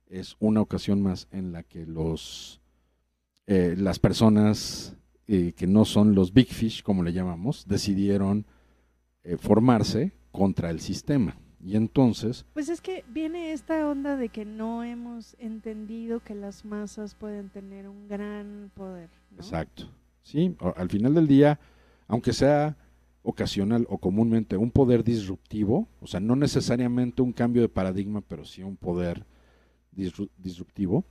es 0.07 0.35
una 0.39 0.61
ocasión 0.61 1.01
más 1.01 1.27
en 1.31 1.51
la 1.51 1.63
que 1.63 1.85
los 1.85 2.61
eh, 3.47 3.75
las 3.77 3.99
personas 3.99 4.95
eh, 5.27 5.53
que 5.55 5.67
no 5.67 5.85
son 5.85 6.15
los 6.15 6.33
big 6.33 6.47
fish, 6.47 6.81
como 6.81 7.03
le 7.03 7.13
llamamos, 7.13 7.65
decidieron 7.67 8.45
eh, 9.23 9.37
formarse 9.37 10.13
contra 10.31 10.69
el 10.69 10.79
sistema. 10.79 11.35
Y 11.63 11.75
entonces, 11.75 12.45
Pues 12.53 12.69
es 12.69 12.79
que 12.79 13.03
viene 13.09 13.51
esta 13.51 13.87
onda 13.87 14.17
de 14.17 14.29
que 14.29 14.45
no 14.45 14.83
hemos 14.83 15.35
entendido 15.39 16.19
que 16.19 16.35
las 16.35 16.63
masas 16.63 17.15
pueden 17.15 17.49
tener 17.49 17.87
un 17.87 18.07
gran 18.07 18.71
poder. 18.75 19.09
¿no? 19.31 19.37
exacto, 19.37 19.89
¿sí? 20.25 20.57
Al 20.75 20.89
final 20.89 21.13
del 21.13 21.27
día, 21.27 21.59
aunque 22.09 22.33
sea 22.33 22.75
ocasional 23.23 23.85
o 23.89 23.97
comúnmente 23.99 24.57
un 24.57 24.71
poder 24.71 25.03
disruptivo, 25.03 25.87
o 26.01 26.07
sea, 26.07 26.19
no 26.19 26.35
necesariamente 26.35 27.21
un 27.21 27.31
cambio 27.31 27.61
de 27.61 27.69
paradigma, 27.69 28.21
pero 28.21 28.43
sí 28.43 28.61
un 28.63 28.75
poder 28.75 29.25
disru- 29.95 30.29
disruptivo, 30.37 31.05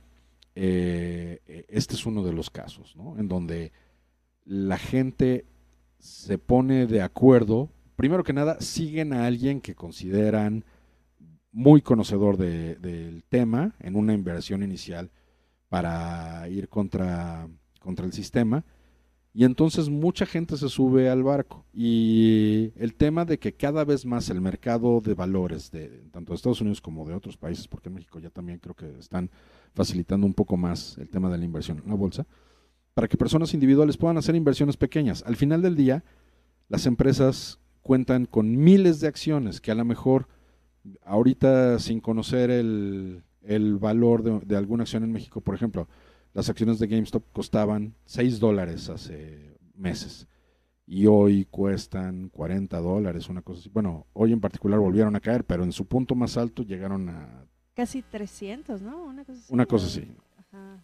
eh, 0.55 1.39
eh, 1.47 1.65
este 1.69 1.95
es 1.95 2.05
uno 2.05 2.23
de 2.23 2.33
los 2.33 2.49
casos, 2.49 2.95
¿no? 2.95 3.17
En 3.17 3.27
donde 3.27 3.71
la 4.45 4.77
gente 4.77 5.45
se 5.99 6.37
pone 6.37 6.85
de 6.87 7.01
acuerdo, 7.01 7.69
primero 7.95 8.23
que 8.23 8.33
nada, 8.33 8.61
siguen 8.61 9.13
a 9.13 9.25
alguien 9.25 9.59
que 9.61 9.75
consideran 9.75 10.63
muy 11.51 11.81
conocedor 11.81 12.37
de- 12.37 12.75
del 12.75 13.23
tema 13.23 13.75
en 13.79 13.95
una 13.95 14.13
inversión 14.13 14.61
inicial 14.63 15.09
para 15.69 16.47
ir 16.49 16.69
contra, 16.69 17.47
contra 17.79 18.05
el 18.05 18.13
sistema. 18.13 18.63
Y 19.37 19.43
entonces 19.43 19.89
mucha 19.89 20.25
gente 20.25 20.55
se 20.55 20.69
sube 20.69 21.09
al 21.09 21.21
barco. 21.21 21.65
Y 21.73 22.71
el 22.77 22.93
tema 22.95 23.25
de 23.25 23.37
que 23.37 23.51
cada 23.51 23.83
vez 23.83 24.05
más 24.05 24.29
el 24.29 24.39
mercado 24.39 25.01
de 25.01 25.13
valores, 25.13 25.71
de 25.71 25.89
tanto 26.13 26.31
de 26.31 26.37
Estados 26.37 26.61
Unidos 26.61 26.79
como 26.79 27.05
de 27.05 27.13
otros 27.13 27.35
países, 27.35 27.67
porque 27.67 27.89
en 27.89 27.95
México 27.95 28.17
ya 28.17 28.29
también 28.29 28.59
creo 28.59 28.75
que 28.75 28.97
están 28.97 29.29
facilitando 29.73 30.25
un 30.25 30.33
poco 30.33 30.55
más 30.55 30.97
el 30.99 31.09
tema 31.09 31.29
de 31.29 31.37
la 31.37 31.43
inversión 31.43 31.81
en 31.83 31.89
la 31.89 31.95
bolsa, 31.95 32.25
para 32.93 33.09
que 33.09 33.17
personas 33.17 33.53
individuales 33.53 33.97
puedan 33.97 34.17
hacer 34.17 34.35
inversiones 34.35 34.77
pequeñas. 34.77 35.21
Al 35.27 35.35
final 35.35 35.61
del 35.61 35.75
día, 35.75 36.05
las 36.69 36.85
empresas 36.85 37.59
cuentan 37.81 38.27
con 38.27 38.55
miles 38.55 39.01
de 39.01 39.09
acciones 39.09 39.59
que 39.59 39.71
a 39.71 39.75
lo 39.75 39.83
mejor 39.83 40.29
ahorita 41.03 41.77
sin 41.79 41.99
conocer 41.99 42.49
el, 42.51 43.21
el 43.41 43.75
valor 43.79 44.23
de, 44.23 44.39
de 44.45 44.55
alguna 44.55 44.83
acción 44.83 45.03
en 45.03 45.11
México, 45.11 45.41
por 45.41 45.55
ejemplo, 45.55 45.89
las 46.35 46.47
acciones 46.49 46.77
de 46.77 46.85
GameStop 46.85 47.23
costaban 47.33 47.95
6 48.05 48.39
dólares 48.39 48.89
hace 48.89 49.57
meses 49.73 50.27
y 50.85 51.07
hoy 51.07 51.45
cuestan 51.49 52.29
40 52.29 52.79
dólares, 52.79 53.27
una 53.29 53.41
cosa 53.41 53.61
así. 53.61 53.69
Bueno, 53.73 54.05
hoy 54.13 54.33
en 54.33 54.39
particular 54.41 54.79
volvieron 54.79 55.15
a 55.15 55.19
caer, 55.19 55.43
pero 55.43 55.63
en 55.63 55.71
su 55.71 55.85
punto 55.85 56.13
más 56.13 56.37
alto 56.37 56.61
llegaron 56.61 57.09
a 57.09 57.45
Casi 57.73 58.03
300, 58.03 58.81
¿no? 58.83 59.03
Una 59.03 59.25
cosa 59.25 59.39
así. 59.39 59.53
una 59.53 59.65
cosa 59.65 59.87
así. 59.87 60.07
Ajá. 60.37 60.83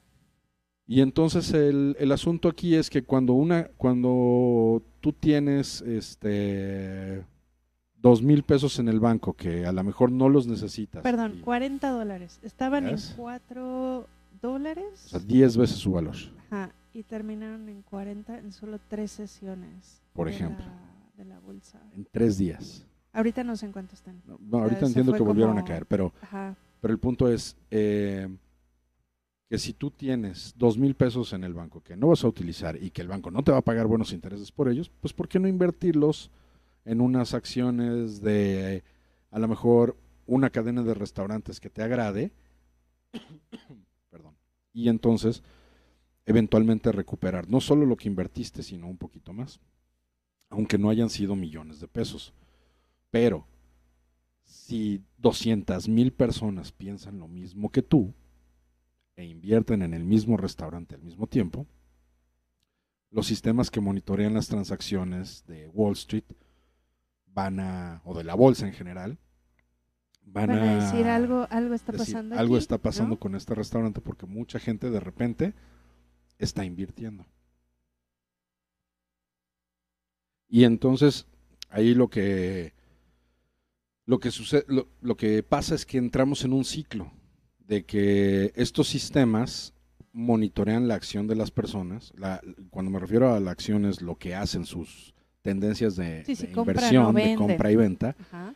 Y 0.87 0.99
entonces 1.01 1.53
el, 1.53 1.95
el 1.99 2.11
asunto 2.11 2.49
aquí 2.49 2.75
es 2.75 2.89
que 2.89 3.03
cuando 3.03 3.33
una, 3.33 3.69
cuando 3.77 4.81
tú 4.99 5.13
tienes 5.13 5.81
este 5.83 7.23
dos 7.95 8.21
mil 8.23 8.43
pesos 8.43 8.79
en 8.79 8.89
el 8.89 8.99
banco 8.99 9.33
que 9.33 9.65
a 9.65 9.71
lo 9.71 9.83
mejor 9.83 10.11
no 10.11 10.27
los 10.27 10.47
necesitas. 10.47 11.03
Perdón, 11.03 11.35
y- 11.37 11.41
40 11.41 11.89
dólares. 11.91 12.39
Estaban 12.41 12.85
¿Ves? 12.85 13.11
en 13.11 13.15
4 13.17 14.07
dólares. 14.41 15.05
o 15.05 15.09
sea, 15.09 15.19
10 15.19 15.57
veces 15.57 15.77
su 15.77 15.91
valor. 15.91 16.15
Ajá, 16.49 16.71
y 16.93 17.03
terminaron 17.03 17.69
en 17.69 17.81
40 17.83 18.37
en 18.39 18.51
solo 18.51 18.79
tres 18.87 19.11
sesiones. 19.11 20.01
Por 20.13 20.27
de 20.27 20.33
ejemplo. 20.35 20.65
la- 20.65 20.91
de 21.23 21.25
la 21.25 21.39
bolsa. 21.39 21.79
En 21.95 22.05
tres 22.11 22.37
días. 22.37 22.85
Ahorita 23.13 23.43
no 23.43 23.55
sé 23.55 23.65
en 23.67 23.71
cuánto 23.73 23.93
están. 23.95 24.21
No, 24.25 24.37
no, 24.41 24.59
ahorita 24.59 24.85
entiendo 24.87 25.13
que 25.13 25.21
volvieron 25.21 25.57
a 25.57 25.63
caer, 25.63 25.85
pero, 25.85 26.13
Ajá. 26.21 26.55
pero 26.79 26.93
el 26.93 26.99
punto 26.99 27.27
es 27.27 27.55
eh, 27.69 28.27
que 29.49 29.57
si 29.57 29.73
tú 29.73 29.91
tienes 29.91 30.53
dos 30.57 30.77
mil 30.77 30.95
pesos 30.95 31.33
en 31.33 31.43
el 31.43 31.53
banco 31.53 31.81
que 31.83 31.95
no 31.97 32.07
vas 32.07 32.23
a 32.23 32.27
utilizar 32.27 32.81
y 32.81 32.89
que 32.89 33.01
el 33.01 33.09
banco 33.09 33.29
no 33.31 33.43
te 33.43 33.51
va 33.51 33.57
a 33.59 33.61
pagar 33.61 33.85
buenos 33.85 34.13
intereses 34.13 34.51
por 34.51 34.69
ellos, 34.69 34.89
pues 35.01 35.13
¿por 35.13 35.27
qué 35.27 35.39
no 35.39 35.47
invertirlos 35.47 36.31
en 36.85 37.01
unas 37.01 37.33
acciones 37.33 38.21
de 38.21 38.83
a 39.29 39.37
lo 39.39 39.47
mejor 39.47 39.97
una 40.25 40.49
cadena 40.49 40.81
de 40.81 40.93
restaurantes 40.93 41.59
que 41.59 41.69
te 41.69 41.83
agrade, 41.83 42.31
y 44.73 44.89
entonces 44.89 45.43
eventualmente 46.25 46.91
recuperar 46.91 47.49
no 47.49 47.61
solo 47.61 47.85
lo 47.85 47.97
que 47.97 48.07
invertiste, 48.07 48.63
sino 48.63 48.87
un 48.87 48.97
poquito 48.97 49.33
más, 49.33 49.59
aunque 50.49 50.77
no 50.77 50.89
hayan 50.89 51.09
sido 51.09 51.35
millones 51.35 51.79
de 51.79 51.87
pesos. 51.87 52.33
Pero 53.09 53.45
si 54.43 55.03
200 55.17 55.87
mil 55.87 56.11
personas 56.11 56.71
piensan 56.71 57.19
lo 57.19 57.27
mismo 57.27 57.71
que 57.71 57.81
tú 57.81 58.13
e 59.15 59.25
invierten 59.25 59.81
en 59.81 59.93
el 59.93 60.03
mismo 60.03 60.37
restaurante 60.37 60.95
al 60.95 61.03
mismo 61.03 61.27
tiempo, 61.27 61.67
los 63.09 63.27
sistemas 63.27 63.69
que 63.69 63.81
monitorean 63.81 64.33
las 64.33 64.47
transacciones 64.47 65.45
de 65.45 65.67
Wall 65.67 65.93
Street 65.93 66.23
van 67.27 67.59
a, 67.59 68.01
o 68.05 68.17
de 68.17 68.23
la 68.23 68.35
bolsa 68.35 68.65
en 68.67 68.73
general, 68.73 69.17
van, 70.33 70.47
Van 70.47 70.59
a 70.59 70.75
decir 70.85 71.05
algo, 71.07 71.47
algo 71.49 71.73
está 71.73 71.91
decir, 71.91 72.15
pasando 72.15 72.37
algo 72.39 72.55
aquí, 72.55 72.61
está 72.61 72.77
pasando 72.77 73.15
¿no? 73.15 73.19
con 73.19 73.35
este 73.35 73.53
restaurante 73.55 74.01
porque 74.01 74.25
mucha 74.25 74.59
gente 74.59 74.89
de 74.89 74.99
repente 74.99 75.53
está 76.39 76.63
invirtiendo. 76.65 77.25
Y 80.47 80.63
entonces 80.65 81.27
ahí 81.69 81.93
lo 81.93 82.09
que 82.09 82.73
lo 84.05 84.19
que 84.19 84.31
sucede 84.31 84.65
lo, 84.67 84.87
lo 85.01 85.15
que 85.15 85.43
pasa 85.43 85.75
es 85.75 85.85
que 85.85 85.97
entramos 85.97 86.43
en 86.43 86.53
un 86.53 86.65
ciclo 86.65 87.11
de 87.59 87.85
que 87.85 88.51
estos 88.55 88.87
sistemas 88.89 89.73
monitorean 90.11 90.89
la 90.89 90.95
acción 90.95 91.27
de 91.27 91.35
las 91.35 91.51
personas. 91.51 92.11
La- 92.17 92.41
cuando 92.69 92.91
me 92.91 92.99
refiero 92.99 93.33
a 93.33 93.39
la 93.39 93.51
acción 93.51 93.85
es 93.85 94.01
lo 94.01 94.17
que 94.17 94.35
hacen 94.35 94.65
sus 94.65 95.13
tendencias 95.41 95.95
de, 95.95 96.25
Sí, 96.25 96.33
inversión, 96.55 97.15
de 97.15 97.35
compra 97.35 97.71
y 97.71 97.75
venta 97.77 98.15
Ajá. 98.19 98.53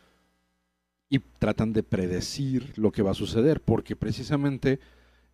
Y 1.10 1.20
tratan 1.20 1.74
de 1.74 1.84
predecir 1.84 2.74
lo 2.78 2.92
que 2.92 3.02
va 3.02 3.12
a 3.12 3.16
suceder, 3.16 3.62
porque 3.62 3.96
precisamente 3.96 4.80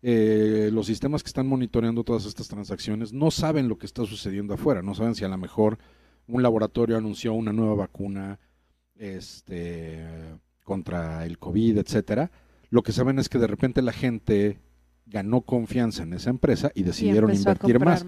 eh, 0.02 0.70
los 0.72 0.86
sistemas 0.86 1.22
que 1.22 1.28
están 1.28 1.46
monitoreando 1.46 2.04
todas 2.04 2.26
estas 2.26 2.48
transacciones 2.48 3.12
no 3.12 3.30
saben 3.30 3.68
lo 3.68 3.78
que 3.78 3.86
está 3.86 4.04
sucediendo 4.04 4.54
afuera, 4.54 4.82
no 4.82 4.94
saben 4.94 5.14
si 5.14 5.24
a 5.24 5.28
lo 5.28 5.38
mejor 5.38 5.78
un 6.26 6.42
laboratorio 6.42 6.96
anunció 6.96 7.32
una 7.32 7.52
nueva 7.52 7.74
vacuna 7.74 8.38
este, 8.96 10.04
contra 10.64 11.24
el 11.24 11.38
COVID, 11.38 11.78
etcétera. 11.78 12.30
Lo 12.70 12.82
que 12.82 12.92
saben 12.92 13.18
es 13.18 13.28
que 13.28 13.38
de 13.38 13.46
repente 13.46 13.82
la 13.82 13.92
gente 13.92 14.58
ganó 15.06 15.42
confianza 15.42 16.04
en 16.04 16.12
esa 16.14 16.30
empresa 16.30 16.70
y 16.74 16.84
decidieron 16.84 17.34
invertir 17.34 17.78
más 17.80 18.06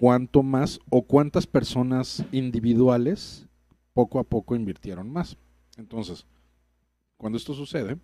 cuánto 0.00 0.42
más 0.42 0.80
o 0.90 1.02
cuántas 1.02 1.46
personas 1.46 2.24
individuales 2.32 3.46
poco 3.92 4.18
a 4.18 4.24
poco 4.24 4.56
invirtieron 4.56 5.10
más. 5.10 5.36
Entonces, 5.76 6.26
cuando 7.16 7.38
esto 7.38 7.54
sucede, 7.54 7.98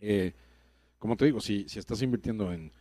eh, 0.00 0.32
como 0.98 1.16
te 1.16 1.24
digo, 1.26 1.40
si, 1.40 1.68
si 1.68 1.78
estás 1.78 2.02
invirtiendo 2.02 2.52
en, 2.52 2.72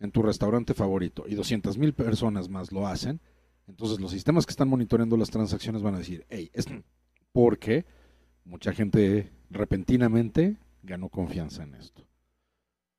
en 0.00 0.10
tu 0.10 0.22
restaurante 0.22 0.74
favorito 0.74 1.24
y 1.26 1.34
200 1.34 1.76
mil 1.78 1.92
personas 1.94 2.48
más 2.48 2.72
lo 2.72 2.86
hacen, 2.86 3.20
entonces 3.66 4.00
los 4.00 4.10
sistemas 4.10 4.46
que 4.46 4.50
están 4.50 4.68
monitoreando 4.68 5.16
las 5.16 5.30
transacciones 5.30 5.82
van 5.82 5.94
a 5.94 5.98
decir, 5.98 6.26
hey, 6.28 6.50
es 6.52 6.66
porque 7.32 7.84
mucha 8.44 8.72
gente 8.72 9.32
repentinamente 9.50 10.56
ganó 10.82 11.08
confianza 11.08 11.62
en 11.62 11.74
esto. 11.76 12.06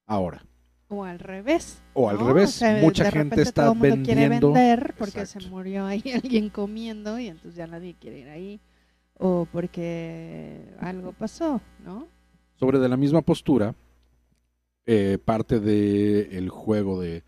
Ahora, 0.08 0.44
O 0.88 1.04
al 1.04 1.20
revés. 1.20 1.82
o 1.94 2.10
al 2.10 2.18
¿no? 2.18 2.28
revés, 2.28 2.50
O 2.56 2.60
sea, 2.60 2.82
mucha 2.82 3.12
gente 3.12 3.42
está 3.42 3.64
todo 3.66 3.76
mundo 3.76 3.96
quiere 4.04 4.22
vendiendo. 4.30 4.52
vender 4.54 4.96
porque 4.98 5.20
Exacto. 5.22 5.46
se 5.46 5.50
murió 5.52 5.86
ahí 5.86 6.04
alguien 6.24 6.50
comiendo 6.50 7.18
y 7.20 7.28
entonces 7.28 7.56
ya 7.56 7.68
nadie 7.68 7.96
quiere 8.00 8.20
ir 8.20 8.30
ahí. 8.30 8.60
O 9.18 9.47
porque 9.51 10.74
algo 10.80 11.13
pasó, 11.13 11.61
¿no? 11.84 12.07
sobre 12.57 12.80
de 12.80 12.88
la 12.89 12.95
misma 12.97 13.22
postura, 13.22 13.76
eh, 14.86 15.18
parte 15.24 15.59
del 15.59 16.28
el 16.32 16.49
juego 16.49 17.01
de, 17.01 17.24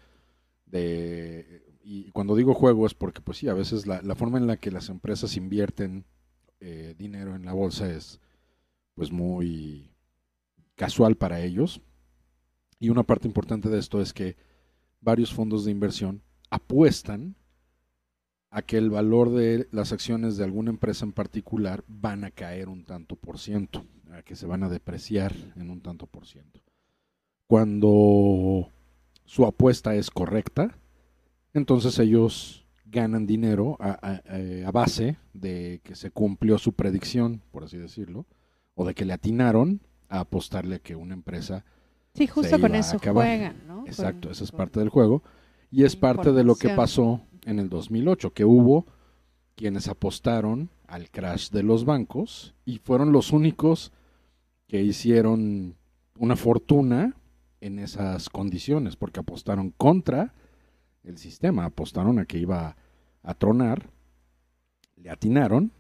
de- 0.65 1.63
y 1.83 2.11
cuando 2.11 2.35
digo 2.35 2.53
juego 2.53 2.85
es 2.85 2.93
porque 2.93 3.21
pues 3.21 3.37
sí, 3.39 3.47
a 3.49 3.53
veces 3.53 3.87
la, 3.87 4.01
la 4.01 4.15
forma 4.15 4.37
en 4.37 4.47
la 4.47 4.57
que 4.57 4.71
las 4.71 4.89
empresas 4.89 5.35
invierten 5.37 6.05
eh, 6.59 6.95
dinero 6.97 7.35
en 7.35 7.45
la 7.45 7.53
bolsa 7.53 7.89
es 7.91 8.19
pues 8.93 9.11
muy 9.11 9.91
casual 10.75 11.15
para 11.15 11.41
ellos. 11.41 11.81
Y 12.79 12.89
una 12.89 13.03
parte 13.03 13.27
importante 13.27 13.69
de 13.69 13.79
esto 13.79 14.01
es 14.01 14.13
que 14.13 14.35
varios 15.01 15.33
fondos 15.33 15.65
de 15.65 15.71
inversión 15.71 16.21
apuestan 16.49 17.35
a 18.57 18.63
que 18.63 18.77
el 18.77 18.89
valor 18.89 19.29
de 19.31 19.67
las 19.71 19.91
acciones 19.91 20.35
de 20.35 20.43
alguna 20.43 20.71
empresa 20.71 21.05
en 21.05 21.11
particular 21.11 21.83
van 21.87 22.23
a 22.23 22.31
caer 22.31 22.69
un 22.69 22.83
tanto 22.85 23.15
por 23.15 23.37
ciento, 23.37 23.85
a 24.11 24.23
que 24.23 24.35
se 24.35 24.47
van 24.47 24.63
a 24.63 24.69
depreciar 24.69 25.33
en 25.57 25.69
un 25.69 25.79
tanto 25.81 26.07
por 26.07 26.25
ciento. 26.25 26.59
Cuando 27.45 28.69
su 29.25 29.45
apuesta 29.45 29.95
es 29.95 30.09
correcta, 30.09 30.77
entonces 31.53 31.97
ellos 31.99 32.65
ganan 32.85 33.27
dinero 33.27 33.77
a, 33.79 33.91
a- 34.01 34.67
a 34.67 34.71
base 34.71 35.17
de 35.33 35.81
que 35.83 35.95
se 35.95 36.11
cumplió 36.11 36.57
su 36.57 36.73
predicción, 36.73 37.41
por 37.51 37.63
así 37.63 37.77
decirlo, 37.77 38.25
o 38.75 38.85
de 38.85 38.93
que 38.95 39.05
le 39.05 39.13
atinaron 39.13 39.81
a 40.09 40.19
apostarle 40.21 40.75
a 40.75 40.79
que 40.79 40.95
una 40.95 41.13
empresa 41.13 41.63
Sí, 42.15 42.25
justo 42.25 42.55
Se 42.55 42.59
con 42.59 42.73
a 42.73 42.79
eso 42.79 42.97
acabar. 42.97 43.25
juegan, 43.27 43.55
¿no? 43.67 43.85
Exacto, 43.85 44.21
Con- 44.27 44.31
esa 44.31 44.43
es 44.43 44.51
parte 44.51 44.79
del 44.79 44.89
juego. 44.89 45.21
Y 45.69 45.83
es 45.83 45.95
parte 45.95 46.31
de 46.31 46.43
lo 46.43 46.55
que 46.55 46.69
pasó 46.69 47.21
en 47.47 47.59
el 47.59 47.69
2008, 47.69 48.33
que 48.33 48.45
hubo 48.45 48.85
quienes 49.55 49.87
apostaron 49.87 50.69
al 50.85 51.09
crash 51.09 51.49
de 51.49 51.63
los 51.63 51.85
bancos 51.85 52.53
y 52.65 52.77
fueron 52.77 53.11
los 53.11 53.31
únicos 53.31 53.91
que 54.67 54.83
hicieron 54.83 55.75
una 56.19 56.35
fortuna 56.35 57.15
en 57.61 57.79
esas 57.79 58.29
condiciones, 58.29 58.95
porque 58.95 59.21
apostaron 59.21 59.71
contra 59.71 60.33
el 61.03 61.17
sistema, 61.17 61.65
apostaron 61.65 62.19
a 62.19 62.25
que 62.25 62.37
iba 62.37 62.75
a 63.23 63.33
tronar, 63.33 63.89
le 64.97 65.09
atinaron 65.09 65.71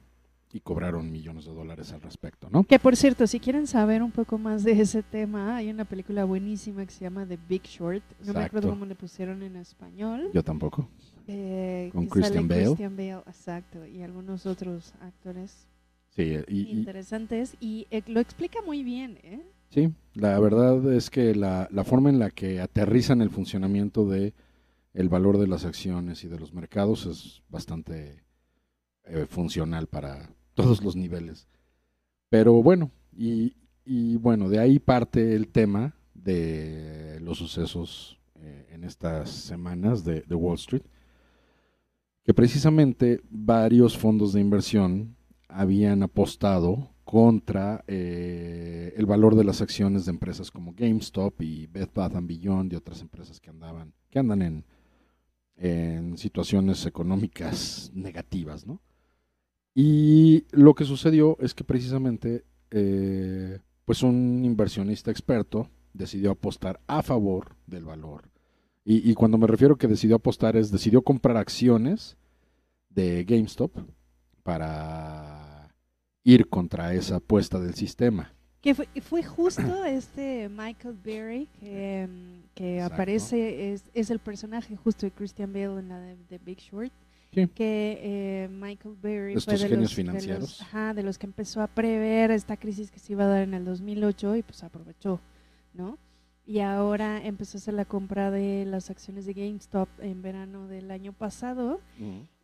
y 0.53 0.61
cobraron 0.61 1.11
millones 1.11 1.45
de 1.45 1.53
dólares 1.53 1.91
al 1.91 2.01
respecto, 2.01 2.49
¿no? 2.49 2.63
Que 2.63 2.79
por 2.79 2.95
cierto, 2.95 3.27
si 3.27 3.39
quieren 3.39 3.67
saber 3.67 4.01
un 4.01 4.11
poco 4.11 4.37
más 4.37 4.63
de 4.63 4.71
ese 4.79 5.03
tema, 5.03 5.57
hay 5.57 5.69
una 5.69 5.83
película 5.83 6.23
buenísima 6.23 6.85
que 6.85 6.91
se 6.93 7.01
llama 7.01 7.25
The 7.27 7.37
Big 7.49 7.63
Short. 7.63 8.03
No 8.25 8.33
me 8.33 8.45
acuerdo 8.45 8.69
cómo 8.69 8.85
le 8.85 8.95
pusieron 8.95 9.43
en 9.43 9.57
español. 9.57 10.29
Yo 10.33 10.43
tampoco. 10.43 10.87
Eh, 11.27 11.89
Con 11.91 12.07
Christian 12.07 12.47
Bale. 12.47 12.65
Christian 12.65 12.95
Bale, 12.95 13.21
exacto, 13.27 13.85
y 13.85 14.01
algunos 14.01 14.45
otros 14.45 14.93
actores 15.01 15.67
Sí, 16.09 16.35
y, 16.47 16.61
y- 16.61 16.71
interesantes. 16.71 17.55
Y 17.59 17.85
eh, 17.91 18.01
lo 18.07 18.19
explica 18.19 18.59
muy 18.65 18.83
bien, 18.83 19.19
¿eh? 19.23 19.41
Sí, 19.69 19.89
la 20.13 20.39
verdad 20.39 20.93
es 20.93 21.09
que 21.09 21.35
la, 21.35 21.67
la 21.71 21.83
forma 21.83 22.09
en 22.09 22.19
la 22.19 22.29
que 22.29 22.61
aterrizan 22.61 23.21
el 23.21 23.29
funcionamiento 23.29 24.07
de 24.07 24.33
el 24.93 25.09
valor 25.09 25.37
de 25.37 25.47
las 25.47 25.65
acciones 25.65 26.23
y 26.23 26.27
de 26.27 26.39
los 26.39 26.53
mercados 26.53 27.05
es 27.05 27.43
bastante 27.49 28.23
eh, 29.03 29.25
funcional 29.29 29.87
para 29.87 30.29
todos 30.55 30.81
los 30.83 30.95
niveles. 30.95 31.47
Pero 32.29 32.63
bueno, 32.63 32.89
y, 33.15 33.53
y 33.85 34.15
bueno, 34.17 34.49
de 34.49 34.59
ahí 34.59 34.79
parte 34.79 35.35
el 35.35 35.49
tema 35.49 35.93
de 36.15 37.19
los 37.21 37.37
sucesos 37.37 38.17
eh, 38.39 38.67
en 38.71 38.83
estas 38.83 39.29
semanas 39.29 40.03
de, 40.03 40.21
de 40.21 40.35
Wall 40.35 40.55
Street, 40.55 40.83
que 42.27 42.33
precisamente 42.33 43.21
varios 43.29 43.97
fondos 43.97 44.33
de 44.33 44.41
inversión 44.41 45.15
habían 45.47 46.03
apostado 46.03 46.89
contra 47.05 47.85
eh, 47.87 48.93
el 48.97 49.05
valor 49.05 49.35
de 49.35 49.45
las 49.45 49.61
acciones 49.61 50.03
de 50.03 50.11
empresas 50.11 50.51
como 50.51 50.73
GameStop 50.73 51.41
y 51.41 51.67
Bed 51.67 51.87
Bath 51.95 52.15
Beyond 52.21 52.73
y 52.73 52.75
otras 52.75 52.99
empresas 52.99 53.39
que 53.39 53.49
andaban 53.49 53.93
que 54.09 54.19
andan 54.19 54.41
en, 54.41 54.65
en 55.55 56.17
situaciones 56.17 56.85
económicas 56.85 57.91
negativas, 57.93 58.67
¿no? 58.67 58.81
Y 59.73 60.43
lo 60.51 60.75
que 60.75 60.83
sucedió 60.83 61.37
es 61.39 61.53
que 61.53 61.63
precisamente 61.63 62.43
eh, 62.71 63.59
pues 63.85 64.03
un 64.03 64.43
inversionista 64.43 65.11
experto 65.11 65.69
decidió 65.93 66.31
apostar 66.31 66.81
a 66.87 67.01
favor 67.03 67.55
del 67.67 67.85
valor. 67.85 68.29
Y, 68.89 69.11
y 69.11 69.13
cuando 69.15 69.37
me 69.37 69.47
refiero 69.47 69.75
que 69.75 69.85
decidió 69.85 70.15
apostar 70.15 70.55
es 70.55 70.71
decidió 70.71 71.01
comprar 71.01 71.35
acciones 71.35 72.15
de 72.89 73.25
GameStop 73.25 73.71
para 74.43 75.69
ir 76.23 76.47
contra 76.47 76.93
esa 76.93 77.17
apuesta 77.17 77.59
del 77.59 77.73
sistema. 77.73 78.31
Que 78.61 78.73
fue, 78.73 78.87
fue 79.01 79.23
justo 79.23 79.83
este 79.85 80.47
Michael 80.49 80.95
Berry 81.03 81.47
que, 81.59 82.07
que 82.55 82.75
Exacto. 82.75 82.93
aparece, 82.95 83.73
es, 83.73 83.83
es 83.93 84.09
el 84.09 84.19
personaje 84.19 84.75
justo 84.77 85.05
de 85.05 85.11
Christian 85.11 85.51
Bale 85.51 85.79
en 85.79 85.89
la 85.89 85.99
de, 85.99 86.15
de 86.29 86.37
Big 86.39 86.59
Short. 86.59 86.91
Sí. 87.33 87.45
Que 87.53 87.99
eh, 88.01 88.47
Michael 88.49 88.95
Berry 89.01 89.35
fue 89.41 89.53
de 89.57 89.59
genios 89.67 89.81
los, 89.81 89.89
de 89.89 89.95
financieros. 89.95 90.39
los- 90.41 90.61
ajá, 90.61 90.93
de 90.93 91.03
los 91.03 91.17
que 91.17 91.25
empezó 91.27 91.61
a 91.61 91.67
prever 91.67 92.31
esta 92.31 92.55
crisis 92.55 92.89
que 92.89 92.99
se 92.99 93.11
iba 93.11 93.25
a 93.25 93.27
dar 93.27 93.43
en 93.43 93.53
el 93.53 93.65
2008 93.65 94.37
y 94.37 94.43
pues 94.43 94.63
aprovechó, 94.63 95.19
¿no? 95.73 95.97
Y 96.47 96.59
ahora 96.59 97.21
empezó 97.25 97.57
a 97.57 97.59
hacer 97.59 97.73
la 97.73 97.83
compra 97.83 98.31
de 98.31 98.65
las 98.65 98.89
acciones 98.89 99.25
de 99.25 99.33
GameStop 99.33 99.89
en 99.99 100.21
verano 100.21 100.69
del 100.69 100.91
año 100.91 101.11
pasado 101.11 101.81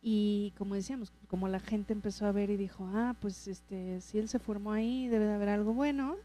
Y 0.02 0.52
como 0.58 0.74
decíamos, 0.74 1.10
como 1.26 1.48
la 1.48 1.58
gente 1.58 1.94
empezó 1.94 2.26
a 2.26 2.32
ver 2.32 2.50
y 2.50 2.58
dijo, 2.58 2.86
ah, 2.92 3.16
pues 3.18 3.48
este, 3.48 4.02
si 4.02 4.18
él 4.18 4.28
se 4.28 4.38
formó 4.38 4.72
ahí, 4.72 5.08
debe 5.08 5.24
de 5.24 5.32
haber 5.32 5.48
algo 5.48 5.72
bueno. 5.72 6.16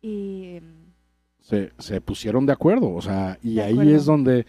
Y 0.00 0.60
se, 1.40 1.72
se 1.78 2.00
pusieron 2.00 2.46
de 2.46 2.54
acuerdo, 2.54 2.90
o 2.94 3.02
sea, 3.02 3.38
y 3.42 3.58
ahí 3.58 3.72
acuerdo. 3.72 3.94
es 3.94 4.04
donde 4.06 4.46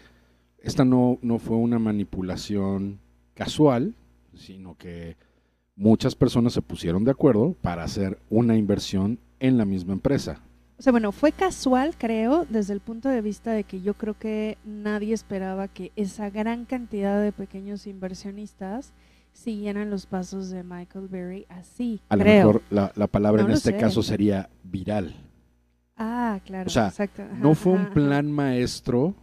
esta 0.62 0.86
no, 0.86 1.18
no 1.20 1.38
fue 1.38 1.58
una 1.58 1.78
manipulación 1.78 2.98
casual, 3.34 3.94
sino 4.32 4.76
que 4.78 5.18
muchas 5.76 6.14
personas 6.14 6.54
se 6.54 6.62
pusieron 6.62 7.04
de 7.04 7.10
acuerdo 7.10 7.54
para 7.60 7.84
hacer 7.84 8.18
una 8.30 8.56
inversión 8.56 9.18
en 9.38 9.58
la 9.58 9.66
misma 9.66 9.92
empresa. 9.92 10.40
O 10.78 10.82
sea, 10.82 10.90
bueno, 10.90 11.12
fue 11.12 11.30
casual, 11.32 11.94
creo, 11.96 12.46
desde 12.50 12.72
el 12.72 12.80
punto 12.80 13.08
de 13.08 13.20
vista 13.20 13.52
de 13.52 13.62
que 13.64 13.80
yo 13.80 13.94
creo 13.94 14.18
que 14.18 14.58
nadie 14.64 15.14
esperaba 15.14 15.68
que 15.68 15.92
esa 15.94 16.30
gran 16.30 16.64
cantidad 16.64 17.22
de 17.22 17.30
pequeños 17.32 17.86
inversionistas 17.86 18.92
siguieran 19.32 19.90
los 19.90 20.06
pasos 20.06 20.50
de 20.50 20.62
Michael 20.64 21.08
Berry 21.08 21.46
así, 21.48 22.00
A 22.08 22.16
lo 22.16 22.24
mejor 22.24 22.62
la, 22.70 22.92
la 22.96 23.06
palabra 23.06 23.42
No 23.42 23.48
en 23.48 23.54
este 23.54 23.70
sé. 23.72 23.76
caso 23.78 24.02
sería 24.02 24.50
viral. 24.64 25.14
Ah, 25.96 26.40
claro, 26.44 26.66
O 26.66 26.70
sea, 26.70 26.88
exacto. 26.88 27.22
ajá, 27.22 27.34
No 27.40 27.54
fue 27.54 27.72
un 27.72 27.82
ajá. 27.82 27.94
plan 27.94 28.30
maestro 28.30 29.14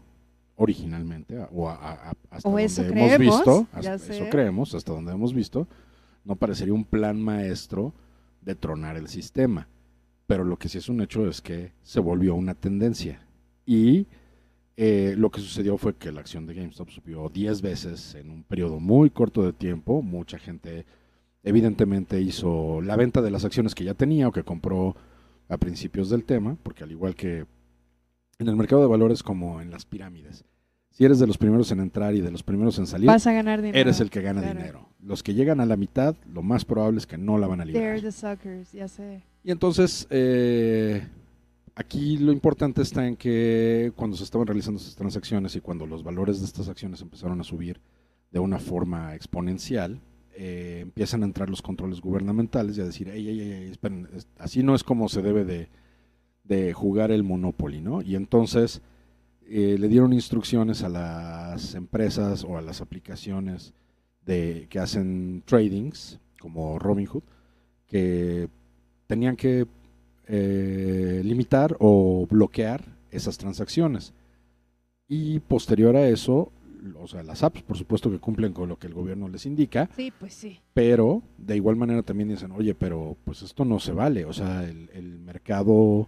originalmente, 0.55 1.37
o 1.51 1.67
a- 1.69 2.13
hasta 2.29 2.47
O 2.47 2.51
donde 2.51 2.63
eso 2.65 2.81
hemos 2.83 2.93
creemos, 2.93 3.19
visto, 3.19 3.67
hasta- 3.73 3.95
eso 3.95 4.25
creemos, 4.29 4.73
hasta 4.75 4.93
donde 4.93 5.11
hemos 5.11 5.33
visto, 5.33 5.67
no 6.23 6.35
parecería 6.35 6.73
un 6.73 6.85
plan 6.85 7.21
maestro 7.21 7.93
de 8.41 8.55
tronar 8.55 8.95
el 8.95 9.07
sistema. 9.09 9.67
Pero 10.31 10.45
lo 10.45 10.55
que 10.55 10.69
sí 10.69 10.77
es 10.77 10.87
un 10.87 11.01
hecho 11.01 11.27
es 11.27 11.41
que 11.41 11.73
se 11.83 11.99
volvió 11.99 12.35
una 12.35 12.53
tendencia. 12.55 13.19
Y 13.65 14.07
eh, 14.77 15.13
lo 15.17 15.29
que 15.29 15.41
sucedió 15.41 15.77
fue 15.77 15.95
que 15.95 16.09
la 16.09 16.21
acción 16.21 16.45
de 16.45 16.53
GameStop 16.53 16.89
subió 16.89 17.27
10 17.27 17.61
veces 17.61 18.15
en 18.15 18.29
un 18.29 18.43
periodo 18.43 18.79
muy 18.79 19.09
corto 19.09 19.43
de 19.43 19.51
tiempo. 19.51 20.01
Mucha 20.01 20.39
gente 20.39 20.85
evidentemente 21.43 22.21
hizo 22.21 22.79
la 22.79 22.95
venta 22.95 23.21
de 23.21 23.29
las 23.29 23.43
acciones 23.43 23.75
que 23.75 23.83
ya 23.83 23.93
tenía 23.93 24.29
o 24.29 24.31
que 24.31 24.43
compró 24.45 24.95
a 25.49 25.57
principios 25.57 26.09
del 26.09 26.23
tema, 26.23 26.55
porque 26.63 26.85
al 26.85 26.91
igual 26.91 27.13
que 27.13 27.45
en 28.39 28.47
el 28.47 28.55
mercado 28.55 28.83
de 28.83 28.87
valores 28.87 29.23
como 29.23 29.59
en 29.59 29.69
las 29.69 29.83
pirámides, 29.83 30.45
si 30.91 31.03
eres 31.03 31.19
de 31.19 31.27
los 31.27 31.37
primeros 31.37 31.73
en 31.73 31.81
entrar 31.81 32.15
y 32.15 32.21
de 32.21 32.31
los 32.31 32.41
primeros 32.41 32.79
en 32.79 32.87
salir, 32.87 33.07
Vas 33.07 33.27
a 33.27 33.33
ganar 33.33 33.61
dinero. 33.61 33.77
eres 33.77 33.99
el 33.99 34.09
que 34.09 34.21
gana 34.21 34.39
claro. 34.39 34.57
dinero. 34.57 34.89
Los 35.03 35.23
que 35.23 35.33
llegan 35.33 35.59
a 35.59 35.65
la 35.65 35.75
mitad, 35.75 36.15
lo 36.31 36.41
más 36.41 36.63
probable 36.63 36.99
es 36.99 37.05
que 37.05 37.17
no 37.17 37.37
la 37.37 37.47
van 37.47 37.59
a 37.59 37.65
liberar. 37.65 37.99
They're 37.99 38.01
the 38.01 38.13
suckers, 38.13 38.71
ya 38.71 38.87
sé. 38.87 39.23
Y 39.43 39.51
entonces, 39.51 40.07
eh, 40.09 41.07
aquí 41.75 42.17
lo 42.17 42.31
importante 42.31 42.81
está 42.81 43.07
en 43.07 43.15
que 43.15 43.91
cuando 43.95 44.15
se 44.15 44.23
estaban 44.23 44.47
realizando 44.47 44.79
estas 44.79 44.95
transacciones 44.95 45.55
y 45.55 45.61
cuando 45.61 45.85
los 45.85 46.03
valores 46.03 46.39
de 46.39 46.45
estas 46.45 46.69
acciones 46.69 47.01
empezaron 47.01 47.39
a 47.41 47.43
subir 47.43 47.79
de 48.31 48.39
una 48.39 48.59
forma 48.59 49.15
exponencial, 49.15 49.99
eh, 50.33 50.79
empiezan 50.81 51.23
a 51.23 51.25
entrar 51.25 51.49
los 51.49 51.61
controles 51.61 52.01
gubernamentales 52.01 52.77
y 52.77 52.81
a 52.81 52.85
decir, 52.85 53.09
ey, 53.09 53.27
ey, 53.27 53.41
ey, 53.41 53.73
así 54.37 54.63
no 54.63 54.75
es 54.75 54.83
como 54.83 55.09
se 55.09 55.21
debe 55.21 55.43
de, 55.43 55.69
de 56.43 56.73
jugar 56.73 57.11
el 57.11 57.23
Monopoly, 57.23 57.81
¿no? 57.81 58.01
Y 58.01 58.15
entonces 58.15 58.81
eh, 59.47 59.75
le 59.77 59.87
dieron 59.89 60.13
instrucciones 60.13 60.83
a 60.83 60.89
las 60.89 61.75
empresas 61.75 62.45
o 62.45 62.57
a 62.57 62.61
las 62.61 62.79
aplicaciones 62.79 63.73
de, 64.25 64.67
que 64.69 64.79
hacen 64.79 65.43
tradings, 65.45 66.19
como 66.39 66.79
Robinhood, 66.79 67.23
que 67.87 68.47
tenían 69.11 69.35
que 69.35 69.65
eh, 70.25 71.21
limitar 71.25 71.75
o 71.79 72.25
bloquear 72.29 72.85
esas 73.11 73.37
transacciones. 73.37 74.13
Y 75.09 75.39
posterior 75.41 75.97
a 75.97 76.07
eso, 76.07 76.49
o 76.97 77.07
sea, 77.09 77.21
las 77.21 77.43
apps, 77.43 77.61
por 77.61 77.75
supuesto 77.77 78.09
que 78.09 78.19
cumplen 78.19 78.53
con 78.53 78.69
lo 78.69 78.79
que 78.79 78.87
el 78.87 78.93
gobierno 78.93 79.27
les 79.27 79.45
indica, 79.45 79.89
Sí, 79.97 80.13
pues 80.17 80.33
sí. 80.33 80.61
pero 80.73 81.23
de 81.37 81.57
igual 81.57 81.75
manera 81.75 82.03
también 82.03 82.29
dicen, 82.29 82.53
oye, 82.53 82.73
pero 82.73 83.17
pues 83.25 83.41
esto 83.41 83.65
no 83.65 83.79
se 83.79 83.91
vale, 83.91 84.23
o 84.23 84.31
sea, 84.31 84.63
el, 84.63 84.89
el 84.93 85.19
mercado 85.19 86.07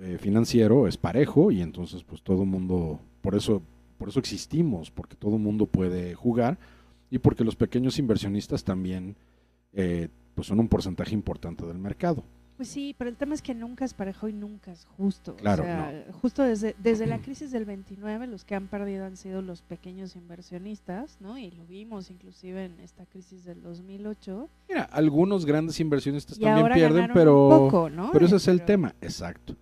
eh, 0.00 0.18
financiero 0.18 0.88
es 0.88 0.96
parejo 0.96 1.52
y 1.52 1.60
entonces 1.62 2.02
pues 2.02 2.22
todo 2.22 2.42
el 2.42 2.48
mundo, 2.48 2.98
por 3.20 3.36
eso, 3.36 3.62
por 3.96 4.08
eso 4.08 4.18
existimos, 4.18 4.90
porque 4.90 5.14
todo 5.14 5.36
el 5.36 5.42
mundo 5.42 5.66
puede 5.66 6.16
jugar 6.16 6.58
y 7.12 7.18
porque 7.20 7.44
los 7.44 7.54
pequeños 7.54 8.00
inversionistas 8.00 8.64
también 8.64 9.14
eh, 9.72 10.08
pues 10.38 10.46
son 10.46 10.60
un 10.60 10.68
porcentaje 10.68 11.14
importante 11.14 11.66
del 11.66 11.78
mercado. 11.78 12.22
Pues 12.56 12.68
sí, 12.68 12.94
pero 12.96 13.10
el 13.10 13.16
tema 13.16 13.34
es 13.34 13.42
que 13.42 13.54
nunca 13.56 13.84
es 13.84 13.92
parejo 13.92 14.28
y 14.28 14.32
nunca 14.32 14.70
es 14.70 14.84
justo. 14.96 15.34
Claro, 15.34 15.64
o 15.64 15.66
sea, 15.66 16.04
justo 16.22 16.44
desde, 16.44 16.76
desde 16.78 17.06
la 17.08 17.18
crisis 17.22 17.50
del 17.50 17.64
29, 17.64 18.28
los 18.28 18.44
que 18.44 18.54
han 18.54 18.68
perdido 18.68 19.04
han 19.04 19.16
sido 19.16 19.42
los 19.42 19.62
pequeños 19.62 20.14
inversionistas, 20.14 21.16
¿no? 21.20 21.38
Y 21.38 21.50
lo 21.50 21.64
vimos 21.66 22.08
inclusive 22.10 22.66
en 22.66 22.78
esta 22.78 23.04
crisis 23.06 23.44
del 23.44 23.62
2008. 23.62 24.48
Mira, 24.68 24.82
algunos 24.84 25.44
grandes 25.44 25.80
inversionistas 25.80 26.38
Y 26.38 26.42
también 26.42 26.72
pierden, 26.72 27.10
pero, 27.12 27.48
un 27.48 27.70
poco, 27.70 27.90
¿no? 27.90 28.10
pero 28.12 28.26
ese 28.26 28.36
Eh, 28.36 28.38
es 28.38 28.46
el 28.48 28.56
pero- 28.58 28.66
tema, 28.66 28.94
exacto. 29.00 29.56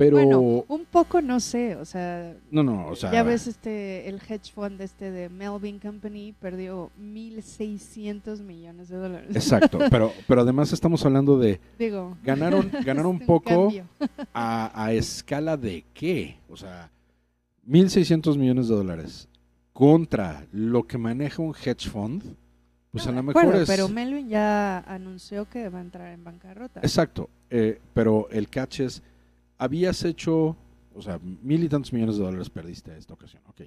Pero, 0.00 0.16
Bueno, 0.16 0.64
un 0.66 0.86
poco 0.86 1.20
no 1.20 1.40
sé, 1.40 1.76
o 1.76 1.84
sea, 1.84 2.34
no, 2.50 2.62
no, 2.62 2.86
o 2.86 2.96
sea, 2.96 3.12
ya 3.12 3.22
ves 3.22 3.46
este 3.46 4.08
el 4.08 4.18
hedge 4.26 4.50
fund 4.50 4.80
este 4.80 5.10
de 5.10 5.28
Melvin 5.28 5.78
Company 5.78 6.32
perdió 6.40 6.90
1600 6.96 8.40
millones 8.40 8.88
de 8.88 8.96
dólares. 8.96 9.36
exacto, 9.36 9.78
pero, 9.90 10.10
pero 10.26 10.40
además 10.40 10.72
estamos 10.72 11.04
hablando 11.04 11.38
de 11.38 11.60
Digo, 11.78 12.16
ganaron, 12.24 12.70
ganaron 12.82 13.10
un 13.10 13.26
poco 13.26 13.70
a, 14.32 14.84
a 14.84 14.92
escala 14.94 15.58
de 15.58 15.84
qué, 15.92 16.38
o 16.48 16.56
sea, 16.56 16.90
1.600 17.68 18.38
millones 18.38 18.68
de 18.68 18.76
dólares 18.76 19.28
contra 19.74 20.46
lo 20.50 20.84
que 20.84 20.96
maneja 20.96 21.42
un 21.42 21.54
hedge 21.54 21.90
fund, 21.90 22.22
pues 22.90 23.04
No, 23.04 23.12
a 23.12 23.14
lo 23.16 23.22
mejor 23.22 23.42
acuerdo, 23.42 23.62
es... 23.64 23.68
Pero 23.68 23.90
Melvin 23.90 24.30
ya 24.30 24.78
anunció 24.78 25.46
que 25.46 25.68
va 25.68 25.78
a 25.78 25.82
entrar 25.82 26.08
en 26.08 26.24
bancarrota. 26.24 26.80
Exacto, 26.80 27.28
eh, 27.50 27.78
pero 27.92 28.28
el 28.30 28.48
catch 28.48 28.80
es, 28.80 29.02
habías 29.60 30.04
hecho, 30.06 30.56
o 30.94 31.02
sea, 31.02 31.20
mil 31.42 31.62
y 31.62 31.68
tantos 31.68 31.92
millones 31.92 32.16
de 32.16 32.24
dólares 32.24 32.48
perdiste 32.48 32.96
esta 32.96 33.12
ocasión, 33.12 33.42
ok. 33.46 33.62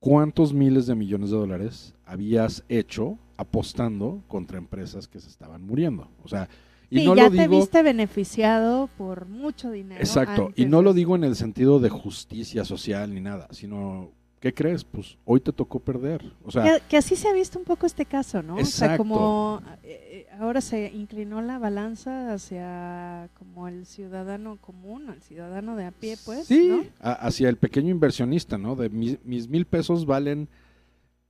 ¿Cuántos 0.00 0.54
miles 0.54 0.86
de 0.86 0.94
millones 0.94 1.30
de 1.30 1.36
dólares 1.36 1.94
habías 2.06 2.64
hecho 2.68 3.18
apostando 3.36 4.22
contra 4.26 4.56
empresas 4.56 5.06
que 5.06 5.20
se 5.20 5.28
estaban 5.28 5.66
muriendo? 5.66 6.08
O 6.24 6.28
sea, 6.28 6.48
y 6.88 7.00
sí, 7.00 7.04
no 7.04 7.14
ya 7.14 7.24
lo 7.24 7.30
te 7.30 7.42
digo... 7.42 7.58
viste 7.58 7.82
beneficiado 7.82 8.88
por 8.96 9.26
mucho 9.26 9.70
dinero. 9.70 10.00
Exacto, 10.00 10.50
y 10.56 10.64
no 10.64 10.80
lo 10.80 10.94
digo 10.94 11.14
en 11.14 11.24
el 11.24 11.36
sentido 11.36 11.78
de 11.78 11.90
justicia 11.90 12.64
social 12.64 13.12
ni 13.12 13.20
nada, 13.20 13.48
sino, 13.50 14.12
¿qué 14.40 14.52
crees? 14.54 14.84
Pues 14.84 15.16
hoy 15.24 15.40
te 15.40 15.52
tocó 15.52 15.80
perder. 15.80 16.32
O 16.44 16.50
sea, 16.50 16.62
que, 16.64 16.82
que 16.88 16.96
así 16.96 17.16
se 17.16 17.28
ha 17.28 17.32
visto 17.32 17.58
un 17.58 17.64
poco 17.64 17.86
este 17.86 18.04
caso, 18.06 18.42
¿no? 18.42 18.56
O 18.56 18.64
sea, 18.64 18.96
como 18.96 19.60
eh, 19.82 20.26
eh, 20.30 20.36
ahora 20.38 20.60
se 20.60 20.90
inclinó 20.94 21.42
la 21.42 21.58
balanza 21.58 22.32
hacia 22.32 23.28
como 23.38 23.68
el 23.68 23.86
ciudadano 23.86 24.56
común, 24.60 25.08
el 25.10 25.20
ciudadano 25.22 25.76
de 25.76 25.86
a 25.86 25.90
pie, 25.90 26.16
pues, 26.24 26.46
sí, 26.46 26.68
¿no? 26.68 26.84
a- 27.00 27.12
hacia 27.26 27.48
el 27.48 27.56
pequeño 27.56 27.90
inversionista, 27.90 28.58
¿no? 28.58 28.76
De 28.76 28.88
mis, 28.88 29.18
mis 29.24 29.48
mil 29.48 29.64
pesos 29.66 30.06
valen, 30.06 30.48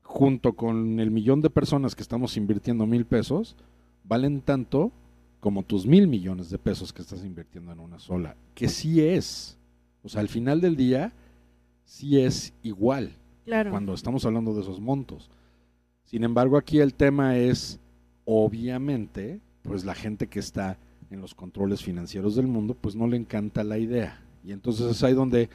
junto 0.03 0.55
con 0.55 1.01
el 1.01 1.11
millón 1.11 1.41
de 1.43 1.51
personas 1.51 1.95
que 1.95 2.03
estamos 2.03 2.37
invirtiendo 2.37 2.87
mil 2.87 3.05
pesos, 3.05 3.57
valen 4.05 4.41
tanto 4.41 4.91
como 5.41 5.63
tus 5.63 5.87
mil 5.87 6.09
millones 6.09 6.51
de 6.51 6.59
pesos 6.59 6.93
que 6.93 7.03
estás 7.03 7.25
invirtiendo 7.25 7.73
en 7.73 7.81
una 7.81 7.99
sola. 7.99 8.35
Que 8.55 8.69
sí 8.69 9.01
es. 9.03 9.57
O 10.03 10.09
sea, 10.09 10.21
al 10.21 10.29
final 10.29 10.61
del 10.61 10.77
día, 10.77 11.13
sí 11.89 12.21
es 12.21 12.53
igual. 12.63 13.13
Claro. 13.45 13.71
cuando 13.71 13.95
estamos 13.95 14.27
hablando 14.27 14.53
de 14.53 14.61
esos 14.61 14.79
montos. 14.79 15.31
Sin 16.05 16.23
embargo, 16.23 16.59
aquí 16.59 16.81
el 16.81 16.93
tema 16.93 17.39
es, 17.39 17.81
obviamente, 18.27 19.41
pues 19.63 19.87
la 19.87 19.95
gente 19.95 20.27
que 20.27 20.39
está 20.39 20.77
en 21.11 21.23
los 21.23 21.35
controles 21.35 21.83
financieros 21.83 22.37
del 22.37 22.47
mundo, 22.47 22.75
pues 22.79 22.95
no 22.95 23.07
le 23.07 23.17
encanta 23.17 23.65
la 23.65 23.79
idea. 23.79 24.21
Y 24.45 24.53
entonces 24.53 24.87
es 24.91 25.03
ahí 25.03 25.15
donde 25.15 25.49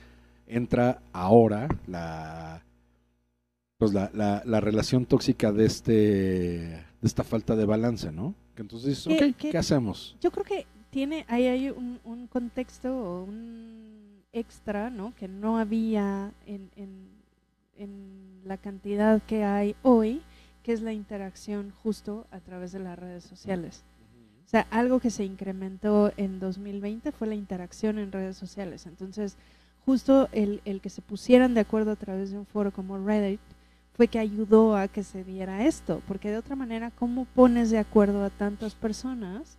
entra 0.47 1.01
ahora 1.11 1.67
la 1.87 2.63
pues 3.77 3.93
la, 3.93 4.09
la, 4.13 4.41
la 4.45 4.59
relación 4.59 5.05
tóxica 5.05 5.51
de 5.51 5.65
este 5.65 5.91
de 5.91 6.83
esta 7.07 7.23
falta 7.23 7.55
de 7.55 7.65
balance, 7.65 8.11
¿no? 8.11 8.33
Que 8.55 8.61
entonces 8.63 8.89
dices, 8.89 9.05
¿Qué- 9.19 9.25
ok, 9.29 9.35
qué- 9.37 9.49
¿qué 9.51 9.57
hacemos? 9.59 10.15
Yo 10.21 10.31
creo 10.31 10.45
que 10.45 10.65
tiene, 10.89 11.25
ahí 11.27 11.45
hay 11.47 11.69
un, 11.69 11.99
un 12.05 12.25
contexto 12.27 12.89
o 12.95 13.23
un 13.25 13.92
extra, 14.33 14.89
¿no? 14.89 15.15
Que 15.15 15.27
no 15.27 15.57
había 15.57 16.33
en, 16.45 16.69
en, 16.75 17.07
en 17.77 18.41
la 18.43 18.57
cantidad 18.57 19.21
que 19.21 19.43
hay 19.43 19.75
hoy, 19.83 20.21
que 20.63 20.73
es 20.73 20.81
la 20.81 20.93
interacción 20.93 21.71
justo 21.83 22.27
a 22.31 22.39
través 22.39 22.71
de 22.71 22.79
las 22.79 22.97
redes 22.97 23.23
sociales. 23.23 23.83
O 24.45 24.49
sea, 24.49 24.67
algo 24.69 24.99
que 24.99 25.09
se 25.09 25.23
incrementó 25.23 26.11
en 26.17 26.39
2020 26.39 27.11
fue 27.11 27.27
la 27.27 27.35
interacción 27.35 27.97
en 27.97 28.11
redes 28.11 28.37
sociales. 28.37 28.85
Entonces, 28.85 29.37
justo 29.85 30.29
el, 30.31 30.61
el 30.65 30.81
que 30.81 30.89
se 30.89 31.01
pusieran 31.01 31.53
de 31.53 31.61
acuerdo 31.61 31.91
a 31.91 31.95
través 31.95 32.31
de 32.31 32.37
un 32.37 32.45
foro 32.45 32.71
como 32.71 32.97
Reddit 32.97 33.39
fue 33.93 34.07
que 34.07 34.19
ayudó 34.19 34.75
a 34.75 34.87
que 34.87 35.03
se 35.03 35.23
diera 35.23 35.65
esto, 35.65 36.01
porque 36.07 36.31
de 36.31 36.37
otra 36.37 36.55
manera, 36.55 36.91
¿cómo 36.91 37.25
pones 37.25 37.69
de 37.69 37.77
acuerdo 37.77 38.23
a 38.23 38.29
tantas 38.29 38.73
personas 38.75 39.57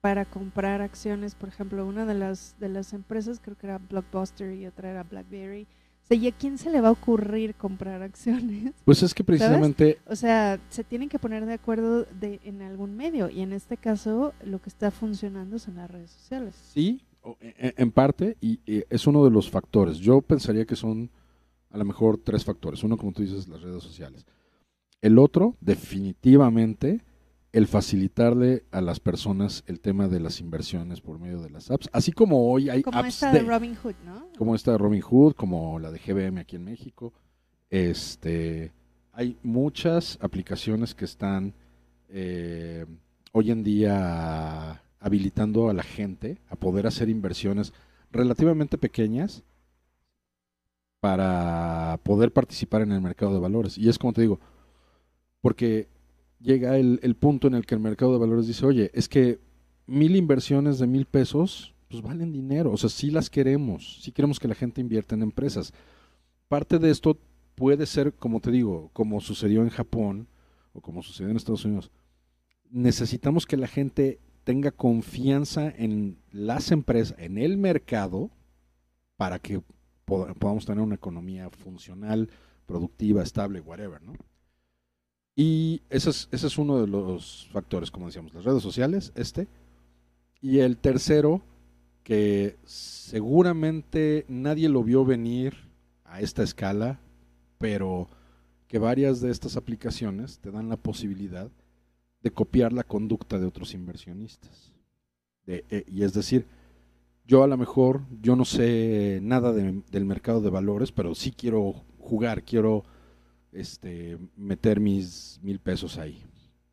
para 0.00 0.24
comprar 0.24 0.82
acciones? 0.82 1.34
Por 1.34 1.48
ejemplo, 1.48 1.84
una 1.86 2.04
de 2.06 2.14
las, 2.14 2.54
de 2.60 2.68
las 2.68 2.92
empresas, 2.92 3.40
creo 3.42 3.56
que 3.56 3.66
era 3.66 3.78
Blockbuster 3.78 4.52
y 4.54 4.66
otra 4.66 4.90
era 4.90 5.02
BlackBerry, 5.02 5.66
O 6.04 6.06
sea, 6.06 6.16
¿y 6.16 6.28
a 6.28 6.32
quién 6.32 6.58
se 6.58 6.70
le 6.70 6.80
va 6.80 6.88
a 6.88 6.92
ocurrir 6.92 7.54
comprar 7.56 8.02
acciones? 8.10 8.72
Pues 8.84 9.02
es 9.02 9.12
que 9.14 9.24
precisamente 9.24 9.98
O 10.06 10.14
sea, 10.14 10.60
se 10.68 10.84
tienen 10.84 11.08
que 11.08 11.18
poner 11.18 11.44
de 11.46 11.54
acuerdo 11.54 12.04
de, 12.04 12.38
en 12.44 12.62
algún 12.62 12.96
medio 12.96 13.28
y 13.30 13.40
en 13.40 13.52
este 13.52 13.76
caso 13.76 14.32
lo 14.44 14.60
que 14.60 14.68
está 14.68 14.90
funcionando 14.90 15.58
son 15.58 15.76
las 15.76 15.90
redes 15.90 16.10
sociales. 16.10 16.54
Sí, 16.72 17.02
o- 17.22 17.36
e- 17.40 17.74
en 17.76 17.90
parte, 17.90 18.36
y 18.40 18.60
es 18.66 19.06
uno 19.08 19.24
de 19.24 19.30
los 19.32 19.50
factores. 19.50 19.98
Yo 19.98 20.20
pensaría 20.20 20.64
que 20.66 20.76
son 20.76 21.10
a 21.70 21.78
lo 21.78 21.84
mejor 21.84 22.18
tres 22.18 22.44
factores. 22.44 22.84
Uno, 22.84 22.96
como 22.96 23.12
tú 23.12 23.22
dices, 23.22 23.48
las 23.48 23.60
redes 23.60 23.82
sociales. 23.82 24.24
El 25.02 25.18
otro, 25.18 25.56
definitivamente, 25.60 27.00
el 27.56 27.66
facilitarle 27.66 28.64
a 28.70 28.82
las 28.82 29.00
personas 29.00 29.64
el 29.66 29.80
tema 29.80 30.08
de 30.08 30.20
las 30.20 30.40
inversiones 30.40 31.00
por 31.00 31.18
medio 31.18 31.40
de 31.40 31.48
las 31.48 31.70
apps. 31.70 31.88
Así 31.90 32.12
como 32.12 32.52
hoy 32.52 32.68
hay 32.68 32.82
Como 32.82 32.98
apps 32.98 33.08
esta 33.08 33.32
de, 33.32 33.40
de 33.40 33.46
Robin 33.46 33.74
Hood, 33.74 33.94
¿no? 34.04 34.28
como 34.36 34.54
esta 34.54 34.72
de 34.72 34.78
Robin 34.78 35.00
Hood, 35.00 35.32
como 35.32 35.78
la 35.78 35.90
de 35.90 35.98
GBM 35.98 36.38
aquí 36.38 36.56
en 36.56 36.64
México. 36.64 37.14
Este, 37.70 38.72
hay 39.10 39.38
muchas 39.42 40.18
aplicaciones 40.20 40.94
que 40.94 41.06
están 41.06 41.54
eh, 42.10 42.84
hoy 43.32 43.50
en 43.50 43.64
día 43.64 44.82
habilitando 45.00 45.70
a 45.70 45.72
la 45.72 45.82
gente 45.82 46.42
a 46.50 46.56
poder 46.56 46.86
hacer 46.86 47.08
inversiones 47.08 47.72
relativamente 48.12 48.76
pequeñas 48.76 49.44
para 51.00 52.00
poder 52.02 52.34
participar 52.34 52.82
en 52.82 52.92
el 52.92 53.00
mercado 53.00 53.32
de 53.32 53.40
valores. 53.40 53.78
Y 53.78 53.88
es 53.88 53.98
como 53.98 54.12
te 54.12 54.20
digo, 54.20 54.40
porque 55.40 55.88
llega 56.40 56.76
el, 56.78 57.00
el 57.02 57.14
punto 57.16 57.46
en 57.46 57.54
el 57.54 57.66
que 57.66 57.74
el 57.74 57.80
mercado 57.80 58.12
de 58.12 58.18
valores 58.18 58.46
dice, 58.46 58.66
oye, 58.66 58.90
es 58.94 59.08
que 59.08 59.38
mil 59.86 60.16
inversiones 60.16 60.78
de 60.78 60.86
mil 60.86 61.06
pesos, 61.06 61.74
pues 61.88 62.02
valen 62.02 62.32
dinero, 62.32 62.72
o 62.72 62.76
sea, 62.76 62.90
sí 62.90 63.10
las 63.10 63.30
queremos, 63.30 64.00
sí 64.02 64.12
queremos 64.12 64.40
que 64.40 64.48
la 64.48 64.54
gente 64.54 64.80
invierta 64.80 65.14
en 65.14 65.22
empresas. 65.22 65.72
Parte 66.48 66.78
de 66.78 66.90
esto 66.90 67.18
puede 67.54 67.86
ser, 67.86 68.12
como 68.14 68.40
te 68.40 68.50
digo, 68.50 68.90
como 68.92 69.20
sucedió 69.20 69.62
en 69.62 69.70
Japón 69.70 70.28
o 70.72 70.80
como 70.80 71.02
sucedió 71.02 71.30
en 71.30 71.36
Estados 71.36 71.64
Unidos. 71.64 71.90
Necesitamos 72.70 73.46
que 73.46 73.56
la 73.56 73.68
gente 73.68 74.18
tenga 74.44 74.70
confianza 74.72 75.72
en 75.76 76.18
las 76.30 76.70
empresas, 76.70 77.16
en 77.18 77.38
el 77.38 77.56
mercado, 77.56 78.30
para 79.16 79.38
que 79.38 79.60
pod- 80.06 80.34
podamos 80.38 80.66
tener 80.66 80.82
una 80.82 80.96
economía 80.96 81.48
funcional, 81.50 82.28
productiva, 82.66 83.22
estable, 83.22 83.60
whatever, 83.60 84.02
¿no? 84.02 84.12
Y 85.38 85.82
ese 85.90 86.10
es, 86.10 86.28
ese 86.32 86.46
es 86.46 86.56
uno 86.56 86.80
de 86.80 86.86
los 86.86 87.48
factores, 87.52 87.90
como 87.90 88.06
decíamos, 88.06 88.32
las 88.34 88.44
redes 88.44 88.62
sociales, 88.62 89.12
este. 89.14 89.46
Y 90.40 90.60
el 90.60 90.78
tercero, 90.78 91.42
que 92.02 92.56
seguramente 92.64 94.24
nadie 94.28 94.68
lo 94.68 94.82
vio 94.82 95.04
venir 95.04 95.54
a 96.04 96.20
esta 96.20 96.42
escala, 96.42 97.00
pero 97.58 98.08
que 98.68 98.78
varias 98.78 99.20
de 99.20 99.30
estas 99.30 99.56
aplicaciones 99.56 100.38
te 100.38 100.50
dan 100.50 100.68
la 100.68 100.76
posibilidad 100.76 101.50
de 102.22 102.30
copiar 102.30 102.72
la 102.72 102.84
conducta 102.84 103.38
de 103.38 103.46
otros 103.46 103.74
inversionistas. 103.74 104.72
Eh, 105.46 105.84
y 105.86 106.02
es 106.02 106.14
decir, 106.14 106.46
yo 107.26 107.42
a 107.42 107.46
lo 107.46 107.56
mejor, 107.56 108.02
yo 108.22 108.36
no 108.36 108.44
sé 108.44 109.20
nada 109.22 109.52
de- 109.52 109.82
del 109.90 110.04
mercado 110.04 110.40
de 110.40 110.50
valores, 110.50 110.92
pero 110.92 111.14
sí 111.14 111.30
quiero 111.32 111.84
jugar, 111.98 112.42
quiero 112.42 112.84
este, 113.52 114.18
meter 114.36 114.80
mis 114.80 115.38
mil 115.42 115.58
pesos 115.60 115.98
ahí. 115.98 116.22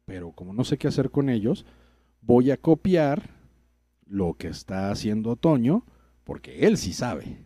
Pero 0.05 0.31
como 0.31 0.53
no 0.53 0.63
sé 0.63 0.77
qué 0.77 0.87
hacer 0.87 1.09
con 1.09 1.29
ellos, 1.29 1.65
voy 2.21 2.51
a 2.51 2.57
copiar 2.57 3.29
lo 4.05 4.33
que 4.33 4.47
está 4.47 4.91
haciendo 4.91 5.31
Otoño, 5.31 5.85
porque 6.23 6.65
él 6.67 6.77
sí 6.77 6.93
sabe. 6.93 7.37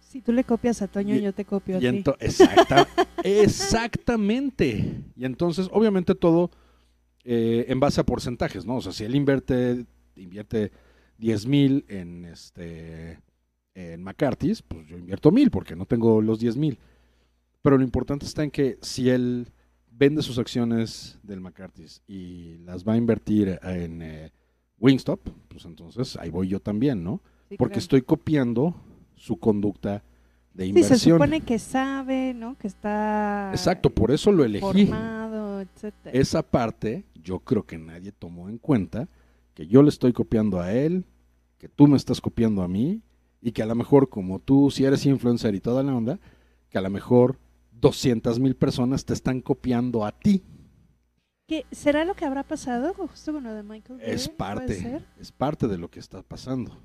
Si 0.00 0.20
tú 0.20 0.32
le 0.32 0.44
copias 0.44 0.82
a 0.82 0.88
Toño, 0.88 1.14
Y- 1.16 1.22
yo 1.22 1.32
te 1.32 1.44
copio 1.46 1.78
a 1.78 1.80
ti. 1.80 1.86
exacta- 2.20 2.86
exactamente. 3.24 5.00
Y 5.16 5.24
entonces, 5.24 5.68
obviamente, 5.72 6.14
todo 6.14 6.50
eh, 7.24 7.66
en 7.68 7.80
base 7.80 8.00
a 8.00 8.04
porcentajes, 8.04 8.66
¿no? 8.66 8.76
O 8.76 8.80
sea, 8.82 8.92
si 8.92 9.04
él 9.04 9.14
invierte, 9.14 9.86
invierte 10.16 10.72
10 11.18 11.46
mil 11.46 11.84
en 11.88 12.24
este 12.24 13.20
en 13.74 14.02
McCarthy's, 14.02 14.60
pues 14.60 14.86
yo 14.86 14.98
invierto 14.98 15.30
mil 15.30 15.50
porque 15.50 15.74
no 15.76 15.86
tengo 15.86 16.20
los 16.20 16.38
10 16.40 16.56
mil. 16.56 16.78
Pero 17.62 17.78
lo 17.78 17.84
importante 17.84 18.26
está 18.26 18.42
en 18.42 18.50
que 18.50 18.78
si 18.82 19.08
él 19.08 19.48
vende 19.90 20.22
sus 20.22 20.38
acciones 20.38 21.18
del 21.22 21.40
McCarthy's 21.40 22.02
y 22.08 22.58
las 22.58 22.84
va 22.86 22.94
a 22.94 22.96
invertir 22.96 23.58
en 23.62 24.02
eh, 24.02 24.32
Wingstop, 24.78 25.20
pues 25.48 25.64
entonces 25.64 26.16
ahí 26.16 26.30
voy 26.30 26.48
yo 26.48 26.60
también, 26.60 27.04
¿no? 27.04 27.22
Sí, 27.48 27.56
Porque 27.56 27.74
claro. 27.74 27.82
estoy 27.82 28.02
copiando 28.02 28.74
su 29.14 29.36
conducta 29.38 30.02
de 30.54 30.64
Sí, 30.64 30.68
inversión. 30.70 30.98
se 30.98 31.10
supone 31.10 31.40
que 31.42 31.58
sabe, 31.58 32.34
¿no? 32.34 32.56
Que 32.58 32.66
está 32.66 33.50
Exacto, 33.52 33.90
por 33.90 34.10
eso 34.10 34.32
lo 34.32 34.44
elegí. 34.44 34.86
formado, 34.86 35.60
etcétera. 35.60 36.18
Esa 36.18 36.42
parte 36.42 37.04
yo 37.22 37.38
creo 37.38 37.64
que 37.64 37.78
nadie 37.78 38.10
tomó 38.12 38.48
en 38.48 38.58
cuenta, 38.58 39.08
que 39.54 39.66
yo 39.68 39.82
le 39.82 39.90
estoy 39.90 40.12
copiando 40.12 40.60
a 40.60 40.72
él, 40.72 41.04
que 41.58 41.68
tú 41.68 41.86
me 41.86 41.96
estás 41.96 42.20
copiando 42.20 42.62
a 42.62 42.68
mí, 42.68 43.02
y 43.40 43.52
que 43.52 43.62
a 43.62 43.66
lo 43.66 43.74
mejor 43.76 44.08
como 44.08 44.40
tú 44.40 44.70
si 44.70 44.84
eres 44.84 45.06
influencer 45.06 45.54
y 45.54 45.60
toda 45.60 45.82
la 45.84 45.94
onda, 45.94 46.18
que 46.70 46.78
a 46.78 46.80
lo 46.80 46.90
mejor 46.90 47.38
200 47.82 48.38
mil 48.38 48.54
personas 48.56 49.04
te 49.04 49.12
están 49.12 49.40
copiando 49.42 50.06
a 50.06 50.12
ti. 50.12 50.42
¿Qué- 51.46 51.66
¿Será 51.72 52.04
lo 52.06 52.14
que 52.14 52.24
habrá 52.24 52.44
pasado 52.44 52.94
justo 52.94 53.32
con 53.32 53.42
lo 53.44 53.52
de 53.52 53.62
Michael 53.62 54.00
Es 54.00 54.28
parte, 54.28 55.02
es 55.20 55.32
parte 55.32 55.66
de 55.68 55.76
lo 55.76 55.90
que 55.90 55.98
está 56.00 56.22
pasando. 56.22 56.80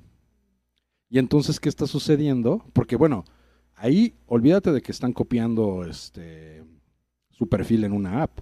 Y 1.09 1.19
entonces, 1.19 1.59
¿qué 1.59 1.69
está 1.69 1.87
sucediendo? 1.87 2.65
Porque 2.73 2.95
bueno, 2.97 3.23
ahí 3.75 4.15
olvídate 4.25 4.71
de 4.73 4.81
que 4.81 4.91
están 4.91 5.13
copiando 5.13 5.85
este 5.85 6.65
su 7.29 7.47
perfil 7.47 7.83
en 7.83 7.93
una 7.93 8.23
app, 8.23 8.39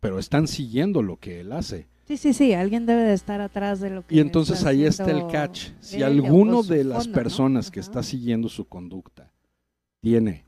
pero 0.00 0.18
están 0.18 0.48
siguiendo 0.48 1.02
lo 1.02 1.18
que 1.18 1.40
él 1.40 1.52
hace. 1.52 1.86
Sí, 2.06 2.16
sí, 2.16 2.32
sí, 2.32 2.54
alguien 2.54 2.86
debe 2.86 3.02
de 3.02 3.12
estar 3.12 3.40
atrás 3.42 3.78
de 3.78 3.90
lo 3.90 4.04
que 4.06 4.16
Y 4.16 4.20
entonces 4.20 4.64
ahí 4.64 4.84
está 4.84 5.10
el 5.10 5.26
catch. 5.28 5.68
Si 5.80 6.02
alguno 6.02 6.62
de 6.62 6.82
las 6.82 7.04
fondo, 7.04 7.10
¿no? 7.10 7.14
personas 7.22 7.70
que 7.70 7.78
está 7.78 8.02
siguiendo 8.02 8.48
su 8.48 8.64
conducta 8.66 9.32
tiene 10.00 10.46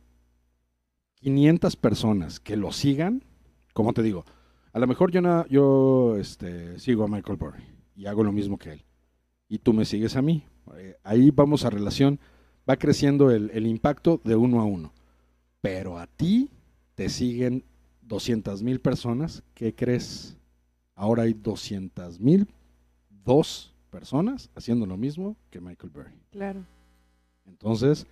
500 1.22 1.76
personas 1.76 2.40
que 2.40 2.56
lo 2.56 2.72
sigan, 2.72 3.22
como 3.74 3.92
te 3.92 4.02
digo, 4.02 4.24
a 4.72 4.78
lo 4.80 4.86
mejor 4.88 5.12
yo, 5.12 5.20
na- 5.20 5.46
yo 5.48 6.16
este, 6.18 6.78
sigo 6.80 7.04
a 7.04 7.08
Michael 7.08 7.38
Burry 7.38 7.62
y 7.94 8.06
hago 8.06 8.24
lo 8.24 8.32
mismo 8.32 8.58
que 8.58 8.72
él. 8.72 8.84
Y 9.48 9.58
tú 9.58 9.72
me 9.72 9.84
sigues 9.84 10.16
a 10.16 10.22
mí. 10.22 10.44
Eh, 10.76 10.96
ahí 11.04 11.30
vamos 11.30 11.64
a 11.64 11.70
relación, 11.70 12.18
va 12.68 12.76
creciendo 12.76 13.30
el, 13.30 13.50
el 13.54 13.66
impacto 13.66 14.20
de 14.24 14.34
uno 14.34 14.60
a 14.60 14.64
uno. 14.64 14.92
Pero 15.60 15.98
a 15.98 16.06
ti 16.08 16.50
te 16.96 17.08
siguen 17.08 17.64
200 18.00 18.62
mil 18.62 18.80
personas. 18.80 19.42
¿Qué 19.54 19.74
crees? 19.74 20.36
Ahora 20.96 21.22
hay 21.24 21.34
200 21.34 22.18
mil, 22.18 22.48
dos 23.24 23.74
personas 23.90 24.50
haciendo 24.56 24.86
lo 24.86 24.96
mismo 24.96 25.36
que 25.50 25.60
Michael 25.60 25.90
Burry. 25.92 26.12
Claro. 26.30 26.64
Entonces, 27.46 28.06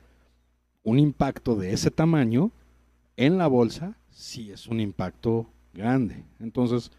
un 0.82 0.98
impacto 0.98 1.56
de 1.56 1.72
ese 1.72 1.90
tamaño 1.90 2.50
en 3.26 3.38
la 3.38 3.46
bolsa 3.46 3.96
sí 4.10 4.50
es 4.50 4.66
un 4.66 4.80
impacto 4.80 5.46
grande. 5.72 6.24
Entonces, 6.40 6.90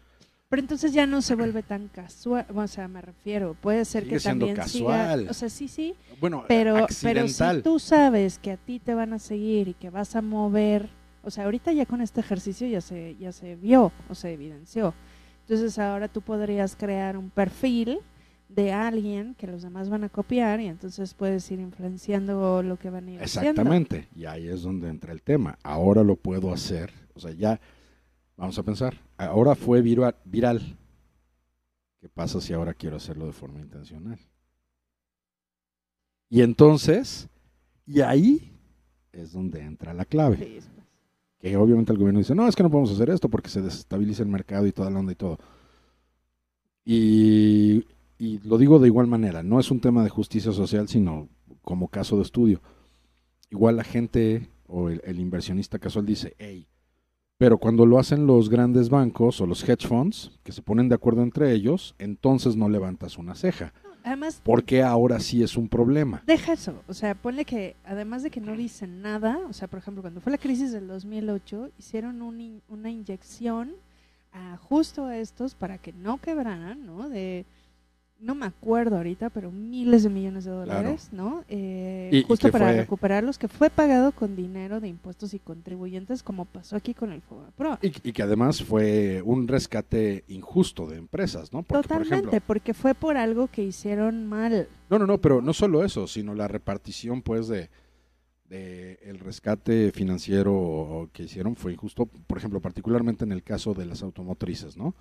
Pero 0.48 0.60
entonces 0.62 0.92
ya 0.92 1.06
no 1.06 1.22
se 1.22 1.34
vuelve 1.34 1.62
tan 1.62 1.88
casual, 1.88 2.46
o 2.54 2.66
sea, 2.68 2.86
me 2.88 3.00
refiero, 3.00 3.54
puede 3.60 3.84
ser 3.84 4.04
Sigue 4.04 4.14
que 4.14 4.20
siendo 4.20 4.46
también 4.46 4.56
casual. 4.56 5.18
siga, 5.20 5.30
o 5.30 5.34
sea, 5.34 5.48
sí, 5.48 5.68
sí, 5.68 5.94
bueno, 6.20 6.44
pero, 6.46 6.86
pero 7.02 7.26
si 7.28 7.62
tú 7.62 7.78
sabes 7.78 8.38
que 8.38 8.52
a 8.52 8.56
ti 8.56 8.78
te 8.78 8.94
van 8.94 9.12
a 9.12 9.18
seguir 9.18 9.68
y 9.68 9.74
que 9.74 9.90
vas 9.90 10.14
a 10.14 10.22
mover, 10.22 10.88
o 11.24 11.30
sea, 11.30 11.44
ahorita 11.44 11.72
ya 11.72 11.86
con 11.86 12.00
este 12.00 12.20
ejercicio 12.20 12.66
ya 12.66 12.80
se, 12.80 13.16
ya 13.16 13.32
se 13.32 13.56
vio 13.56 13.92
o 14.08 14.14
se 14.14 14.32
evidenció. 14.32 14.94
Entonces 15.42 15.78
ahora 15.78 16.08
tú 16.08 16.20
podrías 16.20 16.76
crear 16.76 17.16
un 17.16 17.30
perfil 17.30 17.98
de 18.54 18.72
alguien 18.72 19.34
que 19.34 19.46
los 19.46 19.62
demás 19.62 19.88
van 19.88 20.04
a 20.04 20.08
copiar 20.08 20.60
y 20.60 20.66
entonces 20.66 21.14
puedes 21.14 21.50
ir 21.50 21.60
influenciando 21.60 22.62
lo 22.62 22.76
que 22.76 22.90
van 22.90 23.08
a 23.08 23.10
ir 23.12 23.22
haciendo. 23.22 23.50
Exactamente. 23.50 24.08
Y 24.14 24.24
ahí 24.26 24.48
es 24.48 24.62
donde 24.62 24.88
entra 24.88 25.12
el 25.12 25.22
tema. 25.22 25.58
Ahora 25.62 26.02
lo 26.02 26.16
puedo 26.16 26.52
hacer. 26.52 26.92
O 27.14 27.20
sea, 27.20 27.32
ya, 27.32 27.60
vamos 28.36 28.58
a 28.58 28.62
pensar, 28.62 28.96
ahora 29.16 29.54
fue 29.54 29.80
vira- 29.82 30.16
viral. 30.24 30.76
¿Qué 32.00 32.08
pasa 32.08 32.40
si 32.40 32.52
ahora 32.52 32.74
quiero 32.74 32.96
hacerlo 32.96 33.26
de 33.26 33.32
forma 33.32 33.60
intencional? 33.60 34.18
Y 36.28 36.42
entonces, 36.42 37.28
y 37.86 38.00
ahí 38.00 38.50
es 39.12 39.32
donde 39.32 39.60
entra 39.60 39.92
la 39.94 40.04
clave. 40.04 40.36
Sí, 40.36 40.58
que 41.38 41.56
obviamente 41.56 41.92
el 41.92 41.98
gobierno 41.98 42.18
dice, 42.20 42.34
no, 42.34 42.48
es 42.48 42.56
que 42.56 42.62
no 42.62 42.70
podemos 42.70 42.90
hacer 42.92 43.10
esto 43.10 43.28
porque 43.28 43.50
se 43.50 43.60
desestabiliza 43.60 44.22
el 44.22 44.28
mercado 44.28 44.66
y 44.66 44.72
toda 44.72 44.90
la 44.90 44.98
onda 44.98 45.12
y 45.12 45.16
todo. 45.16 45.38
Y, 46.84 47.84
y 48.24 48.38
lo 48.46 48.56
digo 48.58 48.78
de 48.78 48.86
igual 48.88 49.06
manera, 49.06 49.42
no 49.42 49.58
es 49.58 49.70
un 49.70 49.80
tema 49.80 50.04
de 50.04 50.10
justicia 50.10 50.52
social, 50.52 50.88
sino 50.88 51.28
como 51.62 51.88
caso 51.88 52.16
de 52.16 52.22
estudio. 52.22 52.60
Igual 53.50 53.76
la 53.76 53.84
gente 53.84 54.48
o 54.66 54.88
el, 54.88 55.00
el 55.04 55.18
inversionista 55.18 55.78
casual 55.78 56.06
dice, 56.06 56.34
hey, 56.38 56.66
pero 57.38 57.58
cuando 57.58 57.84
lo 57.86 57.98
hacen 57.98 58.26
los 58.26 58.48
grandes 58.48 58.88
bancos 58.88 59.40
o 59.40 59.46
los 59.46 59.68
hedge 59.68 59.86
funds, 59.88 60.38
que 60.44 60.52
se 60.52 60.62
ponen 60.62 60.88
de 60.88 60.94
acuerdo 60.94 61.22
entre 61.22 61.52
ellos, 61.52 61.94
entonces 61.98 62.54
no 62.56 62.68
levantas 62.68 63.18
una 63.18 63.34
ceja. 63.34 63.72
Además, 64.04 64.40
¿Por 64.44 64.64
qué 64.64 64.82
ahora 64.82 65.18
sí 65.20 65.42
es 65.42 65.56
un 65.56 65.68
problema? 65.68 66.22
deja 66.26 66.52
eso. 66.52 66.74
O 66.88 66.94
sea, 66.94 67.14
ponle 67.14 67.44
que 67.44 67.76
además 67.84 68.22
de 68.22 68.30
que 68.30 68.40
no 68.40 68.56
dicen 68.56 69.02
nada, 69.02 69.38
o 69.48 69.52
sea, 69.52 69.68
por 69.68 69.78
ejemplo, 69.80 70.02
cuando 70.02 70.20
fue 70.20 70.32
la 70.32 70.38
crisis 70.38 70.72
del 70.72 70.86
2008, 70.88 71.70
hicieron 71.78 72.22
un 72.22 72.40
in- 72.40 72.62
una 72.68 72.90
inyección 72.90 73.72
a 74.32 74.56
justo 74.56 75.04
a 75.06 75.18
estos 75.18 75.54
para 75.54 75.78
que 75.78 75.92
no 75.92 76.18
quebraran, 76.18 76.86
¿no? 76.86 77.08
De, 77.08 77.44
no 78.22 78.36
me 78.36 78.46
acuerdo 78.46 78.96
ahorita, 78.98 79.30
pero 79.30 79.50
miles 79.50 80.04
de 80.04 80.08
millones 80.08 80.44
de 80.44 80.52
dólares, 80.52 81.08
¿no? 81.10 81.44
Eh, 81.48 82.08
Y- 82.12 82.22
justo 82.22 82.50
para 82.52 82.66
fue- 82.68 82.76
recuperarlos, 82.76 83.36
que 83.36 83.48
fue 83.48 83.68
pagado 83.68 84.12
con 84.12 84.36
dinero 84.36 84.80
de 84.80 84.86
impuestos 84.86 85.34
y 85.34 85.40
contribuyentes, 85.40 86.22
como 86.22 86.44
pasó 86.44 86.76
aquí 86.76 86.94
con 86.94 87.10
el 87.12 87.20
Pro. 87.56 87.78
Y, 87.82 87.88
y 88.08 88.12
que 88.12 88.22
además 88.22 88.62
fue 88.62 89.22
un 89.24 89.48
rescate 89.48 90.22
injusto 90.28 90.86
de 90.86 90.98
empresas, 90.98 91.52
¿no? 91.52 91.62
Porque, 91.64 91.88
por 91.88 91.98
Totalmente, 91.98 92.28
ejemplo, 92.28 92.40
porque 92.46 92.74
fue 92.74 92.94
por 92.94 93.16
algo 93.16 93.48
que 93.48 93.64
hicieron 93.64 94.24
mal. 94.26 94.68
no, 94.88 94.98
no, 95.00 95.06
no, 95.06 95.18
pero 95.20 95.42
no 95.42 95.52
solo 95.52 95.84
eso, 95.84 96.06
sino 96.06 96.34
la 96.34 96.46
repartición, 96.46 97.22
pues, 97.22 97.48
de, 97.48 97.70
de 98.48 99.00
el 99.02 99.18
rescate 99.18 99.90
financiero 99.90 101.10
que 101.12 101.24
hicieron 101.24 101.56
fue 101.56 101.72
injusto, 101.72 102.06
por 102.06 102.38
ejemplo, 102.38 102.60
particularmente 102.60 103.24
en 103.24 103.32
el 103.32 103.42
caso 103.42 103.74
de 103.74 103.86
las 103.86 104.02
automotrices, 104.02 104.76
¿no? 104.76 104.94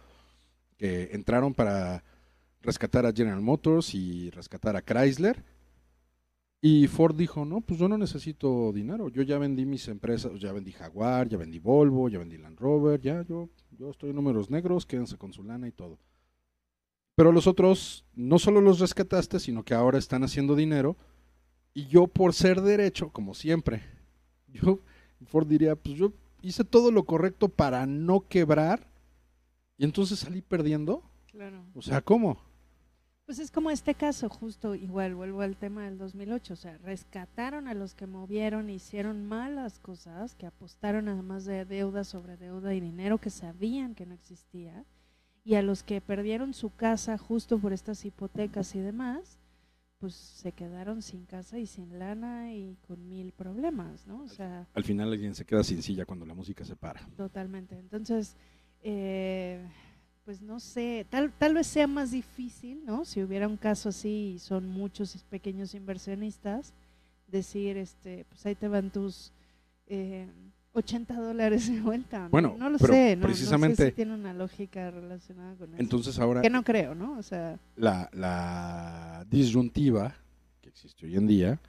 Que 0.77 1.09
entraron 1.11 1.53
para 1.53 2.03
rescatar 2.61 3.05
a 3.05 3.13
General 3.13 3.41
Motors 3.41 3.93
y 3.95 4.29
rescatar 4.29 4.75
a 4.75 4.81
Chrysler. 4.81 5.43
Y 6.61 6.87
Ford 6.87 7.15
dijo, 7.15 7.43
no, 7.43 7.61
pues 7.61 7.79
yo 7.79 7.87
no 7.87 7.97
necesito 7.97 8.71
dinero, 8.71 9.09
yo 9.09 9.23
ya 9.23 9.39
vendí 9.39 9.65
mis 9.65 9.87
empresas, 9.87 10.39
ya 10.39 10.51
vendí 10.51 10.71
Jaguar, 10.71 11.27
ya 11.27 11.37
vendí 11.37 11.57
Volvo, 11.57 12.07
ya 12.07 12.19
vendí 12.19 12.37
Land 12.37 12.59
Rover, 12.59 13.01
ya 13.01 13.23
yo, 13.23 13.49
yo 13.71 13.89
estoy 13.89 14.11
en 14.11 14.17
números 14.17 14.51
negros, 14.51 14.85
quédense 14.85 15.17
con 15.17 15.33
su 15.33 15.43
lana 15.43 15.67
y 15.67 15.71
todo. 15.71 15.97
Pero 17.15 17.31
los 17.31 17.47
otros 17.47 18.05
no 18.13 18.37
solo 18.37 18.61
los 18.61 18.79
rescataste, 18.79 19.39
sino 19.39 19.63
que 19.63 19.73
ahora 19.73 19.97
están 19.97 20.23
haciendo 20.23 20.55
dinero. 20.55 20.97
Y 21.73 21.87
yo 21.87 22.07
por 22.07 22.33
ser 22.33 22.61
derecho, 22.61 23.09
como 23.09 23.33
siempre, 23.33 23.81
yo, 24.47 24.79
Ford 25.25 25.47
diría, 25.47 25.75
pues 25.75 25.97
yo 25.97 26.13
hice 26.43 26.63
todo 26.63 26.91
lo 26.91 27.05
correcto 27.05 27.49
para 27.49 27.87
no 27.87 28.27
quebrar 28.27 28.87
y 29.77 29.83
entonces 29.83 30.19
salí 30.19 30.41
perdiendo. 30.41 31.01
Claro. 31.31 31.63
O 31.73 31.81
sea, 31.81 32.01
¿cómo? 32.01 32.50
Pues 33.31 33.39
es 33.39 33.49
como 33.49 33.71
este 33.71 33.95
caso, 33.95 34.27
justo 34.27 34.75
igual, 34.75 35.15
vuelvo 35.15 35.39
al 35.39 35.55
tema 35.55 35.85
del 35.85 35.97
2008, 35.97 36.51
o 36.51 36.57
sea, 36.57 36.77
rescataron 36.79 37.69
a 37.69 37.73
los 37.73 37.95
que 37.95 38.05
movieron, 38.05 38.69
hicieron 38.69 39.25
malas 39.25 39.79
cosas, 39.79 40.35
que 40.35 40.45
apostaron 40.45 41.07
además 41.07 41.45
de 41.45 41.63
deuda 41.63 42.03
sobre 42.03 42.35
deuda 42.35 42.73
y 42.73 42.81
dinero 42.81 43.19
que 43.19 43.29
sabían 43.29 43.95
que 43.95 44.05
no 44.05 44.13
existía, 44.13 44.83
y 45.45 45.55
a 45.55 45.61
los 45.61 45.81
que 45.81 46.01
perdieron 46.01 46.53
su 46.53 46.75
casa 46.75 47.17
justo 47.17 47.57
por 47.57 47.71
estas 47.71 48.03
hipotecas 48.03 48.75
y 48.75 48.81
demás, 48.81 49.39
pues 49.99 50.13
se 50.13 50.51
quedaron 50.51 51.01
sin 51.01 51.23
casa 51.25 51.57
y 51.57 51.67
sin 51.67 51.99
lana 51.99 52.53
y 52.53 52.75
con 52.85 53.07
mil 53.07 53.31
problemas, 53.31 54.05
¿no? 54.07 54.23
O 54.23 54.27
sea, 54.27 54.67
Al 54.73 54.83
final 54.83 55.09
alguien 55.09 55.35
se 55.35 55.45
queda 55.45 55.63
sin 55.63 55.81
silla 55.81 56.03
cuando 56.03 56.25
la 56.25 56.33
música 56.33 56.65
se 56.65 56.75
para. 56.75 57.07
Totalmente. 57.15 57.79
Entonces, 57.79 58.35
eh, 58.83 59.65
pues 60.31 60.41
no 60.41 60.61
sé, 60.61 61.05
tal, 61.09 61.29
tal 61.37 61.55
vez 61.55 61.67
sea 61.67 61.87
más 61.87 62.11
difícil, 62.11 62.85
¿no? 62.85 63.03
Si 63.03 63.21
hubiera 63.21 63.49
un 63.49 63.57
caso 63.57 63.89
así 63.89 64.35
y 64.35 64.39
son 64.39 64.65
muchos 64.65 65.25
pequeños 65.29 65.75
inversionistas, 65.75 66.71
decir, 67.27 67.75
este, 67.75 68.23
pues 68.29 68.45
ahí 68.45 68.55
te 68.55 68.69
van 68.69 68.91
tus 68.91 69.33
eh, 69.87 70.29
80 70.71 71.15
dólares 71.15 71.69
de 71.69 71.81
vuelta. 71.81 72.19
¿no? 72.19 72.29
Bueno, 72.29 72.55
no 72.57 72.69
lo 72.69 72.77
pero 72.77 72.93
sé, 72.93 73.17
no, 73.17 73.27
no 73.27 73.35
sé 73.35 73.75
si 73.75 73.91
tiene 73.91 74.13
una 74.13 74.33
lógica 74.33 74.89
relacionada 74.89 75.53
con 75.55 75.73
eso. 75.73 75.81
Entonces 75.81 76.17
ahora 76.17 76.41
que 76.41 76.49
no 76.49 76.63
creo, 76.63 76.95
¿no? 76.95 77.17
O 77.17 77.23
sea, 77.23 77.59
la, 77.75 78.09
la 78.13 79.25
disyuntiva 79.29 80.15
que 80.61 80.69
existe 80.69 81.07
hoy 81.07 81.17
en 81.17 81.27
día, 81.27 81.59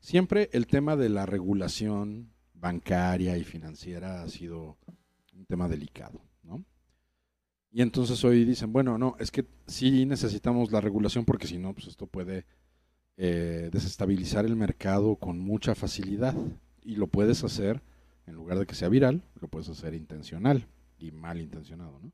siempre 0.00 0.48
el 0.54 0.66
tema 0.66 0.96
de 0.96 1.10
la 1.10 1.26
regulación 1.26 2.30
bancaria 2.54 3.36
y 3.36 3.44
financiera 3.44 4.22
ha 4.22 4.28
sido 4.30 4.78
un 5.34 5.44
tema 5.44 5.68
delicado. 5.68 6.25
Y 7.76 7.82
entonces 7.82 8.24
hoy 8.24 8.46
dicen, 8.46 8.72
bueno, 8.72 8.96
no, 8.96 9.16
es 9.18 9.30
que 9.30 9.44
sí 9.66 10.06
necesitamos 10.06 10.72
la 10.72 10.80
regulación 10.80 11.26
porque 11.26 11.46
si 11.46 11.58
no, 11.58 11.74
pues 11.74 11.88
esto 11.88 12.06
puede 12.06 12.46
eh, 13.18 13.68
desestabilizar 13.70 14.46
el 14.46 14.56
mercado 14.56 15.16
con 15.16 15.38
mucha 15.38 15.74
facilidad. 15.74 16.34
Y 16.82 16.96
lo 16.96 17.06
puedes 17.06 17.44
hacer, 17.44 17.82
en 18.26 18.34
lugar 18.34 18.58
de 18.58 18.64
que 18.64 18.74
sea 18.74 18.88
viral, 18.88 19.24
lo 19.42 19.48
puedes 19.48 19.68
hacer 19.68 19.92
intencional 19.92 20.66
y 20.98 21.10
mal 21.10 21.38
intencionado, 21.38 22.00
¿no? 22.02 22.12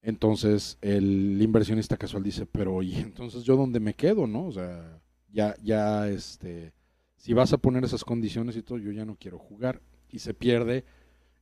Entonces 0.00 0.78
el 0.80 1.42
inversionista 1.42 1.96
casual 1.96 2.22
dice, 2.22 2.46
pero 2.46 2.84
¿y 2.84 2.94
entonces 2.98 3.42
yo 3.42 3.56
dónde 3.56 3.80
me 3.80 3.94
quedo, 3.94 4.28
no? 4.28 4.46
O 4.46 4.52
sea, 4.52 5.02
ya, 5.32 5.56
ya, 5.60 6.08
este, 6.08 6.72
si 7.16 7.32
vas 7.32 7.52
a 7.52 7.58
poner 7.58 7.82
esas 7.82 8.04
condiciones 8.04 8.56
y 8.56 8.62
todo, 8.62 8.78
yo 8.78 8.92
ya 8.92 9.04
no 9.04 9.16
quiero 9.16 9.40
jugar. 9.40 9.82
Y 10.08 10.20
se 10.20 10.34
pierde 10.34 10.84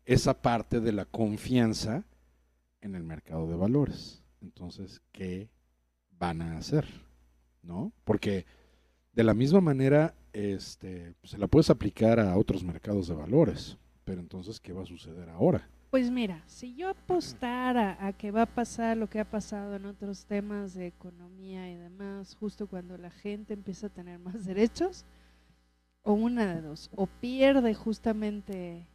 esa 0.06 0.40
parte 0.40 0.80
de 0.80 0.92
la 0.92 1.04
confianza 1.04 2.06
en 2.84 2.94
el 2.94 3.02
mercado 3.02 3.48
de 3.48 3.56
valores. 3.56 4.22
Entonces, 4.40 5.00
¿qué 5.10 5.48
van 6.10 6.42
a 6.42 6.58
hacer? 6.58 6.86
¿No? 7.62 7.92
Porque 8.04 8.46
de 9.12 9.24
la 9.24 9.34
misma 9.34 9.60
manera, 9.60 10.14
este, 10.32 11.14
se 11.24 11.38
la 11.38 11.46
puedes 11.46 11.70
aplicar 11.70 12.20
a 12.20 12.36
otros 12.36 12.62
mercados 12.62 13.08
de 13.08 13.14
valores. 13.14 13.78
Pero 14.04 14.20
entonces, 14.20 14.60
¿qué 14.60 14.72
va 14.72 14.82
a 14.82 14.86
suceder 14.86 15.30
ahora? 15.30 15.68
Pues 15.90 16.10
mira, 16.10 16.42
si 16.46 16.74
yo 16.74 16.90
apostara 16.90 17.96
a 18.04 18.12
que 18.12 18.30
va 18.30 18.42
a 18.42 18.46
pasar 18.46 18.96
lo 18.96 19.08
que 19.08 19.20
ha 19.20 19.30
pasado 19.30 19.76
en 19.76 19.86
otros 19.86 20.26
temas 20.26 20.74
de 20.74 20.88
economía 20.88 21.70
y 21.70 21.76
demás, 21.76 22.34
justo 22.34 22.66
cuando 22.66 22.98
la 22.98 23.10
gente 23.10 23.54
empieza 23.54 23.86
a 23.86 23.90
tener 23.90 24.18
más 24.18 24.44
derechos, 24.44 25.06
o 26.02 26.12
una 26.12 26.54
de 26.54 26.60
dos, 26.60 26.90
o 26.94 27.06
pierde 27.06 27.72
justamente 27.72 28.86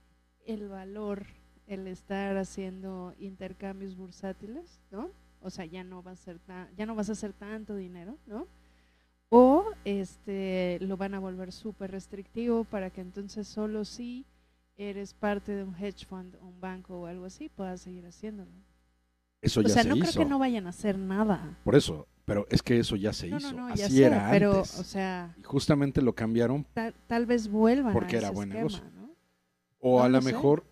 el 0.45 0.67
valor 0.67 1.25
el 1.69 1.87
estar 1.87 2.35
haciendo 2.37 3.13
intercambios 3.19 3.95
bursátiles, 3.95 4.81
¿no? 4.91 5.09
O 5.41 5.49
sea, 5.49 5.63
ya 5.65 5.83
no 5.85 6.03
va 6.03 6.11
a 6.11 6.15
ser 6.17 6.37
ta- 6.39 6.67
ya 6.75 6.85
no 6.85 6.95
vas 6.95 7.07
a 7.09 7.13
hacer 7.13 7.31
tanto 7.31 7.75
dinero, 7.75 8.17
¿no? 8.27 8.45
O 9.29 9.63
este 9.85 10.79
lo 10.81 10.97
van 10.97 11.13
a 11.13 11.19
volver 11.19 11.51
súper 11.51 11.91
restrictivo 11.91 12.63
para 12.63 12.89
que 12.89 13.01
entonces 13.01 13.47
solo 13.47 13.85
si 13.85 14.25
eres 14.75 15.13
parte 15.13 15.51
de 15.55 15.63
un 15.63 15.75
hedge 15.75 16.05
fund, 16.05 16.35
un 16.41 16.59
banco 16.59 17.01
o 17.01 17.05
algo 17.05 17.25
así, 17.25 17.49
puedas 17.49 17.81
seguir 17.81 18.05
haciéndolo. 18.05 18.51
Eso 19.41 19.59
O 19.59 19.63
ya 19.63 19.69
sea, 19.69 19.83
se 19.83 19.89
no 19.89 19.95
hizo. 19.95 20.11
creo 20.11 20.25
que 20.25 20.29
no 20.29 20.39
vayan 20.39 20.65
a 20.65 20.71
hacer 20.71 20.97
nada. 20.97 21.57
Por 21.63 21.75
eso, 21.75 22.07
pero 22.25 22.47
es 22.49 22.61
que 22.63 22.79
eso 22.79 22.95
ya 22.95 23.13
se 23.13 23.27
No, 23.27 23.37
hizo. 23.37 23.53
no, 23.53 23.69
no, 23.69 23.75
ya 23.75 23.85
Así 23.85 23.97
sé, 23.97 24.05
era 24.05 24.29
pero, 24.31 24.55
antes. 24.57 24.79
o 24.79 24.83
sea, 24.83 25.33
y 25.37 25.43
justamente 25.43 26.01
lo 26.01 26.13
cambiaron 26.13 26.65
tal, 26.73 26.93
tal 27.07 27.25
vez 27.25 27.47
vuelvan 27.49 27.93
Porque 27.93 28.15
a 28.15 28.19
era 28.19 28.31
buen 28.31 28.49
esquema, 28.49 28.67
negocio. 28.67 28.83
¿no? 28.95 29.09
O 29.79 30.01
a 30.01 30.09
lo 30.09 30.21
mejor, 30.21 30.65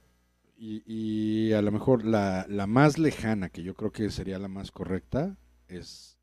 y, 0.57 0.81
y 0.85 1.53
a 1.53 1.61
lo 1.61 1.71
mejor 1.71 2.03
la, 2.03 2.45
la 2.49 2.65
más 2.67 2.97
lejana, 2.97 3.49
que 3.49 3.63
yo 3.63 3.75
creo 3.75 3.91
que 3.91 4.09
sería 4.09 4.39
la 4.39 4.47
más 4.47 4.71
correcta, 4.71 5.37
es 5.67 6.17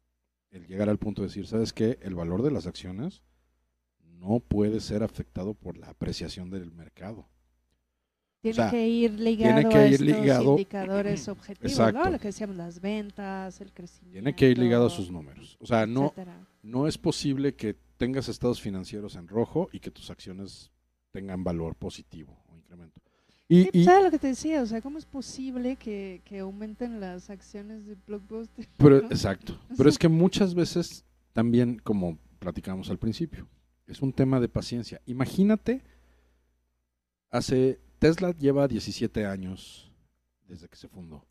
el 0.50 0.66
llegar 0.66 0.88
al 0.88 0.98
punto 0.98 1.22
de 1.22 1.28
decir, 1.28 1.46
¿sabes 1.46 1.72
qué? 1.72 1.98
El 2.02 2.14
valor 2.14 2.42
de 2.42 2.50
las 2.50 2.66
acciones 2.66 3.22
no 4.00 4.40
puede 4.40 4.80
ser 4.80 5.02
afectado 5.02 5.54
por 5.54 5.76
la 5.78 5.88
apreciación 5.90 6.50
del 6.50 6.72
mercado. 6.72 7.28
Tiene 8.40 8.56
sea, 8.56 8.70
que 8.70 8.86
ir 8.86 9.12
ligado 9.12 9.68
que 9.70 9.76
a 9.76 9.86
ir 9.86 9.94
estos 9.94 10.06
ligado- 10.06 10.50
indicadores 10.50 11.28
objetivos, 11.28 11.78
¿no? 11.78 11.86
Exacto. 11.88 12.10
Lo 12.10 12.18
que 12.18 12.28
decíamos, 12.28 12.56
las 12.56 12.80
ventas, 12.80 13.60
el 13.60 13.72
crecimiento. 13.72 14.12
Tiene 14.12 14.36
que 14.36 14.50
ir 14.50 14.58
ligado 14.58 14.86
a 14.86 14.90
sus 14.90 15.10
números. 15.10 15.56
O 15.60 15.66
sea, 15.66 15.86
no, 15.86 16.06
etcétera. 16.06 16.46
no 16.62 16.86
es 16.86 16.98
posible 16.98 17.54
que 17.54 17.74
tengas 17.96 18.28
estados 18.28 18.60
financieros 18.60 19.16
en 19.16 19.28
rojo 19.28 19.68
y 19.72 19.80
que 19.80 19.90
tus 19.90 20.10
acciones 20.10 20.70
tengan 21.10 21.42
valor 21.42 21.74
positivo 21.76 22.44
o 22.48 22.56
incremento. 22.56 23.00
Y, 23.46 23.84
¿Sabes 23.84 24.04
lo 24.04 24.10
que 24.10 24.18
te 24.18 24.28
decía? 24.28 24.62
O 24.62 24.66
sea, 24.66 24.80
¿cómo 24.80 24.98
es 24.98 25.04
posible 25.04 25.76
que, 25.76 26.22
que 26.24 26.38
aumenten 26.38 26.98
las 26.98 27.28
acciones 27.28 27.86
de 27.86 27.94
Blockbuster? 28.06 28.66
Pero, 28.78 29.02
¿no? 29.02 29.08
exacto. 29.08 29.60
O 29.70 29.76
Pero 29.76 29.88
es 29.88 29.98
que 29.98 30.08
muchas 30.08 30.54
veces 30.54 31.04
también, 31.32 31.78
como 31.78 32.18
platicamos 32.38 32.88
al 32.90 32.98
principio, 32.98 33.46
es 33.86 34.00
un 34.00 34.12
tema 34.12 34.40
de 34.40 34.48
paciencia. 34.48 35.00
Imagínate, 35.04 35.82
hace 37.30 37.80
Tesla 37.98 38.32
lleva 38.32 38.66
17 38.66 39.26
años 39.26 39.92
desde 40.48 40.68
que 40.68 40.76
se 40.76 40.88
fundó. 40.88 41.26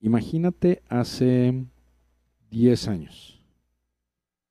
Imagínate 0.00 0.82
hace 0.88 1.64
10 2.50 2.88
años 2.88 3.40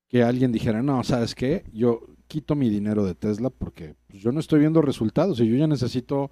que 0.07 0.23
alguien 0.23 0.51
dijera, 0.51 0.81
no, 0.81 1.03
¿sabes 1.03 1.35
qué? 1.35 1.65
Yo 1.73 2.01
quito 2.27 2.55
mi 2.55 2.69
dinero 2.69 3.05
de 3.05 3.15
Tesla 3.15 3.49
porque 3.49 3.95
pues, 4.07 4.21
yo 4.21 4.31
no 4.31 4.39
estoy 4.39 4.59
viendo 4.59 4.81
resultados 4.81 5.39
y 5.39 5.47
yo 5.47 5.55
ya 5.55 5.67
necesito 5.67 6.31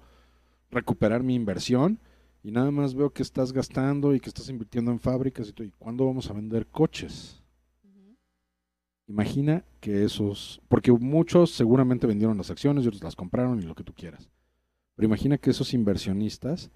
recuperar 0.70 1.22
mi 1.22 1.34
inversión 1.34 2.00
y 2.42 2.52
nada 2.52 2.70
más 2.70 2.94
veo 2.94 3.10
que 3.10 3.22
estás 3.22 3.52
gastando 3.52 4.14
y 4.14 4.20
que 4.20 4.28
estás 4.28 4.48
invirtiendo 4.48 4.92
en 4.92 5.00
fábricas 5.00 5.48
y 5.48 5.52
todo. 5.52 5.66
¿Y 5.66 5.72
cuándo 5.72 6.06
vamos 6.06 6.30
a 6.30 6.32
vender 6.32 6.66
coches? 6.66 7.42
Imagina 9.08 9.64
que 9.80 10.04
esos, 10.04 10.60
porque 10.68 10.90
muchos 10.90 11.52
seguramente 11.52 12.06
vendieron 12.06 12.36
las 12.36 12.50
acciones 12.50 12.84
y 12.84 12.88
otros 12.88 13.04
las 13.04 13.14
compraron 13.14 13.60
y 13.60 13.62
lo 13.62 13.74
que 13.74 13.84
tú 13.84 13.92
quieras. 13.94 14.28
Pero 14.96 15.06
imagina 15.06 15.38
que 15.38 15.50
esos 15.50 15.74
inversionistas 15.74 16.70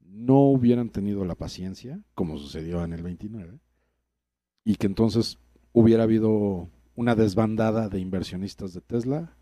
no 0.00 0.40
hubieran 0.40 0.88
tenido 0.88 1.24
la 1.24 1.34
paciencia, 1.34 2.00
como 2.14 2.38
sucedió 2.38 2.82
en 2.82 2.92
el 2.92 3.02
29, 3.02 3.60
y 4.64 4.76
que 4.76 4.86
entonces 4.86 5.38
hubiera 5.72 6.04
habido 6.04 6.68
una 6.96 7.14
desbandada 7.14 7.88
de 7.88 8.00
inversionistas 8.00 8.72
de 8.72 8.80
Tesla 8.80 9.36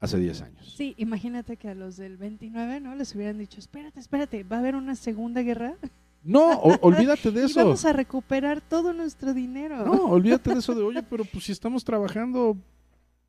hace 0.00 0.18
10 0.18 0.42
años. 0.42 0.74
Sí, 0.76 0.94
imagínate 0.98 1.56
que 1.56 1.68
a 1.68 1.74
los 1.74 1.96
del 1.96 2.16
29, 2.16 2.80
¿no? 2.80 2.94
Les 2.94 3.14
hubieran 3.14 3.38
dicho, 3.38 3.58
espérate, 3.58 4.00
espérate, 4.00 4.44
¿va 4.44 4.56
a 4.56 4.58
haber 4.60 4.76
una 4.76 4.94
segunda 4.94 5.42
guerra? 5.42 5.76
No, 6.22 6.58
olvídate 6.58 7.30
de 7.30 7.40
Y 7.42 7.44
eso. 7.44 7.60
vamos 7.64 7.84
a 7.84 7.92
recuperar 7.92 8.60
todo 8.60 8.92
nuestro 8.92 9.34
dinero. 9.34 9.84
No, 9.84 10.04
olvídate 10.06 10.52
de 10.52 10.58
eso 10.58 10.74
de, 10.74 10.82
oye, 10.82 11.02
pero 11.02 11.24
pues 11.24 11.44
si 11.44 11.52
estamos 11.52 11.84
trabajando, 11.84 12.56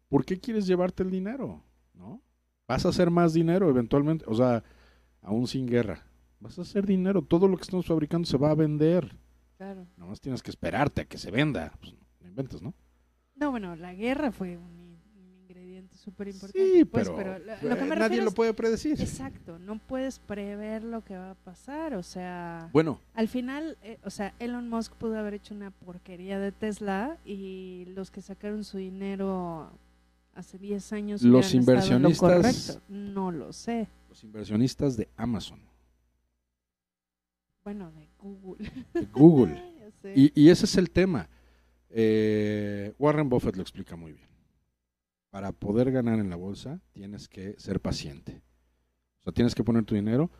¿por 0.09 0.25
qué 0.25 0.39
quieres 0.39 0.65
llevarte 0.67 1.03
el 1.03 1.11
dinero? 1.11 1.61
¿No? 1.93 2.21
Vas 2.67 2.85
a 2.85 2.89
hacer 2.89 3.09
más 3.11 3.33
dinero 3.33 3.69
eventualmente, 3.69 4.25
o 4.27 4.33
sea, 4.33 4.63
aún 5.21 5.47
sin 5.47 5.67
guerra. 5.67 6.05
Vas 6.39 6.59
a 6.59 6.63
hacer 6.63 6.85
dinero, 6.85 7.21
todo 7.21 7.47
lo 7.47 7.57
que 7.57 7.63
estamos 7.63 7.85
fabricando 7.85 8.27
se 8.27 8.37
va 8.37 8.51
a 8.51 8.55
vender. 8.55 9.17
Claro. 9.57 9.87
Nada 9.97 10.09
más 10.09 10.19
tienes 10.19 10.43
que 10.43 10.51
esperarte 10.51 11.01
a 11.01 11.05
que 11.05 11.17
se 11.17 11.31
venda. 11.31 11.71
Pues, 11.79 11.93
no 12.21 12.27
inventes, 12.27 12.61
¿no? 12.61 12.73
No, 13.35 13.51
bueno, 13.51 13.75
la 13.75 13.93
guerra 13.93 14.31
fue 14.31 14.57
un, 14.57 14.84
súper 16.05 16.27
importante. 16.29 16.71
Sí, 16.73 16.85
pues, 16.85 17.09
pero, 17.09 17.39
lo, 17.39 17.53
eh, 17.53 17.57
lo 17.63 17.75
que 17.77 17.83
me 17.85 17.95
nadie 17.95 18.21
lo 18.21 18.31
puede 18.31 18.53
predecir. 18.53 19.01
Exacto, 19.01 19.59
no 19.59 19.79
puedes 19.79 20.19
prever 20.19 20.83
lo 20.83 21.03
que 21.03 21.17
va 21.17 21.31
a 21.31 21.35
pasar, 21.35 21.95
o 21.95 22.03
sea, 22.03 22.69
Bueno, 22.71 23.01
al 23.15 23.27
final, 23.27 23.77
eh, 23.83 23.97
o 24.03 24.09
sea, 24.09 24.33
Elon 24.39 24.69
Musk 24.69 24.93
pudo 24.93 25.17
haber 25.19 25.33
hecho 25.33 25.53
una 25.53 25.71
porquería 25.71 26.39
de 26.39 26.51
Tesla 26.51 27.17
y 27.25 27.85
los 27.95 28.11
que 28.11 28.21
sacaron 28.21 28.63
su 28.63 28.77
dinero 28.77 29.71
hace 30.35 30.57
10 30.57 30.93
años 30.93 31.21
Los 31.23 31.53
lo 31.53 31.59
inversionistas- 31.61 32.19
correcto. 32.19 32.81
No 32.87 33.31
lo 33.31 33.51
sé. 33.51 33.87
los 34.09 34.23
inversionistas 34.23 34.95
de 34.95 35.09
Amazon, 35.17 35.59
Bueno, 37.63 37.91
de 37.91 38.07
Google. 38.19 38.71
de 38.93 39.05
Google. 39.07 39.75
Y, 40.15 40.31
y 40.39 40.49
ese 40.49 40.65
es 40.65 40.77
el 40.77 40.91
tema. 40.91 41.27
Eh, 41.89 42.93
Warren 42.99 43.27
Buffett 43.27 43.55
lo 43.55 43.63
explica 43.63 43.95
muy 43.95 44.13
bien. 44.13 44.27
Para 45.35 45.51
poder 45.51 45.91
ganar 45.91 46.17
en 46.19 46.29
la 46.29 46.37
bolsa 46.37 46.79
tienes 46.93 47.27
que 47.27 47.55
ser 47.59 47.81
paciente. 47.81 48.41
O 49.19 49.23
sea, 49.25 49.33
tienes 49.33 49.53
que 49.53 49.65
poner 49.65 49.83
tu 49.83 49.93
dinero 49.93 50.31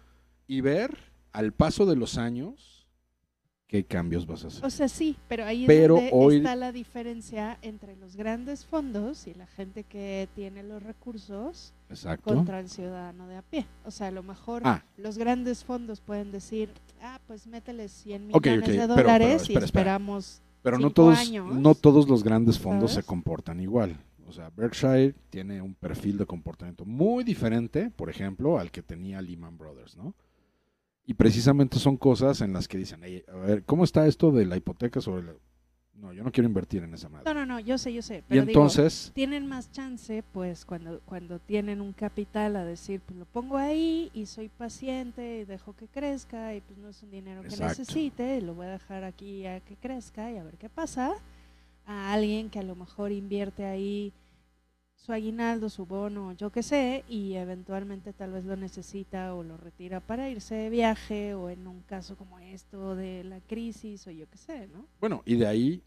y 0.48 0.62
ver 0.62 0.98
al 1.34 1.52
paso 1.52 1.86
de 1.86 1.98
los 1.98 2.18
años 2.18 2.88
qué 3.68 3.84
cambios 3.84 4.26
vas 4.26 4.46
a 4.46 4.48
hacer. 4.48 4.64
O 4.64 4.70
sea, 4.70 4.88
sí, 4.88 5.18
pero 5.28 5.44
ahí 5.44 5.66
Pero 5.68 5.98
es 5.98 6.04
donde 6.04 6.12
hoy- 6.14 6.38
está 6.38 6.56
la 6.56 6.72
diferencia 6.72 7.60
entre 7.62 7.98
los 7.98 8.16
grandes 8.16 8.64
fondos 8.66 9.28
y 9.28 9.34
la 9.34 9.48
gente 9.48 9.84
que 9.84 10.30
tiene 10.34 10.64
los 10.64 10.82
recursos 10.82 11.74
Exacto. 11.90 12.34
contra 12.34 12.62
el 12.62 12.70
ciudadano 12.70 13.28
de 13.28 13.36
a 13.36 13.42
pie. 13.42 13.66
O 13.84 13.92
sea, 13.92 14.08
a 14.08 14.12
lo 14.12 14.24
mejor 14.24 14.62
Ah, 14.64 14.86
los 14.96 15.18
grandes 15.18 15.66
fondos 15.66 16.00
pueden 16.00 16.32
decir, 16.32 16.70
ah, 17.02 17.20
pues 17.28 17.48
métele 17.48 17.90
100 17.90 18.30
Ok, 18.32 18.46
millones 18.48 18.70
de 18.70 18.88
dólares 18.88 19.08
pero 19.10 19.28
y 19.28 19.36
espera, 19.36 19.44
espera. 19.44 19.66
esperamos. 19.66 20.42
pero 20.62 20.80
no 20.80 20.90
todos, 20.90 21.20
años, 21.20 21.54
no 21.54 21.76
todos 21.76 22.08
los 22.08 22.24
grandes 22.24 22.58
fondos 22.58 22.94
se 22.94 23.04
comportan 23.04 23.60
igual. 23.60 24.00
O 24.28 24.32
sea, 24.32 24.50
Berkshire 24.50 25.14
tiene 25.30 25.62
un 25.62 25.76
perfil 25.76 26.18
de 26.18 26.26
comportamiento 26.26 26.84
muy 26.86 27.24
diferente, 27.24 27.92
por 27.92 28.10
ejemplo, 28.10 28.58
al 28.60 28.72
que 28.72 28.82
tenía 28.82 29.22
Lehman 29.22 29.58
Brothers, 29.58 29.96
¿no? 29.98 30.16
Y 31.06 31.14
precisamente 31.14 31.78
son 31.78 31.98
cosas 31.98 32.42
en 32.42 32.52
las 32.52 32.68
que 32.68 32.78
dicen, 32.80 33.04
"Ey, 33.04 33.24
a 33.32 33.36
ver, 33.36 33.64
¿cómo 33.64 33.84
está 33.84 34.08
esto 34.08 34.32
de 34.32 34.46
la 34.46 34.58
hipoteca 34.58 35.02
sobre 35.02 35.24
la... 35.24 35.34
No, 35.94 36.12
yo 36.12 36.24
no 36.24 36.32
quiero 36.32 36.48
invertir 36.50 36.84
en 36.84 36.94
esa 36.94 37.08
madre. 37.08 37.24
No, 37.26 37.34
no, 37.34 37.46
no, 37.46 37.60
yo 37.62 37.78
sé, 37.78 37.94
yo 37.94 38.02
sé. 38.02 38.18
y 38.18 38.22
Pero 38.28 38.42
digo, 38.42 38.60
entonces, 38.60 39.12
tienen 39.14 39.48
más 39.48 39.72
chance, 39.72 40.24
pues, 40.34 40.66
cuando, 40.66 41.00
cuando 41.06 41.40
tienen 41.40 41.80
un 41.80 41.94
capital 41.94 42.58
a 42.58 42.66
decir, 42.66 43.00
pues 43.06 43.18
lo 43.18 43.26
pongo 43.26 43.56
ahí 43.56 44.10
y 44.14 44.26
soy 44.26 44.50
paciente 44.50 45.40
y 45.42 45.46
dejo 45.46 45.74
que 45.74 45.88
crezca 45.88 46.54
y 46.54 46.60
pues 46.60 46.78
no 46.80 46.90
es 46.90 47.02
un 47.02 47.12
dinero 47.12 47.44
que 47.44 47.56
necesite, 47.56 48.42
lo 48.42 48.56
voy 48.56 48.66
a 48.66 48.72
dejar 48.72 49.06
aquí 49.06 49.46
a 49.46 49.62
que 49.62 49.78
crezca 49.78 50.30
y 50.32 50.38
a 50.38 50.44
ver 50.44 50.58
qué 50.58 50.68
pasa. 50.68 51.14
A 51.86 52.14
alguien 52.14 52.50
que 52.50 52.60
a 52.60 52.64
lo 52.64 52.76
mejor 52.76 53.12
invierte 53.12 53.66
ahí 53.66 54.12
su 54.96 55.12
aguinaldo, 55.14 55.70
su 55.70 55.86
bono, 55.86 56.32
yo 56.34 56.52
qué 56.52 56.64
sé, 56.64 57.04
y 57.08 57.34
eventualmente 57.36 58.12
tal 58.14 58.32
vez 58.32 58.44
lo 58.46 58.56
necesita 58.56 59.36
o 59.36 59.44
lo 59.44 59.56
retira 59.58 60.00
para 60.00 60.30
irse 60.30 60.56
de 60.56 60.70
viaje 60.72 61.36
o 61.36 61.50
en 61.50 61.68
un 61.68 61.82
caso 61.82 62.16
como 62.18 62.40
esto 62.40 62.96
de 62.96 63.24
la 63.24 63.40
crisis 63.42 64.08
o 64.08 64.12
yo 64.12 64.28
qué 64.30 64.38
sé, 64.38 64.68
¿no? 64.68 64.88
bueno, 65.00 65.22
y 65.26 65.36
de 65.36 65.46
ahí 65.46 65.84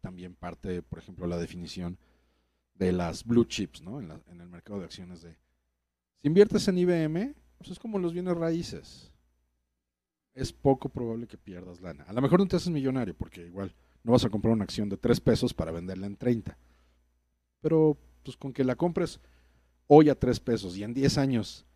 también 0.00 0.34
parte, 0.34 0.80
por 0.82 0.98
ejemplo, 1.00 1.26
la 1.26 1.36
definición 1.36 1.98
de 2.74 2.92
las 2.92 3.24
blue 3.24 3.44
chips, 3.44 3.82
¿no? 3.82 4.00
En, 4.00 4.08
la- 4.08 4.20
en 4.30 4.40
el 4.40 4.48
mercado 4.48 4.78
de 4.78 4.86
acciones 4.86 5.20
de... 5.22 5.32
Si 6.22 6.28
inviertes 6.28 6.66
en 6.68 6.78
IBM, 6.78 7.34
pues 7.58 7.70
es 7.70 7.78
como 7.78 7.98
los 7.98 8.12
bienes 8.14 8.34
raíces. 8.36 9.12
Es 10.34 10.52
poco 10.52 10.88
probable 10.88 11.26
que 11.26 11.36
pierdas 11.36 11.80
lana. 11.80 12.04
A 12.04 12.12
lo 12.12 12.22
mejor 12.22 12.40
no 12.40 12.46
te 12.48 12.56
haces 12.56 12.70
millonario, 12.70 13.14
porque 13.14 13.44
igual 13.46 13.74
no 14.04 14.12
vas 14.12 14.24
a 14.24 14.30
comprar 14.30 14.52
una 14.52 14.64
acción 14.64 14.88
de 14.88 14.96
3 14.96 15.20
pesos 15.20 15.54
para 15.54 15.72
venderla 15.72 16.06
en 16.06 16.16
30. 16.16 16.56
Pero 17.60 17.96
pues 18.24 18.36
con 18.36 18.52
que 18.52 18.64
la 18.64 18.76
compres 18.76 19.20
hoy 19.86 20.08
a 20.08 20.18
3 20.18 20.40
pesos 20.40 20.76
y 20.76 20.82
en 20.84 20.94
10 20.94 21.18
años 21.18 21.66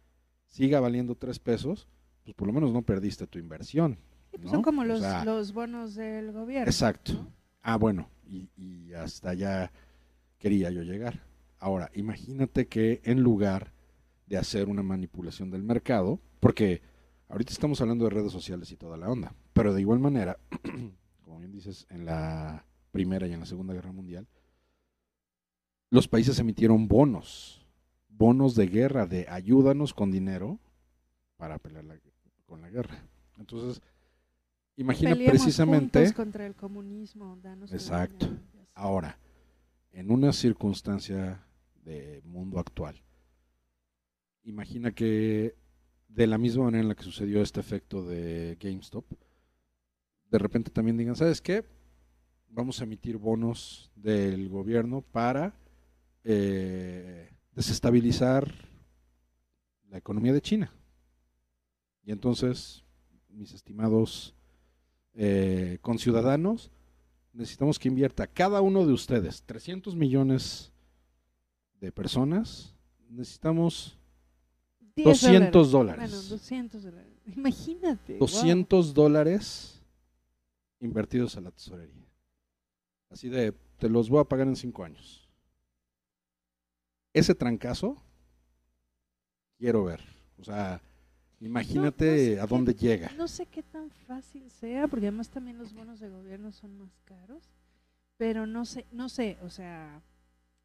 siga 0.46 0.80
valiendo 0.80 1.14
3 1.14 1.38
pesos, 1.38 1.86
pues 2.24 2.34
por 2.34 2.46
lo 2.46 2.52
menos 2.52 2.72
no 2.72 2.82
perdiste 2.82 3.26
tu 3.26 3.38
inversión. 3.38 3.98
Sí, 4.30 4.38
pues 4.38 4.44
¿no? 4.44 4.50
Son 4.50 4.62
como 4.62 4.82
O 4.82 4.84
los, 4.84 5.00
sea, 5.00 5.24
los 5.24 5.52
bonos 5.52 5.94
del 5.94 6.32
gobierno. 6.32 6.66
Exacto. 6.66 7.12
¿no? 7.12 7.32
Ah, 7.62 7.76
bueno, 7.76 8.08
y, 8.26 8.48
y 8.56 8.92
hasta 8.92 9.30
allá 9.30 9.72
quería 10.38 10.70
yo 10.70 10.82
llegar. 10.82 11.22
Ahora, 11.58 11.90
imagínate 11.94 12.66
que 12.68 13.00
en 13.04 13.20
lugar 13.22 13.72
de 14.26 14.36
hacer 14.36 14.68
una 14.68 14.82
manipulación 14.82 15.50
del 15.50 15.62
mercado, 15.62 16.20
porque 16.40 16.82
ahorita 17.28 17.52
estamos 17.52 17.80
hablando 17.80 18.04
de 18.04 18.10
redes 18.10 18.32
sociales 18.32 18.70
y 18.72 18.76
toda 18.76 18.96
la 18.96 19.08
onda, 19.08 19.34
pero 19.52 19.72
de 19.72 19.80
igual 19.80 19.98
manera, 20.00 20.38
como 21.26 21.40
bien 21.40 21.50
dices, 21.50 21.86
en 21.90 22.04
la 22.04 22.64
Primera 22.92 23.26
y 23.26 23.32
en 23.32 23.40
la 23.40 23.46
Segunda 23.46 23.74
Guerra 23.74 23.90
Mundial, 23.90 24.28
los 25.90 26.06
países 26.06 26.38
emitieron 26.38 26.86
bonos, 26.86 27.66
bonos 28.08 28.54
de 28.54 28.68
guerra, 28.68 29.06
de 29.06 29.26
ayúdanos 29.28 29.92
con 29.92 30.12
dinero 30.12 30.60
para 31.36 31.58
pelear 31.58 31.84
la- 31.84 31.98
con 32.46 32.62
la 32.62 32.70
guerra. 32.70 33.04
Entonces, 33.38 33.82
imagina 34.76 35.16
precisamente... 35.16 36.14
contra 36.14 36.46
el 36.46 36.54
comunismo. 36.54 37.36
danos 37.42 37.72
Exacto. 37.72 38.28
Ahora, 38.72 39.18
en 39.90 40.12
una 40.12 40.32
circunstancia 40.32 41.44
de 41.82 42.22
mundo 42.24 42.60
actual, 42.60 43.02
imagina 44.44 44.92
que 44.92 45.56
de 46.08 46.26
la 46.28 46.38
misma 46.38 46.64
manera 46.64 46.82
en 46.82 46.88
la 46.88 46.94
que 46.94 47.02
sucedió 47.02 47.42
este 47.42 47.58
efecto 47.58 48.06
de 48.06 48.56
GameStop, 48.60 49.04
de 50.36 50.42
repente 50.42 50.70
también 50.70 50.98
digan, 50.98 51.16
¿sabes 51.16 51.40
qué? 51.40 51.64
Vamos 52.50 52.78
a 52.80 52.84
emitir 52.84 53.16
bonos 53.16 53.90
del 53.96 54.50
gobierno 54.50 55.00
para 55.00 55.54
eh, 56.24 57.30
desestabilizar 57.54 58.52
la 59.88 59.96
economía 59.96 60.34
de 60.34 60.42
China. 60.42 60.70
Y 62.04 62.12
entonces, 62.12 62.84
mis 63.30 63.54
estimados 63.54 64.34
eh, 65.14 65.78
conciudadanos, 65.80 66.70
necesitamos 67.32 67.78
que 67.78 67.88
invierta 67.88 68.26
cada 68.26 68.60
uno 68.60 68.84
de 68.84 68.92
ustedes 68.92 69.42
300 69.42 69.96
millones 69.96 70.70
de 71.80 71.92
personas. 71.92 72.74
Necesitamos 73.08 73.98
10 74.96 75.06
200 75.06 75.72
Bueno, 75.72 75.92
dólares. 75.94 76.28
200 76.28 76.82
dólares. 76.82 77.12
Imagínate. 77.34 78.18
200 78.18 78.92
dólares 78.92 79.75
invertidos 80.86 81.36
a 81.36 81.40
la 81.42 81.50
tesorería. 81.50 82.06
Así 83.10 83.28
de, 83.28 83.52
te 83.78 83.88
los 83.88 84.08
voy 84.08 84.20
a 84.20 84.24
pagar 84.24 84.46
en 84.48 84.56
5 84.56 84.84
años. 84.84 85.28
Ese 87.12 87.34
trancazo, 87.34 88.02
quiero 89.58 89.84
ver. 89.84 90.02
O 90.38 90.44
sea, 90.44 90.80
imagínate 91.40 92.04
No, 92.04 92.10
no 92.12 92.16
sé 92.16 92.40
a 92.40 92.46
qué- 92.46 92.48
dónde 92.54 92.74
llega. 92.74 93.10
No 93.16 93.28
sé 93.28 93.46
qué 93.46 93.62
tan 93.62 93.90
fácil 93.90 94.50
sea, 94.50 94.86
porque 94.88 95.06
además 95.06 95.30
también 95.30 95.58
los 95.58 95.72
bonos 95.72 96.00
de 96.00 96.08
gobierno 96.10 96.52
son 96.52 96.76
más 96.78 96.90
caros. 97.04 97.42
Pero 98.18 98.46
no 98.46 98.64
sé, 98.64 98.86
no 98.92 99.08
sé, 99.08 99.36
o 99.42 99.50
sea, 99.50 100.02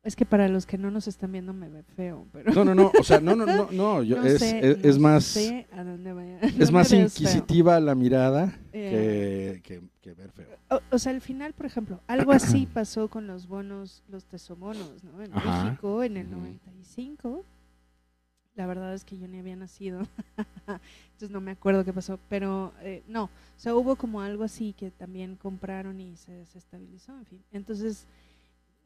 es 0.04 0.16
que 0.16 0.26
para 0.26 0.48
los 0.48 0.66
que 0.66 0.78
no 0.80 0.90
nos 0.90 1.08
están 1.08 1.32
viendo 1.32 1.54
me 1.54 1.70
ve 1.70 1.84
feo, 1.84 2.26
pero 2.32 2.52
No, 2.54 2.66
no, 2.66 2.74
no, 2.76 2.92
o 3.00 3.04
sea, 3.04 3.20
no, 3.22 3.36
no, 3.36 3.46
no, 3.46 3.72
no, 3.72 4.04
yo- 4.04 4.18
no 4.18 4.26
es, 4.26 4.40
sé, 4.40 4.60
es, 4.72 4.78
no 4.84 4.90
es 4.90 5.00
más, 5.00 5.24
sé 5.26 5.68
a 5.72 5.84
dónde 5.84 6.12
vaya. 6.14 6.40
es 6.60 6.72
más 6.72 6.90
feo. 6.90 7.02
inquisitiva 7.02 7.80
la 7.80 7.94
mirada 7.94 8.58
Eh, 8.74 9.62
que, 9.64 9.80
que, 9.80 9.88
que 10.02 10.14
ver 10.14 10.32
feo. 10.32 10.48
O, 10.70 10.80
o 10.92 10.98
sea, 10.98 11.12
al 11.12 11.22
final, 11.22 11.54
por 11.54 11.66
ejemplo, 11.68 12.02
algo 12.08 12.32
así 12.32 12.66
pasó 12.74 13.10
con 13.10 13.28
los 13.28 13.48
bonos, 13.48 14.04
los 14.10 14.26
tesobonos, 14.26 15.04
¿no? 15.04 15.22
En 15.22 15.34
Ajá. 15.34 15.66
México 15.66 16.02
en 16.04 16.18
el 16.18 16.28
Ujú. 16.28 16.38
95. 16.38 17.46
La 18.56 18.66
verdad 18.68 18.94
es 18.94 19.06
que 19.06 19.18
yo 19.18 19.28
ni 19.30 19.40
había 19.40 19.56
nacido, 19.56 20.02
entonces 20.68 21.30
no 21.32 21.40
me 21.40 21.52
acuerdo 21.52 21.86
qué 21.86 21.94
pasó, 21.94 22.20
pero 22.28 22.74
eh, 22.82 23.02
no, 23.08 23.26
o 23.26 23.30
sea, 23.56 23.74
hubo 23.76 23.96
como 23.96 24.20
algo 24.22 24.44
así 24.44 24.74
que 24.74 24.92
también 24.92 25.38
compraron 25.38 26.02
y 26.02 26.18
se 26.18 26.34
desestabilizó, 26.34 27.18
en 27.18 27.26
fin. 27.28 27.42
Entonces, 27.54 28.08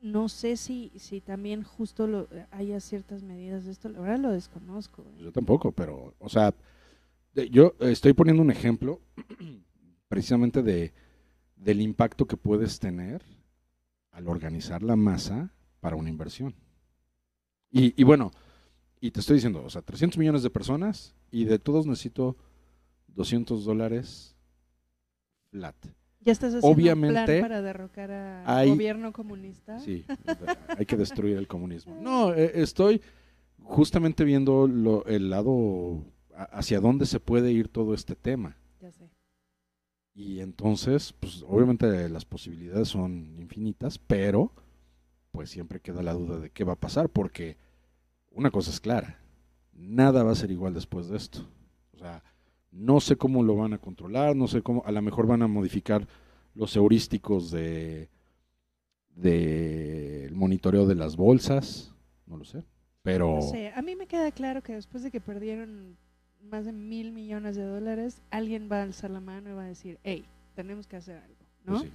no 0.06 0.30
sé 0.30 0.56
si, 0.56 0.91
si 0.97 1.20
también 1.20 1.64
justo 1.64 2.06
lo, 2.06 2.28
haya 2.51 2.80
ciertas 2.80 3.24
medidas 3.24 3.66
de 3.66 3.72
esto, 3.72 3.89
la 3.89 3.99
verdad 3.99 4.20
lo 4.20 4.32
desconozco. 4.32 5.01
¿eh? 5.01 5.24
Yo 5.24 5.32
tampoco, 5.32 5.72
pero, 5.72 6.14
o 6.20 6.30
sea, 6.30 6.53
yo 7.49 7.74
estoy 7.80 8.14
poniendo 8.14 8.43
un 8.43 8.51
ejemplo 8.51 9.01
precisamente 10.08 10.62
de 10.62 10.93
del 11.56 11.82
impacto 11.82 12.28
que 12.28 12.38
puedes 12.38 12.80
tener 12.80 13.24
al 14.12 14.28
organizar 14.28 14.84
la 14.84 14.95
masa 14.95 15.51
para 15.80 15.95
una 15.95 16.10
inversión. 16.10 16.53
Y, 17.72 17.99
y 17.99 18.03
bueno, 18.03 18.32
y 18.99 19.10
te 19.10 19.22
estoy 19.22 19.36
diciendo, 19.36 19.64
o 19.64 19.70
sea, 19.72 19.82
300 19.82 20.20
millones 20.20 20.43
de 20.43 20.51
personas 20.51 21.16
y 21.32 21.45
de 21.45 21.58
todos 21.58 21.88
necesito 21.88 22.36
200 23.08 23.66
dólares 23.66 24.36
flat. 25.49 25.76
¿Ya 26.26 26.32
estás 26.32 26.55
haciendo 26.55 26.67
Obviamente, 26.76 27.19
un 27.19 27.26
plan 27.26 27.41
para 27.41 27.61
derrocar 27.61 28.11
al 28.11 28.69
gobierno 28.69 29.13
comunista? 29.13 29.80
Sí, 29.80 30.05
hay 30.78 30.86
que 30.86 30.97
destruir 30.97 31.38
el 31.38 31.47
comunismo. 31.47 31.95
No, 32.01 32.34
eh, 32.34 32.51
estoy 32.55 33.01
justamente 33.63 34.23
viendo 34.23 34.67
lo- 34.67 35.05
el 35.05 35.30
lado 35.30 36.03
hacia 36.51 36.80
dónde 36.80 37.05
se 37.05 37.19
puede 37.19 37.51
ir 37.51 37.67
todo 37.67 37.93
este 37.93 38.15
tema. 38.15 38.57
Ya 38.82 38.91
sé. 38.91 39.09
Y 40.15 40.39
entonces, 40.39 41.13
pues 41.13 41.43
obviamente 41.47 42.09
las 42.09 42.26
posibilidades 42.26 42.88
son 42.88 43.36
infinitas, 43.38 43.99
pero 43.99 44.51
pues 45.32 45.49
siempre 45.49 45.80
queda 45.82 46.01
la 46.01 46.13
duda 46.13 46.39
de 46.39 46.49
qué 46.49 46.63
va 46.63 46.73
a 46.73 46.80
pasar, 46.80 47.09
porque 47.09 47.57
una 48.32 48.49
cosa 48.49 48.71
es 48.71 48.80
clara, 48.80 49.19
nada 49.73 50.23
va 50.23 50.32
a 50.32 50.36
ser 50.36 50.49
igual 50.51 50.73
después 50.73 51.09
de 51.09 51.17
esto. 51.17 51.47
O 51.93 51.97
sea, 51.97 52.23
no 52.76 52.99
sé 52.99 53.15
cómo 53.15 53.41
lo 53.41 53.55
van 53.55 53.73
a 53.73 53.78
controlar, 53.78 54.36
no 54.36 54.47
sé 54.47 54.61
cómo, 54.61 54.84
a 54.86 54.91
lo 54.91 55.01
mejor 55.01 55.28
van 55.28 55.41
a 55.41 55.47
modificar 55.47 56.07
los 56.53 56.76
heurísticos 56.76 57.51
de 57.51 58.09
del 59.15 60.36
monitoreo 60.36 60.86
de 60.86 60.95
las 60.95 61.15
bolsas, 61.15 61.95
no 62.26 62.36
lo 62.36 62.43
sé, 62.43 62.65
pero 63.01 63.36
No 63.36 63.41
sé, 63.41 63.71
a 63.73 63.82
mí 63.82 63.95
me 63.95 64.07
queda 64.07 64.30
claro 64.32 64.61
que 64.61 64.73
después 64.73 65.03
de 65.03 65.11
que 65.11 65.21
perdieron 65.21 65.95
más 66.41 66.65
de 66.65 66.73
mil 66.73 67.13
millones 67.13 67.55
de 67.55 67.63
dólares, 67.63 68.21
alguien 68.30 68.67
va 68.69 68.80
a 68.80 68.84
alzar 68.84 69.09
la 69.11 69.21
mano 69.21 69.49
y 69.49 69.53
va 69.53 69.63
a 69.63 69.67
decir, 69.67 69.99
hey, 70.03 70.26
tenemos 70.53 70.86
que 70.86 70.97
hacer 70.97 71.17
algo, 71.17 71.45
¿no? 71.63 71.80
pues 71.80 71.84
sí. 71.84 71.91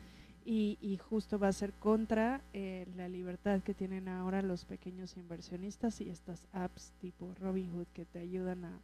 y, 0.46 0.78
y 0.80 0.96
justo 0.96 1.38
va 1.38 1.48
a 1.48 1.52
ser 1.52 1.74
contra 1.74 2.40
eh, 2.54 2.86
la 2.96 3.06
libertad 3.08 3.60
que 3.60 3.74
tienen 3.74 4.08
ahora 4.08 4.40
los 4.40 4.64
pequeños 4.64 5.18
inversionistas 5.18 6.00
y 6.00 6.08
estas 6.08 6.48
apps 6.52 6.94
tipo 7.00 7.34
Robinhood 7.38 7.86
que 7.92 8.06
te 8.06 8.18
ayudan 8.18 8.64
a, 8.64 8.80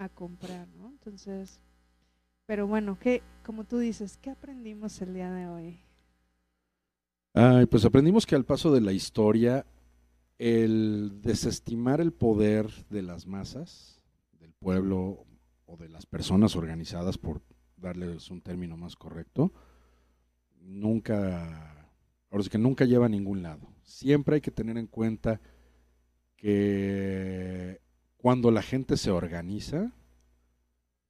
a 0.00 0.08
comprar, 0.08 0.66
¿no? 0.78 0.88
Entonces, 0.88 1.60
pero 2.46 2.66
bueno, 2.66 2.98
¿qué, 2.98 3.22
como 3.44 3.64
tú 3.64 3.78
dices, 3.78 4.18
¿qué 4.20 4.30
aprendimos 4.30 5.00
el 5.02 5.12
día 5.12 5.30
de 5.30 5.46
hoy? 5.46 5.80
Ay, 7.34 7.66
pues 7.66 7.84
aprendimos 7.84 8.24
que 8.26 8.34
al 8.34 8.46
paso 8.46 8.72
de 8.72 8.80
la 8.80 8.92
historia, 8.92 9.66
el 10.38 11.20
desestimar 11.20 12.00
el 12.00 12.12
poder 12.12 12.68
de 12.88 13.02
las 13.02 13.26
masas, 13.26 14.02
del 14.40 14.52
pueblo 14.54 15.26
o 15.66 15.76
de 15.76 15.90
las 15.90 16.06
personas 16.06 16.56
organizadas, 16.56 17.18
por 17.18 17.42
darles 17.76 18.30
un 18.30 18.40
término 18.40 18.78
más 18.78 18.96
correcto, 18.96 19.52
nunca, 20.62 21.88
ahora 22.30 22.42
sí 22.42 22.48
que 22.48 22.58
nunca 22.58 22.86
lleva 22.86 23.04
a 23.04 23.10
ningún 23.10 23.42
lado. 23.42 23.68
Siempre 23.82 24.36
hay 24.36 24.40
que 24.40 24.50
tener 24.50 24.78
en 24.78 24.86
cuenta 24.86 25.40
que 26.36 27.82
cuando 28.20 28.50
la 28.50 28.60
gente 28.60 28.98
se 28.98 29.10
organiza, 29.10 29.92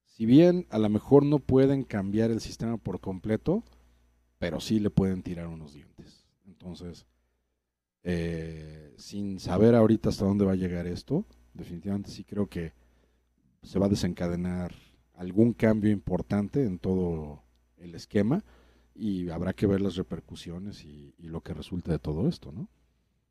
si 0.05 0.27
bien 0.27 0.67
a 0.71 0.79
lo 0.79 0.89
mejor 0.89 1.25
no 1.25 1.41
pueden 1.41 1.83
cambiar 1.83 2.31
el 2.31 2.41
sistema 2.41 2.77
por 2.77 3.01
completo, 3.01 3.65
pero 4.39 4.61
sí 4.61 4.79
le 4.79 4.91
pueden 4.91 5.23
tirar 5.23 5.49
unos 5.49 5.75
dientes. 5.75 6.29
Entonces, 6.47 7.07
eh, 8.05 8.95
sin 8.97 9.41
saber 9.41 9.75
ahorita 9.75 10.11
hasta 10.11 10.25
dónde 10.25 10.45
va 10.45 10.53
a 10.53 10.57
llegar 10.57 10.87
esto, 10.87 11.25
definitivamente 11.53 12.11
sí 12.11 12.23
creo 12.23 12.47
que 12.47 12.73
se 13.63 13.81
va 13.81 13.87
a 13.87 13.91
desencadenar 13.91 14.73
algún 15.15 15.53
cambio 15.53 15.91
importante 15.91 16.65
en 16.65 16.79
todo 16.79 17.43
el 17.77 17.97
esquema 17.97 18.45
y 18.95 19.31
habrá 19.31 19.53
que 19.53 19.67
ver 19.67 19.81
las 19.81 19.97
repercusiones 19.97 20.85
y, 20.85 21.13
y 21.19 21.27
lo 21.27 21.41
que 21.41 21.55
resulte 21.55 21.91
de 21.91 21.99
todo 21.99 22.29
esto, 22.29 22.53
¿no? 22.53 22.69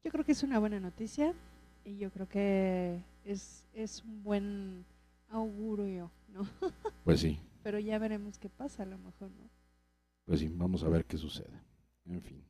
Yo 0.03 0.11
creo 0.11 0.25
que 0.25 0.33
es 0.33 0.43
una 0.43 0.59
buena 0.59 0.79
noticia 0.79 1.33
y 1.85 1.97
yo 1.97 2.11
creo 2.11 2.27
que 2.27 3.01
es, 3.31 3.65
es 3.73 4.03
un 4.03 4.23
buen 4.23 4.85
augurio, 5.29 6.11
¿no? 6.33 6.47
Pues 7.03 7.21
sí, 7.21 7.39
Pero 7.63 7.79
ya 7.79 7.97
veremos 7.99 8.37
qué 8.37 8.49
pasa 8.49 8.83
a 8.83 8.85
lo 8.85 8.97
mejor, 8.97 9.31
¿no? 9.31 9.49
pues 10.25 10.41
sí, 10.41 10.51
vamos 10.53 10.83
a 10.83 10.89
ver 10.89 11.05
qué 11.05 11.17
sucede. 11.17 11.59
En 12.05 12.21
fin. 12.21 12.43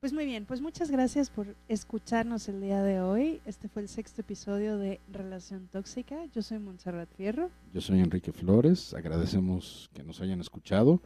Pues 0.00 0.12
muy 0.12 0.24
bien, 0.24 0.46
pues 0.46 0.62
muchas 0.62 0.90
gracias 0.90 1.28
por 1.28 1.54
escucharnos 1.68 2.48
el 2.48 2.60
día 2.62 2.82
de 2.82 3.00
hoy. 3.00 3.42
Este 3.44 3.68
fue 3.68 3.82
el 3.82 3.88
sexto 3.88 4.22
episodio 4.22 4.78
de 4.78 5.00
Relación 5.12 5.68
Tóxica. 5.68 6.24
Yo 6.26 6.40
soy 6.40 6.60
Montserrat 6.60 7.12
Fierro. 7.14 7.50
Yo 7.74 7.80
soy 7.82 7.98
Enrique 8.00 8.32
Flores, 8.32 8.94
agradecemos 8.94 9.90
que 9.92 10.02
nos 10.02 10.20
hayan 10.22 10.40
escuchado. 10.40 11.02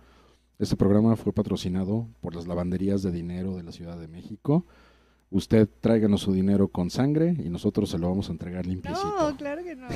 Este 0.58 0.76
programa 0.76 1.16
fue 1.16 1.32
patrocinado 1.32 2.06
por 2.20 2.36
las 2.36 2.46
lavanderías 2.46 3.02
de 3.02 3.10
dinero 3.10 3.56
de 3.56 3.64
la 3.64 3.72
Ciudad 3.72 3.98
de 3.98 4.06
México. 4.06 4.66
Usted 5.32 5.66
tráiganos 5.80 6.20
su 6.20 6.32
dinero 6.34 6.68
con 6.68 6.90
sangre 6.90 7.34
y 7.42 7.48
nosotros 7.48 7.88
se 7.88 7.98
lo 7.98 8.10
vamos 8.10 8.28
a 8.28 8.32
entregar 8.32 8.66
limpiecito. 8.66 9.30
No, 9.30 9.36
claro 9.36 9.64
que 9.64 9.74
no. 9.74 9.88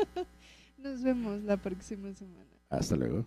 Nos 0.78 1.02
vemos 1.02 1.42
la 1.42 1.58
próxima 1.58 2.12
semana. 2.14 2.46
Hasta 2.70 2.96
luego. 2.96 3.26